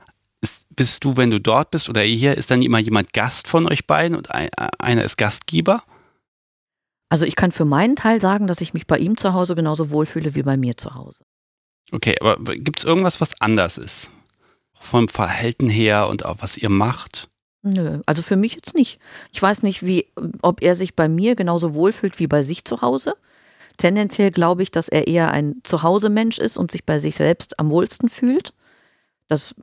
[0.70, 3.86] bist du, wenn du dort bist oder hier, ist dann immer jemand Gast von euch
[3.86, 4.48] beiden und ein,
[4.78, 5.82] einer ist Gastgeber?
[7.08, 9.90] Also ich kann für meinen Teil sagen, dass ich mich bei ihm zu Hause genauso
[9.90, 11.24] wohlfühle wie bei mir zu Hause.
[11.92, 14.12] Okay, aber gibt es irgendwas, was anders ist?
[14.74, 17.28] Vom Verhalten her und auch was ihr macht?
[17.62, 19.00] Nö, also für mich jetzt nicht.
[19.32, 20.06] Ich weiß nicht, wie,
[20.40, 23.14] ob er sich bei mir genauso wohlfühlt wie bei sich zu Hause.
[23.76, 27.70] Tendenziell glaube ich, dass er eher ein Zuhause-Mensch ist und sich bei sich selbst am
[27.70, 28.54] wohlsten fühlt.
[29.28, 29.54] Das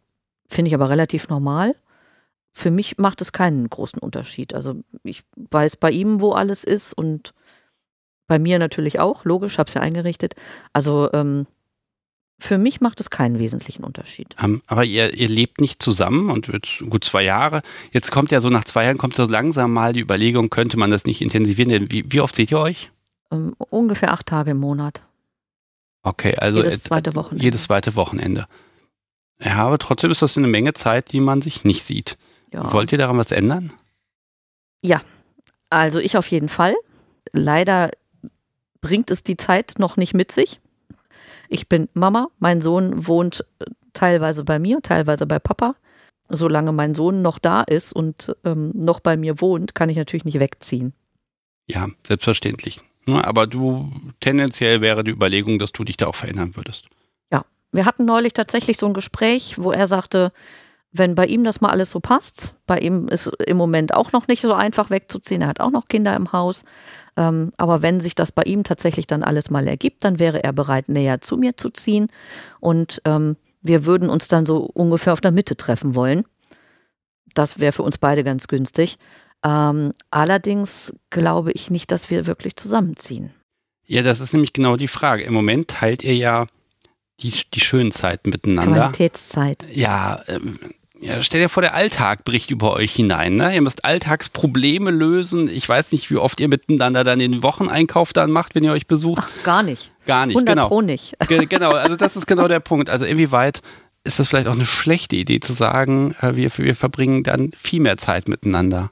[0.48, 1.76] finde ich aber relativ normal.
[2.52, 4.54] Für mich macht es keinen großen Unterschied.
[4.54, 7.34] Also ich weiß bei ihm, wo alles ist und
[8.26, 10.36] bei mir natürlich auch, logisch, habe es ja eingerichtet.
[10.74, 11.46] Also ähm,
[12.40, 14.36] für mich macht es keinen wesentlichen Unterschied.
[14.42, 17.62] Um, ähm, aber ihr, ihr lebt nicht zusammen und wird gut zwei Jahre.
[17.92, 20.92] Jetzt kommt ja so nach zwei Jahren kommt so langsam mal die Überlegung, könnte man
[20.92, 21.70] das nicht intensivieren?
[21.70, 22.92] Denn wie, wie oft seht ihr euch?
[23.30, 25.02] Um, ähm, ungefähr acht Tage im Monat.
[26.04, 27.44] Okay, also jedes zweite Wochenende.
[27.44, 28.48] Jedes zweite Wochenende.
[29.40, 32.18] Ja, aber trotzdem ist das eine Menge Zeit, die man sich nicht sieht.
[32.52, 32.72] Ja.
[32.72, 33.74] Wollt ihr daran was ändern?
[34.82, 35.02] Ja,
[35.70, 36.76] also ich auf jeden Fall.
[37.34, 37.92] Leider
[38.82, 40.60] bringt es die Zeit noch nicht mit sich.
[41.50, 45.76] Ich bin Mama, mein Sohn wohnt äh, teilweise bei mir, teilweise bei Papa.
[46.30, 50.26] Solange mein Sohn noch da ist und ähm, noch bei mir wohnt, kann ich natürlich
[50.26, 50.94] nicht wegziehen.
[51.68, 52.82] Ja, selbstverständlich.
[53.06, 53.90] Ne, aber du,
[54.20, 56.88] tendenziell wäre die Überlegung, dass du dich da auch verändern würdest.
[57.72, 60.32] Wir hatten neulich tatsächlich so ein Gespräch, wo er sagte,
[60.92, 64.28] wenn bei ihm das mal alles so passt, bei ihm ist im Moment auch noch
[64.28, 66.64] nicht so einfach wegzuziehen, er hat auch noch Kinder im Haus,
[67.18, 70.54] ähm, aber wenn sich das bei ihm tatsächlich dann alles mal ergibt, dann wäre er
[70.54, 72.08] bereit, näher zu mir zu ziehen.
[72.60, 76.26] Und ähm, wir würden uns dann so ungefähr auf der Mitte treffen wollen.
[77.34, 78.98] Das wäre für uns beide ganz günstig.
[79.44, 83.32] Ähm, allerdings glaube ich nicht, dass wir wirklich zusammenziehen.
[83.86, 85.24] Ja, das ist nämlich genau die Frage.
[85.24, 86.48] Im Moment teilt ihr ja
[87.22, 88.82] die, die schönen Zeiten miteinander.
[88.82, 89.66] Qualitätszeit.
[89.74, 90.60] Ja, ähm,
[91.00, 93.36] ja, stell dir vor, der Alltag bricht über euch hinein.
[93.36, 93.54] Ne?
[93.54, 95.48] Ihr müsst Alltagsprobleme lösen.
[95.48, 98.88] Ich weiß nicht, wie oft ihr miteinander dann den Wocheneinkauf dann macht, wenn ihr euch
[98.88, 99.24] besucht.
[99.24, 99.92] Ach, gar nicht.
[100.06, 100.68] Gar nicht, 100 genau.
[100.68, 101.16] Pro nicht.
[101.28, 102.90] genau, also das ist genau der Punkt.
[102.90, 103.62] Also inwieweit
[104.04, 107.82] ist das vielleicht auch eine schlechte Idee zu sagen, äh, wir, wir verbringen dann viel
[107.82, 108.90] mehr Zeit miteinander?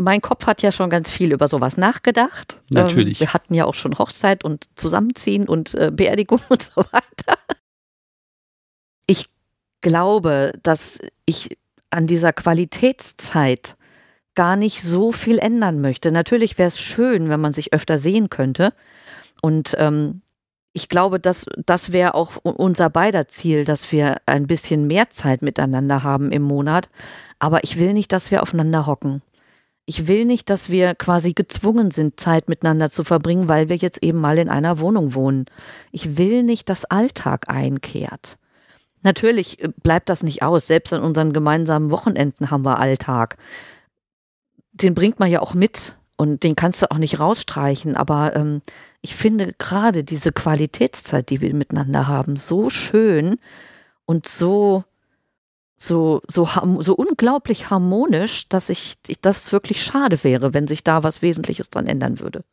[0.00, 2.60] Mein Kopf hat ja schon ganz viel über sowas nachgedacht.
[2.70, 3.20] Natürlich.
[3.20, 7.38] Ähm, wir hatten ja auch schon Hochzeit und Zusammenziehen und äh, Beerdigung und so weiter.
[9.06, 9.28] Ich
[9.80, 11.58] glaube, dass ich
[11.90, 13.76] an dieser Qualitätszeit
[14.34, 16.12] gar nicht so viel ändern möchte.
[16.12, 18.72] Natürlich wäre es schön, wenn man sich öfter sehen könnte.
[19.42, 20.22] Und ähm,
[20.72, 25.42] ich glaube, dass das wäre auch unser beider Ziel, dass wir ein bisschen mehr Zeit
[25.42, 26.88] miteinander haben im Monat.
[27.38, 29.22] Aber ich will nicht, dass wir aufeinander hocken.
[29.86, 34.02] Ich will nicht, dass wir quasi gezwungen sind, Zeit miteinander zu verbringen, weil wir jetzt
[34.02, 35.46] eben mal in einer Wohnung wohnen.
[35.90, 38.38] Ich will nicht, dass Alltag einkehrt.
[39.02, 40.66] Natürlich äh, bleibt das nicht aus.
[40.66, 43.36] Selbst an unseren gemeinsamen Wochenenden haben wir Alltag.
[44.72, 47.96] Den bringt man ja auch mit und den kannst du auch nicht rausstreichen.
[47.96, 48.62] Aber ähm,
[49.00, 53.38] ich finde gerade diese Qualitätszeit, die wir miteinander haben, so schön
[54.04, 54.84] und so
[55.82, 56.46] so so
[56.80, 61.70] so unglaublich harmonisch, dass ich, dass es wirklich schade wäre, wenn sich da was Wesentliches
[61.70, 62.44] dran ändern würde.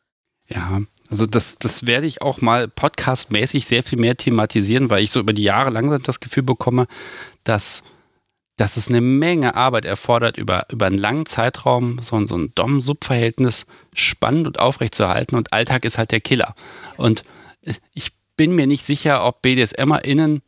[0.48, 5.12] Ja, also das, das werde ich auch mal podcastmäßig sehr viel mehr thematisieren, weil ich
[5.12, 6.88] so über die Jahre langsam das Gefühl bekomme,
[7.44, 7.84] dass,
[8.56, 13.66] dass es eine Menge Arbeit erfordert, über, über einen langen Zeitraum so, so ein Dom-Sub-Verhältnis
[13.94, 15.36] spannend und aufrecht zu halten.
[15.36, 16.56] Und Alltag ist halt der Killer.
[16.96, 17.24] Und
[17.94, 20.42] ich bin mir nicht sicher, ob BDSMerInnen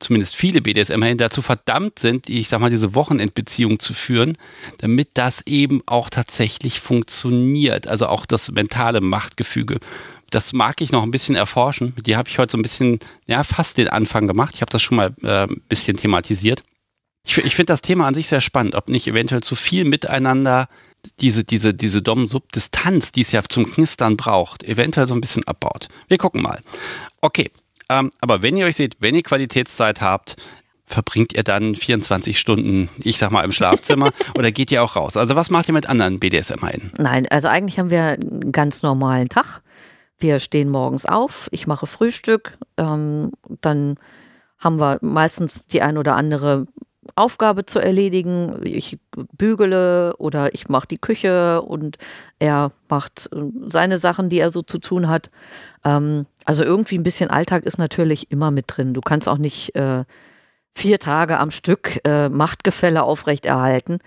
[0.00, 4.36] zumindest viele BDSMer dazu verdammt sind, ich sag mal, diese Wochenendbeziehung zu führen,
[4.78, 7.86] damit das eben auch tatsächlich funktioniert.
[7.86, 9.78] Also auch das mentale Machtgefüge.
[10.30, 11.94] Das mag ich noch ein bisschen erforschen.
[11.96, 14.54] Mit dir habe ich heute so ein bisschen, ja, fast den Anfang gemacht.
[14.54, 16.62] Ich habe das schon mal äh, ein bisschen thematisiert.
[17.24, 20.68] Ich, ich finde das Thema an sich sehr spannend, ob nicht eventuell zu viel miteinander
[21.20, 25.88] diese, diese, diese Dom-Sub-Distanz, die es ja zum Knistern braucht, eventuell so ein bisschen abbaut.
[26.08, 26.60] Wir gucken mal.
[27.20, 27.50] Okay,
[27.88, 30.36] aber wenn ihr euch seht, wenn ihr Qualitätszeit habt,
[30.88, 35.16] verbringt ihr dann 24 Stunden, ich sag mal, im Schlafzimmer oder geht ihr auch raus?
[35.16, 36.92] Also was macht ihr mit anderen BDSM-Einen?
[36.96, 39.62] Nein, also eigentlich haben wir einen ganz normalen Tag.
[40.18, 43.96] Wir stehen morgens auf, ich mache Frühstück, ähm, dann
[44.58, 46.66] haben wir meistens die ein oder andere
[47.14, 48.60] Aufgabe zu erledigen.
[48.64, 48.98] Ich
[49.36, 51.98] bügele oder ich mache die Küche und
[52.38, 55.30] er macht äh, seine Sachen, die er so zu tun hat.
[55.84, 58.94] Ähm, also irgendwie ein bisschen Alltag ist natürlich immer mit drin.
[58.94, 60.04] Du kannst auch nicht äh,
[60.74, 63.98] vier Tage am Stück äh, Machtgefälle aufrechterhalten.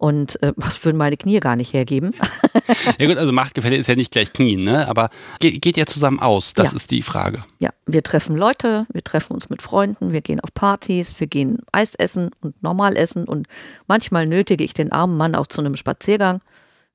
[0.00, 2.14] Und äh, was würden meine Knie gar nicht hergeben?
[2.98, 4.88] ja gut, also Machtgefälle ist ja nicht gleich Knien, ne?
[4.88, 5.10] Aber
[5.40, 6.54] geht, geht ihr zusammen aus?
[6.54, 6.76] Das Ja.
[6.76, 7.44] ist die Frage.
[7.58, 11.58] Ja, wir treffen Leute, wir treffen uns mit Freunden, wir gehen auf Partys, wir gehen
[11.72, 13.46] Eis essen und normal essen und
[13.88, 16.40] manchmal nötige ich den armen Mann auch zu einem Spaziergang.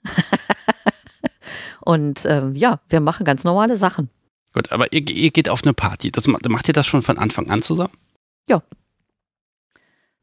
[1.81, 4.09] und ähm, ja, wir machen ganz normale Sachen.
[4.51, 6.11] Gut, aber ihr, ihr geht auf eine Party.
[6.11, 7.93] Das, ma- macht ihr das schon von Anfang an zusammen?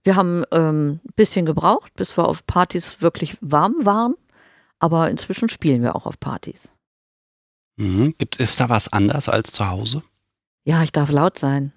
[0.05, 4.15] Wir haben ähm, ein bisschen gebraucht, bis wir auf Partys wirklich warm waren,
[4.79, 6.73] aber inzwischen spielen wir auch auf Partys.
[7.77, 8.15] Mhm.
[8.19, 10.03] Gibt, ist da was anders als zu Hause?
[10.65, 11.73] Ja, ich darf laut sein.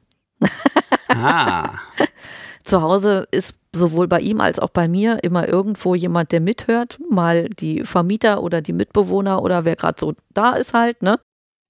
[1.08, 1.74] Ah,
[2.66, 7.00] Zu Hause ist sowohl bei ihm als auch bei mir immer irgendwo jemand, der mithört.
[7.12, 11.20] Mal die Vermieter oder die Mitbewohner oder wer gerade so da ist halt, ne?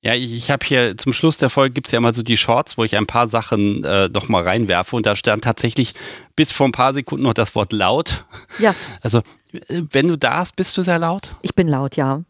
[0.06, 2.84] Ja, ich, habe hier zum Schluss der Folge gibt's ja immer so die Shorts, wo
[2.84, 5.96] ich ein paar Sachen äh, noch mal reinwerfe und da stand tatsächlich
[6.36, 8.24] bis vor ein paar Sekunden noch das Wort laut.
[8.60, 11.32] Ja, Also äh, wenn du da bist, bist du sehr laut?
[11.42, 12.22] ich bin laut, ja.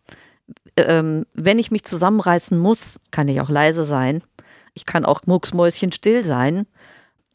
[0.77, 4.23] Ähm, wenn ich mich zusammenreißen muss, kann ich auch leise sein.
[4.73, 6.67] Ich kann auch mucksmäuschen still sein.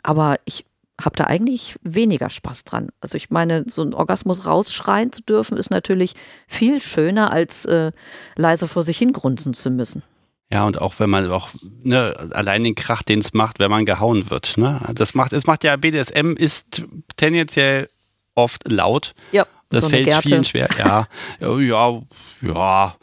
[0.03, 0.65] Aber ich
[0.99, 2.89] habe da eigentlich weniger Spaß dran.
[3.03, 6.15] Also ich meine, so einen Orgasmus rausschreien zu dürfen, ist natürlich
[6.49, 7.93] viel schöner, als äh,
[8.37, 10.03] leise vor sich hingrunzen zu müssen.
[10.53, 11.49] Ja, und auch wenn man auch
[11.83, 14.57] ne, allein den Krach, den es macht, wenn man gehauen wird.
[14.59, 14.81] Ne?
[14.95, 16.85] Das macht, es macht ja BDSM ist
[17.17, 17.89] tendenziell
[18.35, 19.15] oft laut.
[19.33, 20.29] Ja, Das so fällt Gerte.
[20.29, 20.69] vielen schwer.
[20.79, 21.07] Ja,
[21.41, 22.01] ja,
[22.43, 22.97] ja.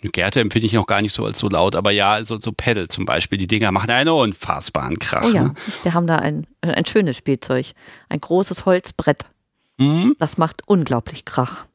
[0.00, 2.50] Eine Gerte empfinde ich noch gar nicht so als so laut, aber ja, so, so
[2.52, 5.24] Pedal zum Beispiel, die Dinger machen einen unfassbaren Krach.
[5.24, 5.54] Oh ja, Ne?
[5.84, 7.66] wir haben da ein, ein schönes Spielzeug.
[8.08, 9.26] Ein großes Holzbrett.
[9.78, 10.16] Mhm.
[10.18, 11.66] Das macht unglaublich Krach.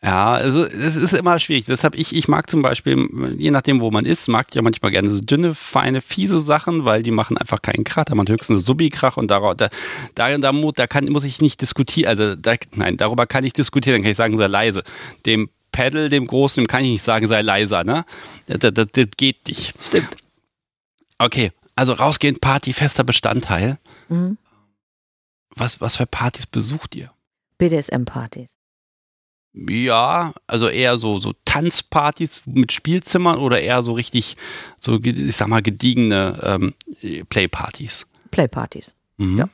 [0.00, 1.64] Ja, also es ist immer schwierig.
[1.64, 4.92] Deshalb ich, ich mag zum Beispiel, je nachdem, wo man ist, mag ich ja manchmal
[4.92, 8.04] gerne so dünne, feine, fiese Sachen, weil die machen einfach keinen Krach.
[8.04, 9.68] Da man höchstens Subi-Krach und darauf, da,
[10.14, 12.08] da, da, mu- da kann, muss ich nicht diskutieren.
[12.10, 13.96] Also da, nein, darüber kann ich diskutieren.
[13.96, 14.84] Dann kann ich sagen, sei leise.
[15.26, 17.82] Dem Pedal, dem Großen, dem kann ich nicht sagen, sei leiser.
[17.82, 18.04] Ne,
[18.46, 19.74] das, das, das geht nicht.
[19.84, 20.10] Stimmt.
[21.18, 23.78] Okay, also rausgehen, Party, fester Bestandteil.
[24.08, 24.38] Mhm.
[25.56, 27.10] Was, was für Partys besucht ihr?
[27.58, 28.54] BDSM-Partys.
[29.68, 34.36] Ja, also eher so, so Tanzpartys mit Spielzimmern oder eher so richtig,
[34.78, 36.74] so, ich sag mal, gediegene ähm,
[37.28, 38.06] Playpartys.
[38.30, 38.94] Playpartys.
[39.16, 39.38] Mhm.
[39.38, 39.48] Ja.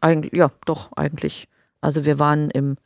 [0.00, 1.48] Eigentlich, ja, doch, eigentlich.
[1.80, 2.76] Also wir waren im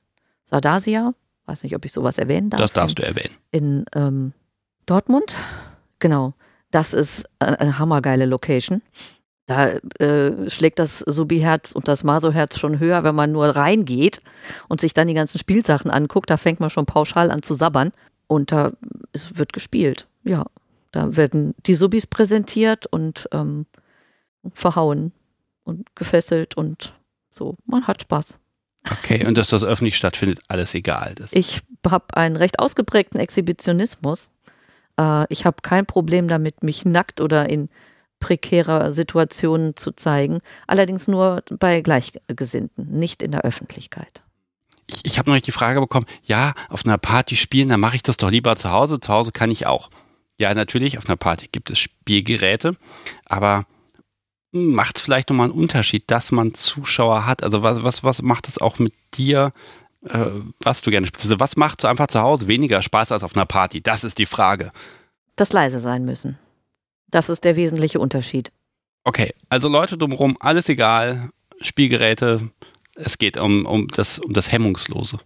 [0.44, 1.14] Sardasia,
[1.46, 2.60] weiß nicht, ob ich sowas erwähnen darf.
[2.60, 3.36] Das darfst du erwähnen.
[3.50, 4.32] In ähm,
[4.86, 5.34] Dortmund.
[5.98, 6.34] Genau.
[6.70, 8.82] Das ist eine, eine hammergeile Location.
[9.48, 14.20] Da äh, schlägt das Subi-Herz und das Maso-Herz schon höher, wenn man nur reingeht
[14.68, 16.28] und sich dann die ganzen Spielsachen anguckt.
[16.28, 17.92] Da fängt man schon pauschal an zu sabbern.
[18.26, 18.72] Und da
[19.14, 20.06] es wird gespielt.
[20.22, 20.44] Ja.
[20.92, 23.64] Da werden die Subis präsentiert und ähm,
[24.52, 25.12] verhauen
[25.64, 26.92] und gefesselt und
[27.30, 27.56] so.
[27.64, 28.38] Man hat Spaß.
[28.90, 31.14] Okay, und dass das öffentlich stattfindet, alles egal.
[31.14, 34.30] Das, Ich habe einen recht ausgeprägten Exhibitionismus.
[35.00, 37.70] Äh, ich habe kein Problem damit, mich nackt oder in
[38.20, 40.40] prekärer Situationen zu zeigen.
[40.66, 44.22] Allerdings nur bei Gleichgesinnten, nicht in der Öffentlichkeit.
[44.88, 47.96] ich, ich habe noch nicht die Frage bekommen, ja, auf einer Party spielen, dann mache
[47.96, 49.00] ich das doch lieber zu Hause.
[49.00, 49.90] Zu Hause kann ich auch.
[50.38, 52.76] Ja, natürlich, auf einer Party gibt es Spielgeräte,
[53.26, 53.66] aber
[54.52, 57.42] macht es vielleicht nochmal einen Unterschied, dass man Zuschauer hat?
[57.42, 59.52] Also was, was, was macht es auch mit dir,
[60.04, 60.26] äh,
[60.60, 61.26] was du gerne spielst?
[61.26, 63.82] Also was macht so einfach zu Hause weniger Spaß als auf einer Party?
[63.82, 64.72] Das ist die Frage.
[65.36, 66.38] Das leise sein müssen.
[67.10, 68.52] Das ist der wesentliche Unterschied.
[69.04, 71.30] Okay, also Leute drumherum, alles egal,
[71.60, 72.50] Spielgeräte,
[72.94, 75.18] es geht um, um, das, um das Hemmungslose.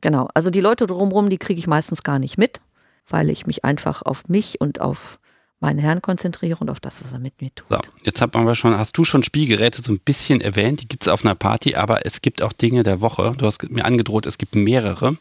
[0.00, 0.28] Genau.
[0.34, 2.60] Also die Leute drumherum, die kriege ich meistens gar nicht mit,
[3.08, 5.18] weil ich mich einfach auf mich und auf
[5.58, 7.68] meinen Herrn konzentriere und auf das, was er mit mir tut.
[7.68, 11.02] So, jetzt hat man schon, hast du schon Spielgeräte so ein bisschen erwähnt, die gibt
[11.02, 13.32] es auf einer Party, aber es gibt auch Dinge der Woche.
[13.36, 15.16] Du hast mir angedroht, es gibt mehrere.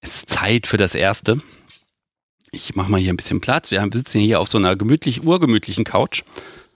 [0.00, 1.38] Es ist Zeit für das erste.
[2.54, 3.70] Ich mache mal hier ein bisschen Platz.
[3.70, 6.22] Wir sitzen hier auf so einer gemütlich, urgemütlichen Couch.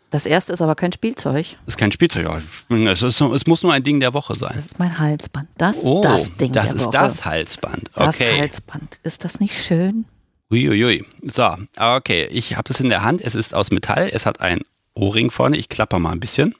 [0.09, 1.49] Das erste ist aber kein Spielzeug.
[1.67, 2.27] Das ist kein Spielzeug.
[2.71, 4.53] Es, ist, es muss nur ein Ding der Woche sein.
[4.57, 5.49] Das ist mein Halsband.
[5.59, 6.91] Das ist oh, das Ding das der ist Woche.
[6.93, 7.91] das Halsband.
[7.95, 8.39] Das Okay.
[8.41, 8.99] Halsband.
[9.03, 10.07] Ist das nicht schön?
[10.51, 11.05] Uiuiui.
[11.23, 12.27] So, okay.
[12.31, 13.21] Ich habe das in der Hand.
[13.21, 14.09] Es ist aus Metall.
[14.11, 14.61] Es hat ein
[14.95, 15.59] O-Ring vorne.
[15.59, 16.55] Ich klapper mal ein bisschen.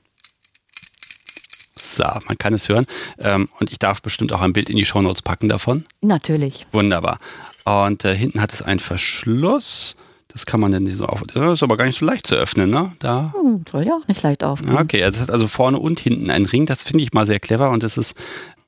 [1.75, 2.85] So, man kann es hören.
[3.19, 5.87] Ähm, und ich darf bestimmt auch ein Bild in die Shownotes packen davon.
[6.03, 6.67] Natürlich.
[6.73, 7.19] Wunderbar.
[7.67, 9.97] Und äh, hinten hat es einen Verschluss.
[10.29, 11.23] Das kann man dann so auf.
[11.33, 12.93] Das ist aber gar nicht so leicht zu öffnen, ne?
[12.99, 13.35] Da.
[13.35, 14.77] Hm, soll ja auch nicht leicht aufgehen.
[14.77, 16.67] Okay, also es hat also vorne und hinten einen Ring.
[16.67, 18.15] Das finde ich mal sehr clever und es ist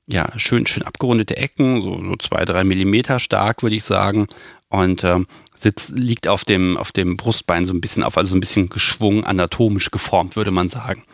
[0.07, 4.27] ja schön, schön abgerundete Ecken, so, so zwei, drei Millimeter stark, würde ich sagen.
[4.69, 8.37] Und ähm, sitzt, liegt auf dem, auf dem Brustbein so ein bisschen auf, also so
[8.37, 11.05] ein bisschen geschwungen, anatomisch geformt, würde man sagen.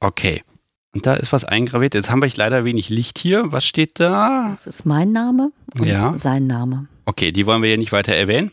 [0.00, 0.42] Okay.
[0.94, 1.94] Und da ist was eingraviert.
[1.94, 3.50] Jetzt haben wir leider wenig Licht hier.
[3.50, 4.48] Was steht da?
[4.50, 6.16] Das ist mein Name und Ja.
[6.18, 6.86] sein Name.
[7.04, 8.52] Okay, die wollen wir ja nicht weiter erwähnen.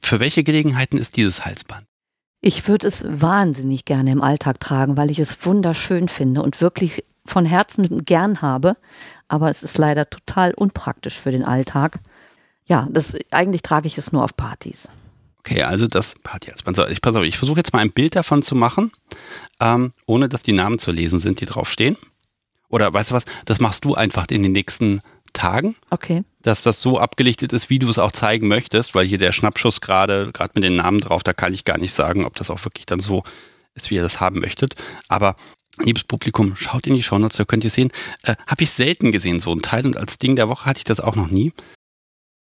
[0.00, 1.86] Für welche Gelegenheiten ist dieses Halsband?
[2.40, 7.04] Ich würde es wahnsinnig gerne im Alltag tragen, weil ich es wunderschön finde und wirklich
[7.24, 8.76] von Herzen gern habe.
[9.28, 12.00] Aber es ist leider total unpraktisch für den Alltag.
[12.64, 14.88] Ja, das, eigentlich trage ich es nur auf Partys.
[15.38, 16.76] Okay, also das Partyhalsband.
[16.76, 18.92] So, ich pass auf, ich versuche jetzt mal ein Bild davon zu machen,
[19.60, 21.96] ähm, ohne dass die Namen zu lesen sind, die draufstehen.
[22.68, 25.00] Oder weißt du was, das machst du einfach in den nächsten
[25.32, 26.24] Tagen, Okay.
[26.42, 29.80] Dass das so abgelichtet ist, wie du es auch zeigen möchtest, weil hier der Schnappschuss
[29.80, 32.64] gerade, gerade mit den Namen drauf, da kann ich gar nicht sagen, ob das auch
[32.64, 33.22] wirklich dann so
[33.74, 34.74] ist, wie ihr das haben möchtet.
[35.08, 35.36] Aber
[35.78, 37.90] liebes Publikum, schaut in die Shownotes, da könnt ihr sehen.
[38.22, 39.86] Äh, Habe ich selten gesehen, so ein Teil.
[39.86, 41.52] Und als Ding der Woche hatte ich das auch noch nie.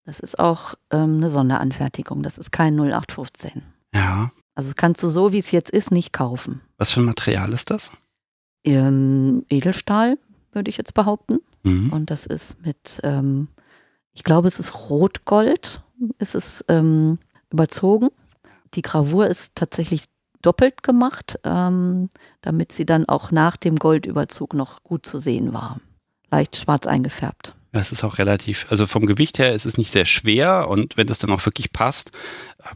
[0.06, 2.22] Das ist auch ähm, eine Sonderanfertigung.
[2.22, 3.64] Das ist kein 0815.
[3.94, 4.32] Ja.
[4.53, 6.62] Also kannst du so, wie es jetzt ist, nicht kaufen.
[6.78, 7.91] Was für ein Material ist das?
[8.64, 10.18] Ähm, Edelstahl,
[10.52, 11.40] würde ich jetzt behaupten.
[11.64, 11.91] Mhm.
[11.91, 13.48] Und das ist mit, ähm,
[14.15, 15.81] ich glaube, es ist Rotgold,
[16.17, 17.19] ist es ähm,
[17.51, 18.09] überzogen.
[18.73, 20.05] Die Gravur ist tatsächlich
[20.41, 22.09] doppelt gemacht, ähm,
[22.41, 25.79] damit sie dann auch nach dem Goldüberzug noch gut zu sehen war.
[26.31, 27.55] Leicht schwarz eingefärbt.
[27.71, 31.07] Es ist auch relativ, also vom Gewicht her ist es nicht sehr schwer und wenn
[31.07, 32.11] das dann auch wirklich passt,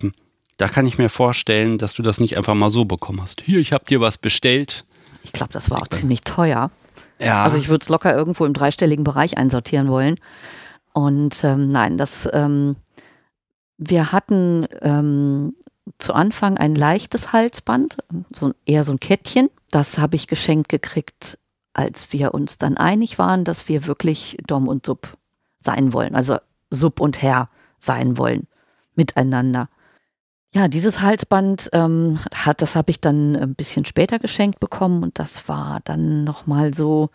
[0.01, 0.11] ähm,
[0.57, 3.41] da kann ich mir vorstellen, dass du das nicht einfach mal so bekommen hast.
[3.41, 4.85] Hier, ich habe dir was bestellt.
[5.23, 6.69] Ich glaube, das war auch ziemlich teuer.
[7.17, 7.43] Ja.
[7.43, 10.15] Also ich würde es locker irgendwo im dreistelligen Bereich einsortieren wollen.
[10.99, 12.76] Und ähm, nein, das ähm,
[13.77, 15.55] wir hatten ähm,
[15.97, 17.97] zu Anfang ein leichtes Halsband,
[18.34, 19.49] so eher so ein Kettchen.
[19.71, 21.39] Das habe ich geschenkt gekriegt,
[21.73, 25.17] als wir uns dann einig waren, dass wir wirklich Dom und Sub
[25.61, 26.38] sein wollen, also
[26.69, 27.49] Sub und Herr
[27.80, 28.47] sein wollen
[28.95, 29.69] miteinander.
[30.53, 35.19] Ja, dieses Halsband ähm, hat, das habe ich dann ein bisschen später geschenkt bekommen und
[35.19, 37.11] das war dann nochmal so,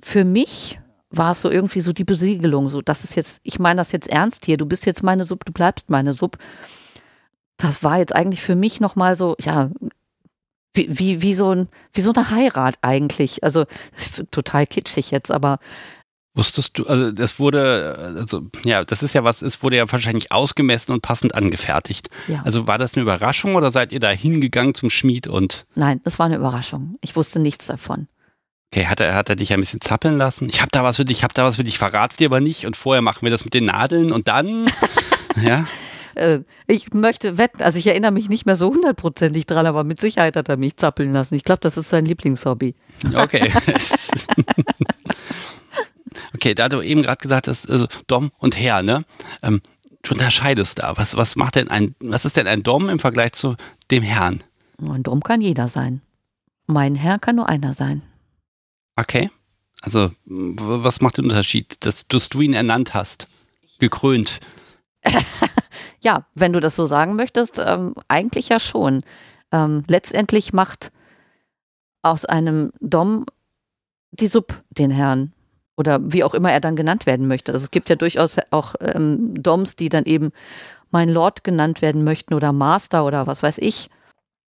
[0.00, 0.79] für mich
[1.10, 4.08] war es so irgendwie so die Besiegelung, so das ist jetzt, ich meine das jetzt
[4.08, 6.38] ernst hier, du bist jetzt meine Sub, du bleibst meine Sub.
[7.56, 9.70] Das war jetzt eigentlich für mich nochmal so, ja,
[10.72, 13.42] wie, wie, wie, so ein, wie so eine Heirat eigentlich.
[13.42, 13.66] Also
[14.30, 15.58] total kitschig jetzt, aber
[16.32, 20.30] Wusstest du, also das wurde, also ja, das ist ja was, es wurde ja wahrscheinlich
[20.30, 22.08] ausgemessen und passend angefertigt.
[22.28, 22.40] ja.
[22.44, 26.20] Also war das eine Überraschung oder seid ihr da hingegangen zum Schmied und Nein, das
[26.20, 26.96] war eine Überraschung.
[27.00, 28.06] Ich wusste nichts davon.
[28.72, 30.48] Okay, hat er, hat er dich ein bisschen zappeln lassen?
[30.48, 32.40] Ich habe da was für dich, ich habe da was für dich, verrat's dir aber
[32.40, 34.66] nicht und vorher machen wir das mit den Nadeln und dann,
[35.42, 35.66] ja,
[36.14, 40.00] Äh, ich möchte wetten, also ich erinnere mich nicht mehr so hundertprozentig dran, aber mit
[40.00, 41.34] Sicherheit hat er mich zappeln lassen.
[41.34, 42.74] Ich glaube, das ist sein Lieblingshobby.
[43.14, 43.52] Okay.
[46.34, 49.04] okay, da du eben gerade gesagt hast, also Dom und Herr, ne?
[49.42, 49.60] Ähm,
[50.02, 50.96] du unterscheidest da.
[50.96, 53.56] Was, was macht denn ein, was ist denn ein Dom im Vergleich zu
[53.90, 54.42] dem Herrn?
[54.78, 56.00] Und drum kann jeder sein.
[56.66, 58.02] Mein Herr kann nur einer sein.
[59.00, 59.30] Okay.
[59.80, 63.28] Also, was macht den Unterschied, dass, dass du ihn ernannt hast?
[63.78, 64.40] Gekrönt.
[66.02, 69.02] Ja, wenn du das so sagen möchtest, ähm, eigentlich ja schon.
[69.52, 70.92] Ähm, letztendlich macht
[72.00, 73.26] aus einem Dom
[74.10, 75.34] die Sub den Herrn.
[75.76, 77.52] Oder wie auch immer er dann genannt werden möchte.
[77.52, 80.32] Also es gibt ja durchaus auch ähm, Doms, die dann eben
[80.90, 83.90] mein Lord genannt werden möchten oder Master oder was weiß ich.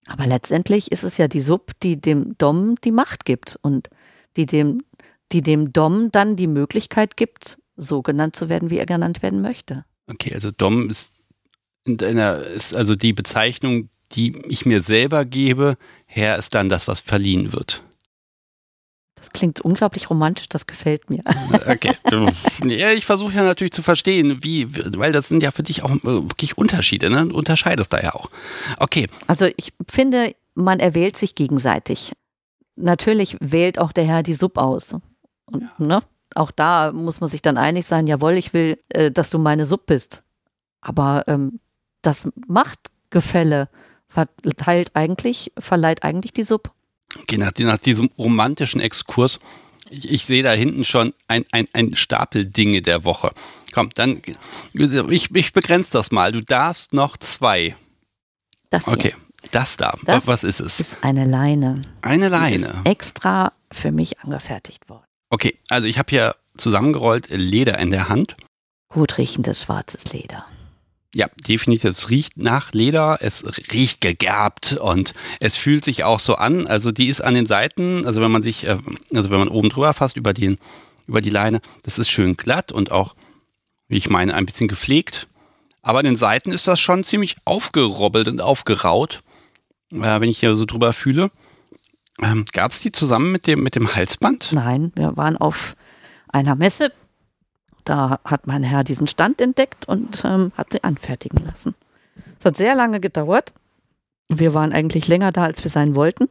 [0.08, 3.90] Aber letztendlich ist es ja die Sub, die dem Dom die Macht gibt und
[4.38, 4.84] die dem,
[5.32, 9.42] die dem Dom dann die Möglichkeit gibt, so genannt zu werden, wie er genannt werden
[9.42, 9.86] möchte.
[10.08, 11.14] Okay, also Dom ist
[11.86, 15.78] in deiner, ist also die Bezeichnung, die ich mir selber gebe.
[16.06, 17.84] Herr ist dann das, was verliehen wird.
[19.16, 21.22] Das klingt unglaublich romantisch, das gefällt mir.
[21.68, 21.94] Okay.
[22.66, 24.68] ja, ich versuche ja natürlich zu verstehen, wie,
[24.98, 27.28] weil das sind ja für dich auch äh, wirklich Unterschiede, ne?
[27.28, 28.32] Du unterscheidest da ja auch.
[28.78, 32.14] Okay, Also ich finde, man erwählt sich gegenseitig.
[32.76, 34.96] Natürlich wählt auch der Herr die Sub aus.
[35.46, 36.02] Und ne,
[36.36, 39.66] auch da muss man sich dann einig sein, jawohl, ich will, äh, dass du meine
[39.66, 40.24] Sub bist.
[40.80, 41.60] Aber ähm,
[42.02, 43.70] das Machtgefälle
[44.08, 46.72] verteilt eigentlich, verleiht eigentlich die Sub.
[47.20, 49.40] okay nach, nach diesem romantischen Exkurs,
[49.90, 53.32] ich, ich sehe da hinten schon ein, ein, ein Stapel Dinge der Woche.
[53.74, 54.22] Komm, dann,
[54.74, 56.32] ich, ich begrenze das mal.
[56.32, 57.76] Du darfst noch zwei.
[58.70, 59.16] Das hier Okay,
[59.52, 59.96] das da.
[60.06, 60.80] Das Was ist es?
[60.80, 61.82] ist eine Leine.
[62.02, 62.56] Eine Die Leine.
[62.66, 65.04] ist extra für mich angefertigt worden.
[65.30, 68.36] Okay, also ich habe hier zusammengerollt Leder in der Hand.
[68.90, 70.46] Gut riechendes schwarzes Leder.
[71.14, 71.90] Ja, definitiv.
[71.90, 73.44] Es riecht nach Leder, es
[73.74, 76.68] riecht gegerbt und es fühlt sich auch so an.
[76.68, 78.78] Also die ist an den Seiten, also wenn man sich, äh,
[79.14, 80.58] also wenn man oben drüber fasst über den,
[81.08, 83.16] über die Leine, das ist schön glatt und auch,
[83.90, 85.28] wie ich meine, ein bisschen gepflegt.
[85.82, 89.22] Aber an den Seiten ist das schon ziemlich aufgerobbelt und aufgeraut,
[89.92, 91.32] wenn ich hier so drüber fühle.
[92.22, 94.52] Ähm, Gab es die zusammen mit dem, mit dem Halsband?
[94.52, 95.76] Nein, wir waren auf
[96.30, 96.92] einer Messe
[97.86, 101.76] da hat mein Herr diesen Stand entdeckt und ähm, hat sie anfertigen lassen.
[102.40, 103.54] Es hat sehr lange gedauert.
[104.30, 106.30] Wir waren eigentlich länger da, als wir sein wollten.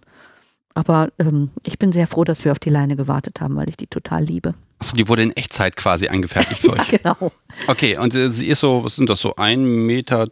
[0.74, 3.76] Aber ähm, ich bin sehr froh, dass wir auf die Leine gewartet haben, weil ich
[3.76, 4.54] die total liebe.
[4.78, 6.92] Achso, die wurde in Echtzeit quasi angefertigt für euch.
[6.92, 7.32] ja, genau.
[7.66, 10.28] Okay, und äh, sie ist so, was sind das so, 1,30 Meter,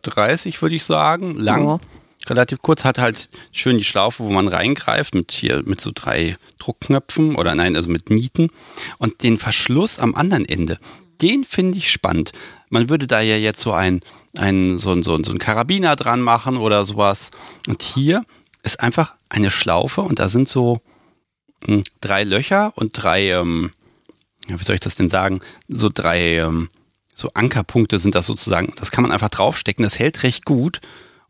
[0.62, 1.64] würde ich sagen, lang.
[1.64, 1.80] Ja.
[2.28, 6.36] Relativ kurz, hat halt schön die Schlaufe, wo man reingreift, mit hier, mit so drei
[6.58, 8.50] Druckknöpfen oder nein, also mit Nieten.
[8.98, 10.78] Und den Verschluss am anderen Ende,
[11.22, 12.32] den finde ich spannend.
[12.68, 14.02] Man würde da ja jetzt so ein,
[14.36, 17.30] ein, so, ein, so, ein, so ein Karabiner dran machen oder sowas.
[17.66, 18.24] Und hier
[18.62, 20.80] ist einfach eine Schlaufe und da sind so
[21.64, 23.70] hm, drei Löcher und drei, ähm,
[24.46, 26.70] wie soll ich das denn sagen, so drei ähm,
[27.14, 28.72] so Ankerpunkte sind das sozusagen.
[28.76, 30.80] Das kann man einfach draufstecken, das hält recht gut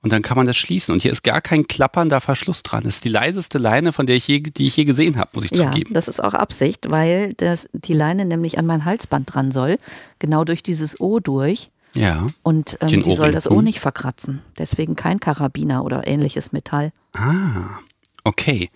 [0.03, 0.93] und dann kann man das schließen.
[0.93, 2.85] Und hier ist gar kein klappernder Verschluss dran.
[2.85, 5.45] Das ist die leiseste Leine, von der ich je, die ich je gesehen habe, muss
[5.45, 5.93] ich ja, zugeben.
[5.93, 9.79] Das ist auch Absicht, weil das, die Leine nämlich an mein Halsband dran soll,
[10.19, 11.71] genau durch dieses O durch.
[11.95, 12.25] Ja.
[12.43, 14.43] Und ähm, die soll das O nicht verkratzen.
[14.57, 16.93] Deswegen kein Karabiner oder ähnliches Metall.
[17.13, 17.81] Ah,
[18.25, 18.71] okay.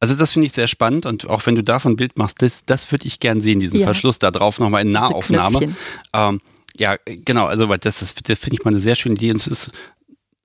[0.00, 2.64] Also das finde ich sehr spannend und auch wenn du davon ein Bild machst, das,
[2.66, 3.86] das würde ich gern sehen, diesen ja.
[3.86, 5.74] Verschluss da drauf nochmal in Nahaufnahme.
[6.12, 6.40] Ähm,
[6.76, 9.46] ja, genau, also das, das, das finde ich mal eine sehr schöne Idee und es
[9.46, 9.70] ist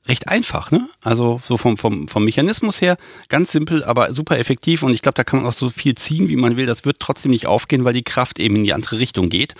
[0.07, 0.89] recht einfach, ne?
[1.01, 2.97] Also so vom, vom, vom Mechanismus her
[3.29, 6.27] ganz simpel, aber super effektiv und ich glaube, da kann man auch so viel ziehen,
[6.27, 6.65] wie man will.
[6.65, 9.55] Das wird trotzdem nicht aufgehen, weil die Kraft eben in die andere Richtung geht.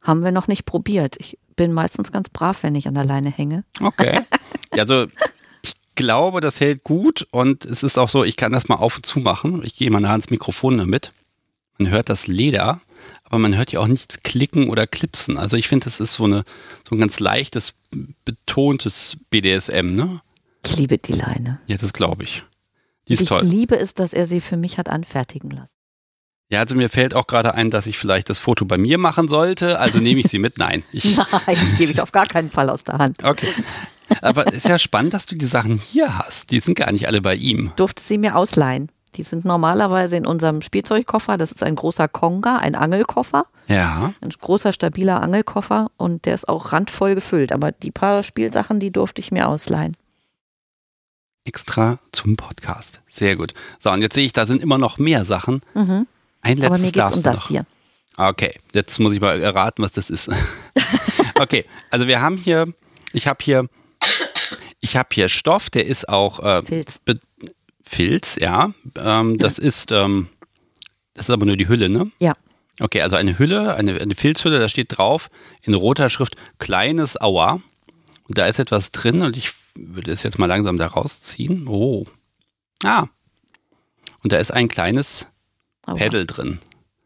[0.00, 1.16] Haben wir noch nicht probiert.
[1.18, 3.64] Ich bin meistens ganz brav, wenn ich an der Leine hänge.
[3.80, 4.20] Okay.
[4.74, 5.06] Also
[5.60, 8.96] ich glaube, das hält gut und es ist auch so, ich kann das mal auf
[8.96, 9.62] und zu machen.
[9.64, 11.10] Ich gehe mal nah ans Mikrofon damit.
[11.76, 12.80] Man hört das Leder
[13.32, 15.38] aber man hört ja auch nichts klicken oder klipsen.
[15.38, 16.44] Also ich finde, das ist so, eine,
[16.86, 17.72] so ein ganz leichtes,
[18.26, 20.20] betontes BDSM, ne?
[20.66, 21.58] Ich liebe die Leine.
[21.66, 22.42] Ja, das glaube ich.
[23.08, 23.42] Die ist ich toll.
[23.46, 25.72] Ich liebe es, dass er sie für mich hat anfertigen lassen.
[26.50, 29.28] Ja, also mir fällt auch gerade ein, dass ich vielleicht das Foto bei mir machen
[29.28, 29.80] sollte.
[29.80, 30.58] Also nehme ich sie mit.
[30.58, 30.82] Nein.
[30.92, 33.24] Ich Nein, gebe ich auf gar keinen Fall aus der Hand.
[33.24, 33.48] Okay.
[34.20, 36.50] Aber ist ja spannend, dass du die Sachen hier hast.
[36.50, 37.72] Die sind gar nicht alle bei ihm.
[37.76, 38.90] Durfte sie mir ausleihen.
[39.16, 41.36] Die sind normalerweise in unserem Spielzeugkoffer.
[41.36, 43.46] Das ist ein großer Konga, ein Angelkoffer.
[43.68, 44.14] Ja.
[44.20, 47.52] Ein großer, stabiler Angelkoffer und der ist auch randvoll gefüllt.
[47.52, 49.96] Aber die paar Spielsachen, die durfte ich mir ausleihen.
[51.44, 53.00] Extra zum Podcast.
[53.06, 53.52] Sehr gut.
[53.78, 55.60] So, und jetzt sehe ich, da sind immer noch mehr Sachen.
[55.74, 56.06] Mhm.
[56.40, 57.48] Ein letztes Aber mir geht's um das noch.
[57.48, 57.66] hier.
[58.16, 60.30] Okay, jetzt muss ich mal erraten, was das ist.
[61.40, 62.72] okay, also wir haben hier,
[63.12, 63.66] ich habe hier,
[64.80, 67.00] ich habe hier Stoff, der ist auch äh, Filz.
[67.92, 68.72] Filz, ja.
[68.96, 70.28] Ähm, das ist, ähm,
[71.12, 72.10] das ist aber nur die Hülle, ne?
[72.18, 72.32] Ja.
[72.80, 75.28] Okay, also eine Hülle, eine, eine Filzhülle, da steht drauf
[75.60, 77.60] in roter Schrift kleines Aua.
[78.28, 81.68] Und da ist etwas drin und ich würde es jetzt mal langsam da rausziehen.
[81.68, 82.06] Oh.
[82.82, 83.08] Ah.
[84.22, 85.26] Und da ist ein kleines
[85.86, 85.96] Aua.
[85.96, 86.60] Pedal drin.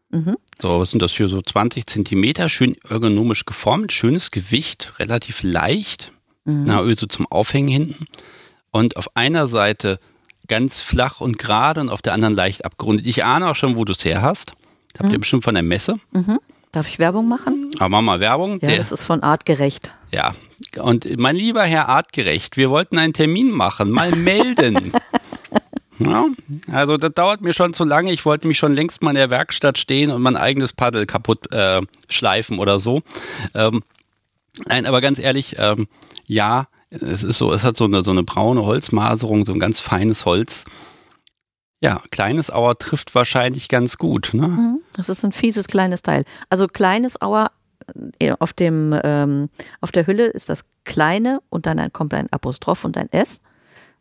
[0.09, 0.37] Mhm.
[0.61, 6.13] So, was sind das für so 20 Zentimeter, schön ergonomisch geformt, schönes Gewicht, relativ leicht.
[6.45, 6.63] Mhm.
[6.65, 8.05] Na, so zum Aufhängen hinten.
[8.71, 9.99] Und auf einer Seite
[10.47, 13.05] ganz flach und gerade und auf der anderen leicht abgerundet.
[13.05, 14.53] Ich ahne auch schon, wo du es her hast.
[14.97, 15.13] Habt mhm.
[15.13, 15.99] ihr bestimmt von der Messe.
[16.11, 16.39] Mhm.
[16.71, 17.71] Darf ich Werbung machen?
[17.79, 18.59] Aber machen wir Werbung.
[18.61, 19.93] Ja, der, das ist von Artgerecht.
[20.11, 20.35] Ja,
[20.79, 24.91] und mein lieber Herr Artgerecht, wir wollten einen Termin machen, mal melden.
[25.99, 26.25] ja,
[26.71, 28.11] also das dauert mir schon zu lange.
[28.11, 31.51] Ich wollte mich schon längst mal in der Werkstatt stehen und mein eigenes Paddel kaputt
[31.51, 33.01] äh, schleifen oder so.
[33.53, 33.83] Ähm,
[34.67, 35.87] nein, aber ganz ehrlich, ähm,
[36.25, 39.79] ja, es ist so, es hat so eine, so eine braune Holzmaserung, so ein ganz
[39.79, 40.65] feines Holz.
[41.81, 44.31] Ja, kleines Auer trifft wahrscheinlich ganz gut.
[44.33, 44.47] Ne?
[44.47, 44.79] Mhm.
[44.95, 46.23] Das ist ein fieses kleines Teil.
[46.49, 47.51] Also kleines Auer
[48.19, 49.49] äh, auf dem ähm,
[49.81, 53.41] auf der Hülle ist das kleine und dann kommt ein Apostroph und ein S,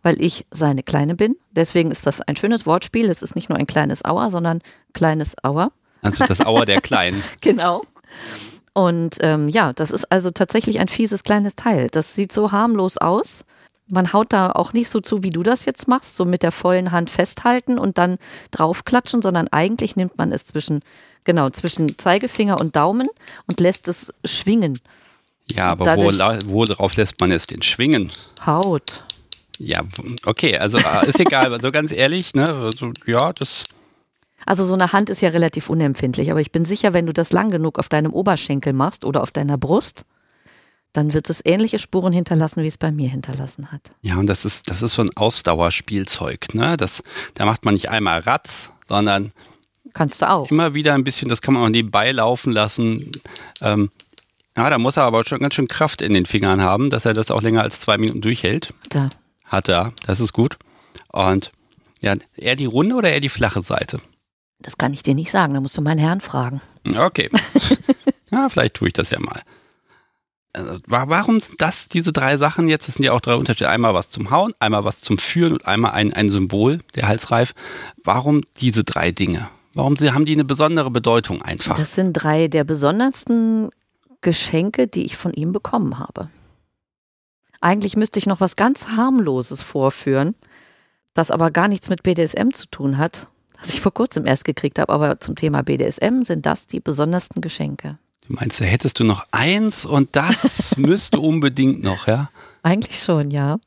[0.03, 1.37] weil ich seine Kleine bin.
[1.51, 3.11] Deswegen ist das ein schönes Wortspiel.
[3.11, 4.63] Es ist nicht nur ein kleines Auer, sondern
[4.95, 5.73] kleines Auer.
[6.03, 7.23] Also das Auer der Kleinen.
[7.41, 7.83] genau.
[8.77, 11.89] Und ähm, ja, das ist also tatsächlich ein fieses kleines Teil.
[11.91, 13.47] Das sieht so harmlos aus.
[13.89, 16.53] Man haut da auch nicht so zu, wie du das jetzt machst, so mit der
[16.53, 18.19] vollen Hand festhalten und dann
[18.51, 20.81] draufklatschen, sondern eigentlich nimmt man es zwischen,
[21.25, 23.07] genau, zwischen Zeigefinger und Daumen
[23.47, 24.79] und lässt es schwingen.
[25.51, 28.13] Ja, aber Dadurch, wo, wo drauf lässt man es denn schwingen?
[28.45, 29.05] Haut.
[29.59, 29.85] Ja,
[30.27, 33.65] okay, also äh, ist egal, also ganz ehrlich, ne, also, ja, das
[34.47, 37.33] also so eine Hand ist ja relativ unempfindlich, aber ich bin sicher, wenn du das
[37.33, 40.05] lang genug auf deinem Oberschenkel machst oder auf deiner Brust,
[40.93, 43.91] dann wird es ähnliche Spuren hinterlassen, wie es bei mir hinterlassen hat.
[44.01, 46.55] Ja, und das ist, das ist so ein Ausdauerspielzeug.
[46.55, 46.77] Ne?
[46.77, 47.03] Das,
[47.35, 49.33] da macht man nicht einmal Ratz, sondern
[49.93, 50.51] Kannst du auch.
[50.51, 53.11] immer wieder ein bisschen, das kann man auch nebenbei laufen lassen.
[53.61, 53.91] Ähm,
[54.57, 57.13] ja, da muss er aber schon ganz schön Kraft in den Fingern haben, dass er
[57.13, 58.73] das auch länger als zwei Minuten durchhält.
[58.89, 59.11] Da.
[59.47, 60.57] Hat er, das ist gut.
[61.13, 61.53] Und
[62.01, 64.01] ja, eher die runde oder eher die flache Seite?
[64.67, 66.61] Das kann ich dir nicht sagen, da musst du meinen Herrn fragen.
[66.99, 67.31] Okay.
[68.31, 69.41] ja, vielleicht tue ich das ja mal.
[70.53, 72.89] Also, wa- warum sind das diese drei Sachen jetzt?
[72.89, 73.71] Das sind ja auch drei Unterschiede.
[73.71, 77.55] Einmal was zum Hauen, einmal was zum Führen und einmal ein, ein Symbol, der Halsreif.
[78.03, 79.49] Warum diese drei Dinge?
[79.75, 81.77] Warum sie, haben die eine besondere Bedeutung einfach?
[81.77, 83.71] Das sind drei der besondersten
[84.21, 86.29] Geschenke, die ich von ihm bekommen habe.
[87.61, 90.35] Eigentlich müsste ich noch was ganz harmloses vorführen,
[91.15, 93.29] das aber gar nichts mit BDSM zu tun hat,
[93.59, 94.93] das ich vor kurzem erst gekriegt habe.
[94.93, 97.99] Aber zum Thema BDSM sind das die besondersten Geschenke.
[98.27, 102.31] Du meinst, da hättest du noch eins und das müsste unbedingt noch, ja?
[102.63, 103.59] Eigentlich schon, ja.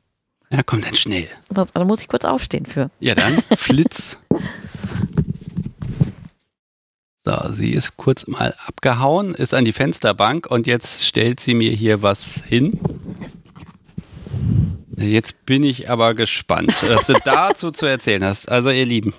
[0.50, 1.28] Ja, komm dann schnell.
[1.48, 2.90] Da da muss ich kurz aufstehen für.
[3.00, 4.18] Ja, dann Flitz.
[7.24, 11.70] So, sie ist kurz mal abgehauen, ist an die Fensterbank und jetzt stellt sie mir
[11.70, 12.80] hier was hin.
[14.96, 18.50] Jetzt bin ich aber gespannt, was du dazu zu erzählen hast.
[18.50, 19.14] Also, ihr Lieben.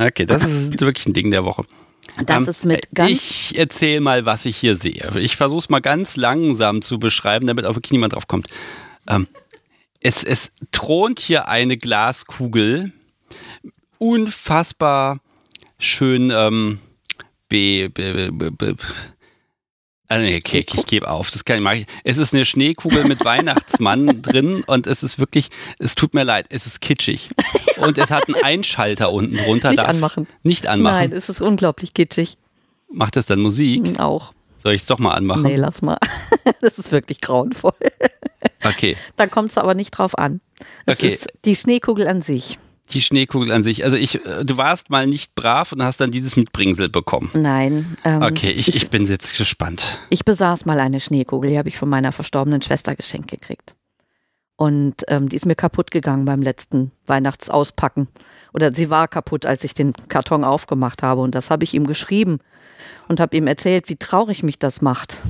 [0.00, 1.64] Okay, das ist wirklich ein Ding der Woche.
[2.26, 3.10] Das Ähm, ist mit ganz.
[3.10, 5.12] Ich erzähle mal, was ich hier sehe.
[5.16, 8.48] Ich versuche es mal ganz langsam zu beschreiben, damit auch wirklich niemand drauf kommt.
[9.08, 9.28] Ähm,
[10.00, 12.92] es, es thront hier eine Glaskugel,
[13.98, 15.20] unfassbar
[15.78, 16.78] schön ähm,
[17.48, 18.76] be, be, be, be,
[20.10, 21.30] also nee, okay, ich gebe auf.
[21.30, 21.86] Das kann ich machen.
[22.04, 26.46] Es ist eine Schneekugel mit Weihnachtsmann drin und es ist wirklich, es tut mir leid,
[26.50, 27.28] es ist kitschig.
[27.78, 29.70] Und es hat einen Einschalter unten drunter.
[29.70, 30.26] Nicht anmachen.
[30.42, 30.96] Nicht anmachen.
[30.96, 32.36] Nein, es ist unglaublich kitschig.
[32.92, 33.98] Macht das dann Musik?
[33.98, 34.34] Auch.
[34.62, 35.42] Soll ich es doch mal anmachen?
[35.44, 35.96] Nee, lass mal.
[36.60, 37.72] Das ist wirklich grauenvoll.
[38.64, 40.40] Okay, Da kommt es aber nicht drauf an.
[40.84, 41.06] Es Okay.
[41.08, 42.58] ist die Schneekugel an sich.
[42.94, 43.84] Die Schneekugel an sich.
[43.84, 47.30] Also ich, äh, du warst mal nicht brav und hast dann dieses Mitbringsel bekommen.
[47.34, 47.96] Nein.
[48.04, 49.98] Ähm, Okay, ich, ich bin jetzt gespannt.
[50.10, 53.74] Ich besaß mal eine Schneekugel, die habe ich von meiner verstorbenen Schwester geschenkt gekriegt.
[54.56, 58.08] Und ähm, die ist mir kaputt gegangen beim letzten Weihnachtsauspacken.
[58.52, 61.22] Oder sie war kaputt, als ich den Karton aufgemacht habe.
[61.22, 62.40] Und das habe ich ihm geschrieben
[63.08, 65.22] und habe ihm erzählt, wie traurig mich das macht.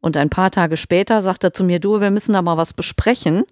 [0.00, 2.72] Und ein paar Tage später sagt er zu mir, du, wir müssen da mal was
[2.72, 3.44] besprechen.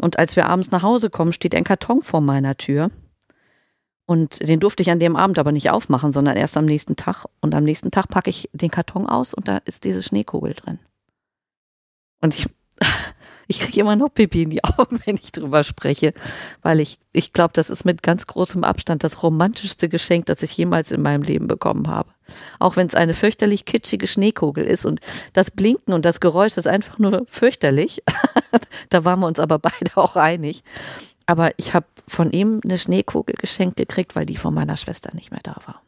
[0.00, 2.90] Und als wir abends nach Hause kommen, steht ein Karton vor meiner Tür.
[4.06, 7.26] Und den durfte ich an dem Abend aber nicht aufmachen, sondern erst am nächsten Tag.
[7.40, 10.78] Und am nächsten Tag packe ich den Karton aus und da ist diese Schneekugel drin.
[12.20, 12.48] Und ich,
[13.48, 16.14] ich kriege immer noch Pipi in die Augen, wenn ich drüber spreche,
[16.62, 20.56] weil ich, ich glaube, das ist mit ganz großem Abstand das romantischste Geschenk, das ich
[20.56, 22.10] jemals in meinem Leben bekommen habe.
[22.58, 25.00] Auch wenn es eine fürchterlich kitschige Schneekugel ist und
[25.32, 28.02] das Blinken und das Geräusch ist einfach nur fürchterlich.
[28.90, 30.62] da waren wir uns aber beide auch einig.
[31.26, 35.30] Aber ich habe von ihm eine Schneekugel geschenkt gekriegt, weil die von meiner Schwester nicht
[35.30, 35.82] mehr da war.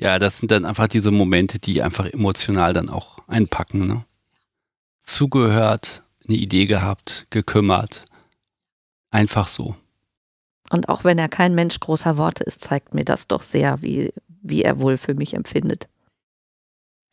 [0.00, 3.86] Ja, das sind dann einfach diese Momente, die einfach emotional dann auch einpacken.
[3.86, 4.04] Ne?
[5.00, 8.04] Zugehört, eine Idee gehabt, gekümmert.
[9.10, 9.76] Einfach so.
[10.70, 14.12] Und auch wenn er kein Mensch großer Worte ist, zeigt mir das doch sehr, wie,
[14.42, 15.88] wie er wohl für mich empfindet.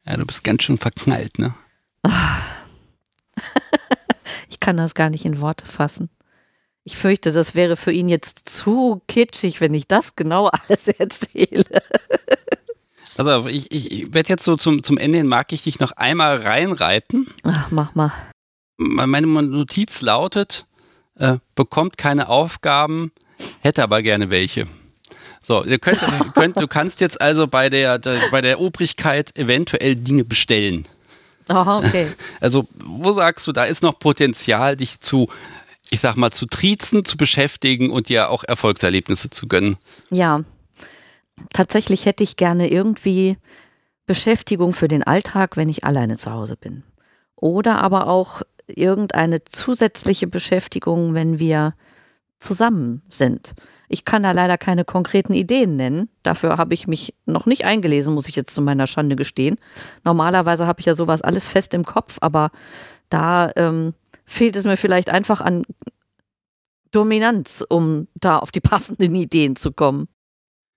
[0.06, 1.56] Ja, du bist ganz schön verknallt, ne?
[4.50, 6.10] Ich kann das gar nicht in Worte fassen.
[6.84, 11.66] Ich fürchte, das wäre für ihn jetzt zu kitschig, wenn ich das genau alles erzähle.
[13.18, 15.94] Also ich, ich, ich werde jetzt so zum, zum Ende hin, mag ich dich noch
[15.94, 17.28] einmal reinreiten.
[17.44, 18.14] Ach, mach mal.
[18.78, 20.66] Meine Notiz lautet,
[21.16, 23.12] äh, bekommt keine Aufgaben,
[23.62, 24.68] hätte aber gerne welche.
[25.46, 26.00] So, ihr könnt,
[26.34, 30.88] könnt, du kannst jetzt also bei der, der, bei der Obrigkeit eventuell Dinge bestellen.
[31.50, 32.08] Aha, okay.
[32.42, 35.30] Also, wo sagst du, da ist noch Potenzial, dich zu,
[35.92, 39.78] ich sag mal, zu triezen, zu beschäftigen und dir auch Erfolgserlebnisse zu gönnen?
[40.10, 40.44] Ja,
[41.54, 43.38] tatsächlich hätte ich gerne irgendwie
[44.08, 46.84] Beschäftigung für den Alltag, wenn ich alleine zu Hause bin.
[47.36, 51.76] Oder aber auch irgendeine zusätzliche Beschäftigung, wenn wir
[52.40, 53.54] zusammen sind.
[53.96, 56.10] Ich kann da leider keine konkreten Ideen nennen.
[56.22, 59.58] Dafür habe ich mich noch nicht eingelesen, muss ich jetzt zu meiner Schande gestehen.
[60.04, 62.52] Normalerweise habe ich ja sowas alles fest im Kopf, aber
[63.08, 63.94] da ähm,
[64.26, 65.64] fehlt es mir vielleicht einfach an
[66.92, 70.10] Dominanz, um da auf die passenden Ideen zu kommen.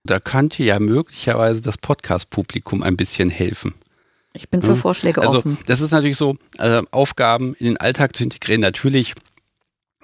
[0.04, 3.74] Da könnte ja möglicherweise das Podcast-Publikum ein bisschen helfen.
[4.32, 4.74] Ich bin für Ja.
[4.76, 5.58] Vorschläge Also, offen.
[5.66, 9.14] das ist natürlich so, also Aufgaben in den Alltag zu integrieren, natürlich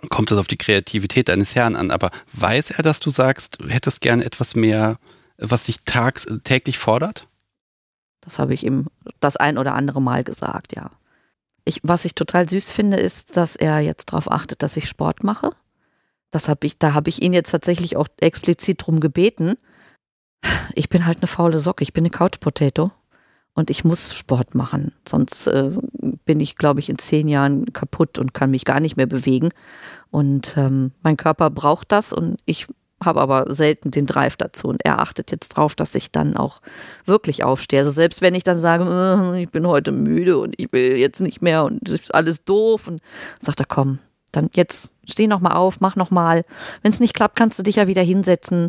[0.09, 4.01] kommt das auf die Kreativität deines Herrn an, aber weiß er, dass du sagst, hättest
[4.01, 4.97] gerne etwas mehr,
[5.39, 7.29] was dich tags, täglich fordert?
[8.21, 8.87] Das habe ich ihm
[9.21, 10.91] das ein oder andere Mal gesagt, ja.
[11.65, 15.25] ich, was ich total süß finde, ist, dass er jetzt darauf achtet, dass ich Sport
[15.25, 15.51] mache.
[16.31, 19.57] Das hab ich, da habe ich ihn jetzt tatsächlich auch explizit drum gebeten.
[20.75, 22.91] Ich bin halt eine faule Socke, ich bin eine Couch Potato
[23.55, 24.93] und ich muss Sport machen.
[25.09, 25.71] Sonst äh,
[26.25, 29.51] bin ich, glaube ich, in zehn Jahren kaputt und kann mich gar nicht mehr bewegen.
[30.11, 32.67] Und ähm, mein Körper braucht das und ich
[33.03, 34.69] habe aber selten den Drive dazu.
[34.69, 36.61] Und er achtet jetzt drauf, dass ich dann auch
[37.05, 37.81] wirklich aufstehe.
[37.81, 41.21] Also selbst wenn ich dann sage, äh, ich bin heute müde und ich will jetzt
[41.21, 43.01] nicht mehr und ist alles doof, und
[43.41, 43.99] sagt er, komm,
[44.37, 46.45] dann jetzt steh noch mal auf, mach noch mal.
[46.83, 48.69] Wenn es nicht klappt, kannst du dich ja wieder hinsetzen.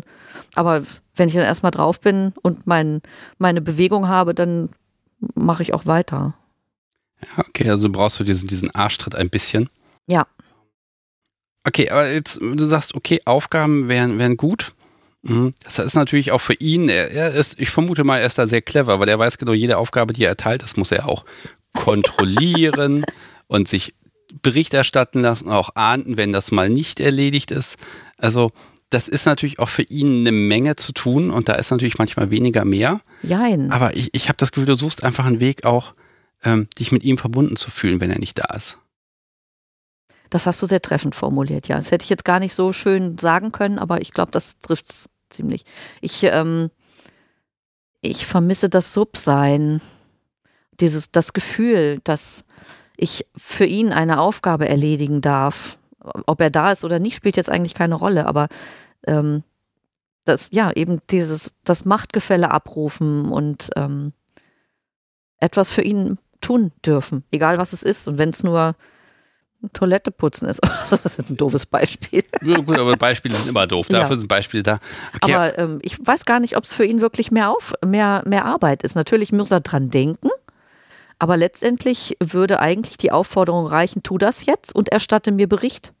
[0.54, 0.82] Aber
[1.14, 3.02] wenn ich dann erstmal drauf bin und mein,
[3.38, 4.70] meine Bewegung habe, dann
[5.34, 6.34] mache ich auch weiter.
[7.22, 9.68] Ja, okay, also brauchst du diesen, diesen Arschtritt ein bisschen.
[10.06, 10.26] Ja.
[11.64, 14.74] Okay, aber jetzt, du sagst, okay, Aufgaben wären, wären gut.
[15.22, 15.52] Mhm.
[15.64, 18.46] Das ist natürlich auch für ihn, er, er ist, ich vermute mal, er ist da
[18.46, 21.24] sehr clever, weil er weiß genau, jede Aufgabe, die er erteilt, das muss er auch
[21.74, 23.04] kontrollieren
[23.48, 23.94] und sich
[24.42, 27.78] Bericht erstatten lassen, auch ahnden, wenn das mal nicht erledigt ist.
[28.18, 28.52] Also
[28.90, 32.30] das ist natürlich auch für ihn eine Menge zu tun und da ist natürlich manchmal
[32.30, 33.00] weniger mehr.
[33.22, 33.70] Jein.
[33.72, 35.94] Aber ich, ich habe das Gefühl, du suchst einfach einen Weg auch,
[36.44, 38.78] ähm, dich mit ihm verbunden zu fühlen, wenn er nicht da ist.
[40.30, 41.76] Das hast du sehr treffend formuliert, ja.
[41.76, 44.90] Das hätte ich jetzt gar nicht so schön sagen können, aber ich glaube, das trifft
[44.90, 45.64] es ziemlich.
[46.00, 46.70] Ich, ähm,
[48.00, 49.80] ich vermisse das Subsein,
[50.80, 52.44] dieses, das Gefühl, dass
[52.96, 55.78] ich für ihn eine Aufgabe erledigen darf.
[56.26, 58.48] Ob er da ist oder nicht, spielt jetzt eigentlich keine Rolle, aber
[59.06, 59.42] ähm,
[60.24, 64.12] das, ja, eben dieses, das Machtgefälle abrufen und ähm,
[65.38, 68.08] etwas für ihn tun dürfen, egal was es ist.
[68.08, 68.76] Und wenn es nur
[69.72, 70.60] Toilette putzen ist.
[70.90, 72.24] das ist jetzt ein doofes Beispiel.
[72.42, 73.88] Ja, gut, aber Beispiele sind immer doof.
[73.88, 74.18] Dafür ja.
[74.18, 74.78] sind Beispiele da.
[75.14, 75.34] Okay.
[75.34, 78.44] Aber ähm, ich weiß gar nicht, ob es für ihn wirklich mehr, auf, mehr, mehr
[78.44, 78.94] Arbeit ist.
[78.94, 80.28] Natürlich muss er dran denken.
[81.18, 85.92] Aber letztendlich würde eigentlich die Aufforderung reichen, tu das jetzt und erstatte mir Bericht.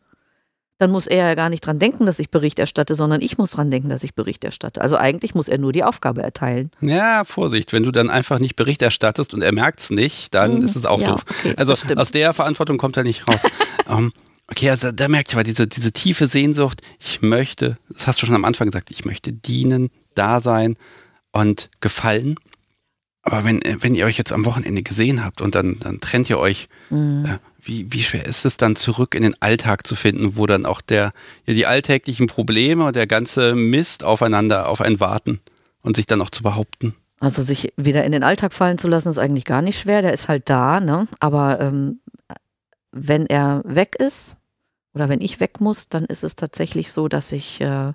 [0.78, 3.52] Dann muss er ja gar nicht dran denken, dass ich Bericht erstatte, sondern ich muss
[3.52, 4.82] dran denken, dass ich Bericht erstatte.
[4.82, 6.70] Also eigentlich muss er nur die Aufgabe erteilen.
[6.82, 10.56] Ja, Vorsicht, wenn du dann einfach nicht Bericht erstattest und er merkt es nicht, dann
[10.56, 10.64] mhm.
[10.64, 11.24] ist es auch ja, doof.
[11.30, 13.44] Okay, also aus der Verantwortung kommt er nicht raus.
[13.86, 14.12] um, ähm,
[14.48, 18.26] okay, also da merkt ihr aber diese, diese tiefe Sehnsucht, ich möchte, das hast du
[18.26, 20.76] schon am Anfang gesagt, ich möchte dienen, da sein
[21.32, 22.36] und gefallen.
[23.26, 26.30] Aber wenn, äh, wenn ihr euch jetzt am Wochenende gesehen habt und dann, dann trennt
[26.30, 27.24] ihr euch, mhm.
[27.26, 30.64] äh, wie, wie schwer ist es dann zurück in den Alltag zu finden, wo dann
[30.64, 31.12] auch der,
[31.44, 35.40] ja, die alltäglichen Probleme und der ganze Mist aufeinander, auf einen warten
[35.82, 36.94] und sich dann auch zu behaupten?
[37.18, 40.02] Also sich wieder in den Alltag fallen zu lassen, ist eigentlich gar nicht schwer.
[40.02, 41.08] Der ist halt da, ne?
[41.18, 41.98] Aber ähm,
[42.92, 44.36] wenn er weg ist
[44.94, 47.92] oder wenn ich weg muss, dann ist es tatsächlich so, dass ich äh,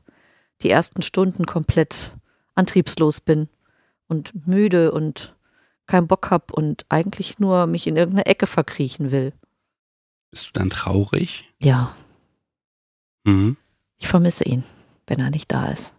[0.62, 2.12] die ersten Stunden komplett
[2.54, 3.48] antriebslos bin
[4.12, 5.34] und müde und
[5.88, 9.32] keinen Bock hab und eigentlich nur mich in irgendeine Ecke verkriechen will.
[10.32, 11.50] Bist du dann traurig?
[11.60, 11.96] Ja.
[13.24, 13.56] Mhm.
[13.98, 14.66] Ich vermisse ihn,
[15.08, 15.94] wenn er nicht da ist.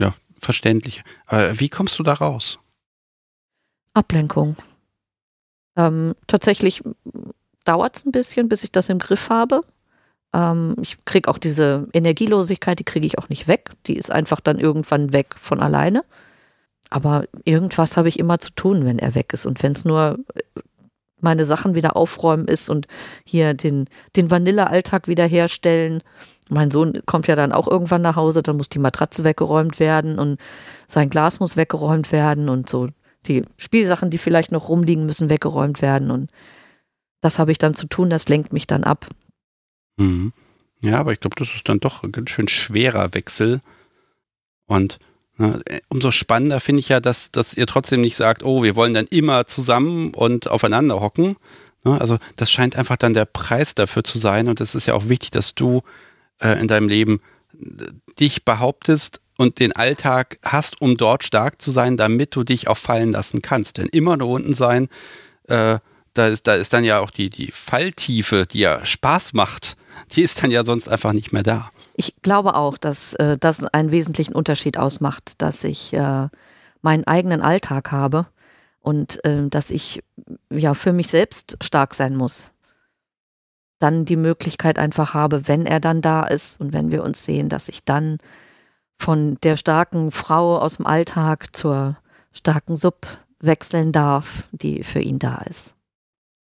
[0.00, 1.04] Ja, verständlich.
[1.26, 2.58] Aber wie kommst du da raus?
[3.94, 4.56] Ablenkung.
[5.76, 6.82] Ähm, tatsächlich
[7.64, 9.62] dauert es ein bisschen, bis ich das im Griff habe.
[10.32, 13.70] Ähm, ich kriege auch diese Energielosigkeit, die kriege ich auch nicht weg.
[13.86, 16.04] Die ist einfach dann irgendwann weg von alleine.
[16.90, 19.46] Aber irgendwas habe ich immer zu tun, wenn er weg ist.
[19.46, 20.60] Und wenn es nur äh,
[21.20, 22.86] meine Sachen wieder aufräumen ist und
[23.24, 26.02] hier den, den Vanillealltag wiederherstellen.
[26.48, 30.18] Mein Sohn kommt ja dann auch irgendwann nach Hause, dann muss die Matratze weggeräumt werden
[30.18, 30.38] und
[30.86, 32.88] sein Glas muss weggeräumt werden und so
[33.26, 36.30] die Spielsachen, die vielleicht noch rumliegen, müssen weggeräumt werden und
[37.20, 39.08] das habe ich dann zu tun, das lenkt mich dann ab.
[39.98, 40.32] Mhm.
[40.80, 43.60] Ja, aber ich glaube, das ist dann doch ein ganz schön schwerer Wechsel
[44.66, 45.00] und
[45.88, 49.06] umso spannender finde ich ja, dass, dass ihr trotzdem nicht sagt, oh, wir wollen dann
[49.06, 51.36] immer zusammen und aufeinander hocken.
[51.84, 54.94] Ne, also das scheint einfach dann der Preis dafür zu sein und es ist ja
[54.94, 55.82] auch wichtig, dass du
[56.40, 57.20] äh, in deinem Leben
[57.54, 57.86] äh,
[58.18, 62.76] dich behauptest und den Alltag hast, um dort stark zu sein, damit du dich auch
[62.76, 63.78] fallen lassen kannst.
[63.78, 64.88] Denn immer nur unten sein,
[65.44, 65.78] äh,
[66.14, 69.76] da, ist, da ist dann ja auch die, die Falltiefe, die ja Spaß macht,
[70.12, 71.70] die ist dann ja sonst einfach nicht mehr da.
[71.98, 76.28] Ich glaube auch, dass äh, das einen wesentlichen Unterschied ausmacht, dass ich äh,
[76.80, 78.28] meinen eigenen Alltag habe
[78.78, 80.04] und äh, dass ich
[80.48, 82.52] ja für mich selbst stark sein muss.
[83.80, 87.48] Dann die Möglichkeit einfach habe, wenn er dann da ist und wenn wir uns sehen,
[87.48, 88.18] dass ich dann
[88.96, 91.98] von der starken Frau aus dem Alltag zur
[92.30, 93.08] starken Sub
[93.40, 95.74] wechseln darf, die für ihn da ist.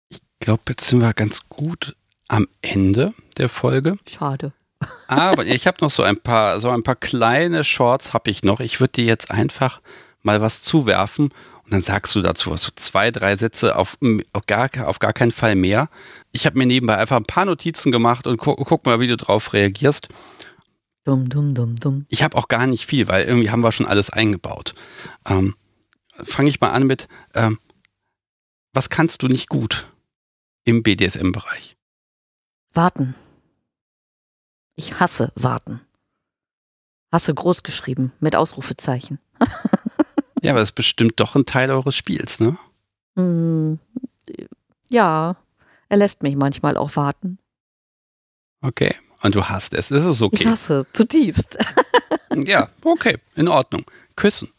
[0.09, 1.95] Ich glaube, jetzt sind wir ganz gut
[2.29, 3.99] am Ende der Folge.
[4.09, 4.55] Schade.
[5.07, 8.61] Aber ich habe noch so ein paar, so ein paar kleine Shorts habe ich noch.
[8.61, 9.81] Ich würde dir jetzt einfach
[10.23, 11.31] mal was zuwerfen
[11.65, 13.97] und dann sagst du dazu so zwei, drei Sätze, auf,
[14.33, 15.89] auf, gar, auf gar keinen Fall mehr.
[16.33, 19.17] Ich habe mir nebenbei einfach ein paar Notizen gemacht und gu guck mal, wie du
[19.17, 20.09] drauf reagierst.
[21.05, 22.07] Dumm, dumm, dumm, dumm.
[22.09, 24.75] Ich habe auch gar nicht viel, weil irgendwie haben wir schon alles eingebaut.
[25.29, 25.57] Ähm,
[26.23, 27.59] Fange ich mal an mit, ähm,
[28.73, 29.87] was kannst du nicht gut
[30.65, 31.77] im BDSM-Bereich?
[32.75, 33.15] Warten.
[34.83, 35.81] Ich hasse warten.
[37.13, 39.21] Hasse groß geschrieben mit Ausrufezeichen.
[40.43, 42.59] ja, aber das ist bestimmt doch ein Teil eures Spiels, ne?
[43.15, 43.75] Mm,
[44.89, 45.37] ja,
[45.89, 47.39] er lässt mich manchmal auch warten.
[48.61, 49.93] Okay, und du hast es.
[49.93, 50.39] Es ist okay.
[50.41, 51.59] Ich hasse zutiefst.
[52.35, 53.85] ja, okay, in Ordnung.
[54.17, 54.51] Küssen.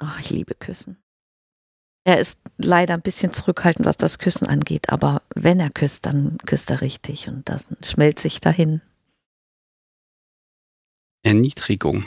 [0.00, 0.96] Oh, ich liebe Küssen.
[2.04, 6.38] Er ist leider ein bisschen zurückhaltend, was das Küssen angeht, aber wenn er küsst, dann
[6.46, 8.80] küsst er richtig und das schmelzt sich dahin.
[11.22, 12.04] Erniedrigung.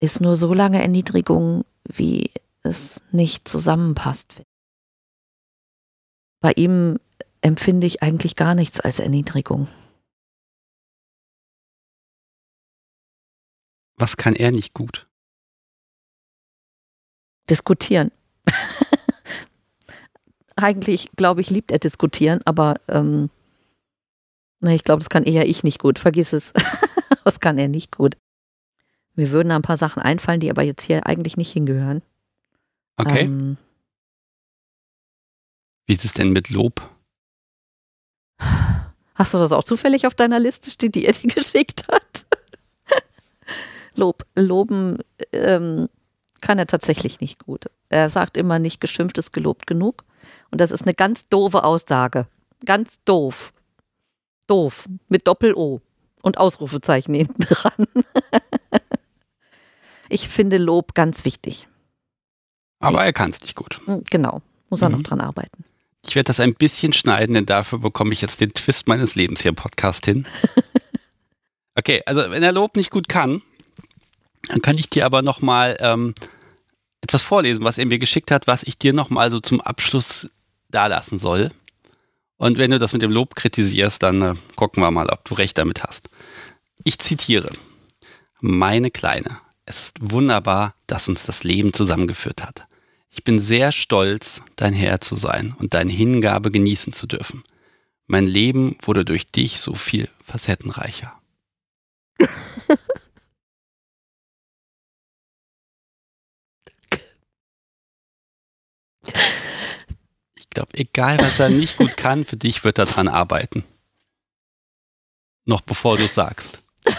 [0.00, 2.30] Ist nur so lange Erniedrigung, wie
[2.62, 4.42] es nicht zusammenpasst.
[6.40, 6.98] Bei ihm
[7.40, 9.68] empfinde ich eigentlich gar nichts als Erniedrigung.
[13.96, 15.08] Was kann er nicht gut?
[17.48, 18.10] Diskutieren.
[20.56, 23.30] eigentlich, glaube ich, liebt er diskutieren, aber ähm,
[24.60, 25.98] nee, ich glaube, das kann eher ich nicht gut.
[25.98, 26.52] Vergiss es.
[27.24, 28.16] das kann er nicht gut.
[29.14, 32.02] Mir würden ein paar Sachen einfallen, die aber jetzt hier eigentlich nicht hingehören.
[32.96, 33.24] Okay.
[33.24, 33.56] Ähm,
[35.86, 36.80] Wie ist es denn mit Lob?
[39.14, 42.26] Hast du das auch zufällig auf deiner Liste steht, die er dir geschickt hat?
[43.94, 44.98] Lob, loben
[45.32, 45.88] ähm,
[46.40, 47.66] kann er tatsächlich nicht gut.
[47.88, 50.04] Er sagt immer nicht, geschimpft ist gelobt genug.
[50.50, 52.26] Und das ist eine ganz doofe Aussage.
[52.64, 53.52] Ganz doof.
[54.50, 54.88] Doof.
[55.08, 55.80] Mit Doppel-O
[56.22, 57.86] und Ausrufezeichen hinten dran.
[60.08, 61.68] ich finde Lob ganz wichtig.
[62.80, 63.80] Aber er kann es nicht gut.
[63.86, 64.42] Hm, genau.
[64.68, 64.96] Muss er mhm.
[64.96, 65.64] noch dran arbeiten.
[66.06, 69.42] Ich werde das ein bisschen schneiden, denn dafür bekomme ich jetzt den Twist meines Lebens
[69.42, 70.26] hier im Podcast hin.
[71.80, 73.42] Okay, also wenn er Lob nicht gut kann,
[74.48, 76.14] dann kann ich dir aber nochmal ähm,
[77.00, 80.28] etwas vorlesen, was er mir geschickt hat, was ich dir nochmal so zum Abschluss
[80.68, 81.52] dalassen soll.
[82.40, 85.34] Und wenn du das mit dem Lob kritisierst, dann äh, gucken wir mal, ob du
[85.34, 86.08] recht damit hast.
[86.84, 87.50] Ich zitiere.
[88.40, 92.66] Meine Kleine, es ist wunderbar, dass uns das Leben zusammengeführt hat.
[93.10, 97.44] Ich bin sehr stolz, dein Herr zu sein und deine Hingabe genießen zu dürfen.
[98.06, 101.20] Mein Leben wurde durch dich so viel facettenreicher.
[110.50, 113.62] Ich glaube, egal was er nicht gut kann, für dich wird er dran arbeiten.
[115.44, 116.60] Noch bevor du es sagst.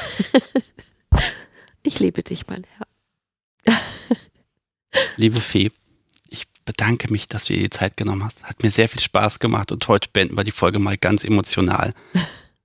[1.84, 3.80] Ich liebe dich, mein Herr.
[5.18, 5.72] Liebe Fee,
[6.30, 8.44] ich bedanke mich, dass du dir die Zeit genommen hast.
[8.44, 11.92] Hat mir sehr viel Spaß gemacht und heute beenden wir die Folge mal ganz emotional.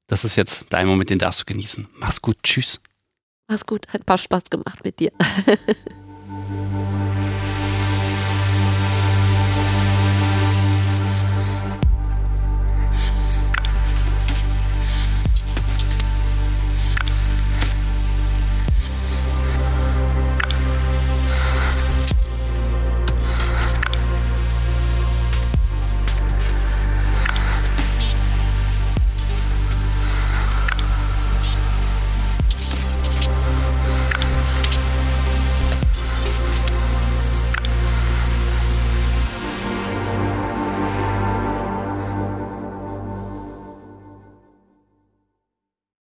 [0.07, 1.89] Das ist jetzt dein Moment, den darfst du genießen.
[1.95, 2.79] Mach's gut, tschüss.
[3.49, 5.13] Mach's gut, hat ein paar Spaß gemacht mit dir.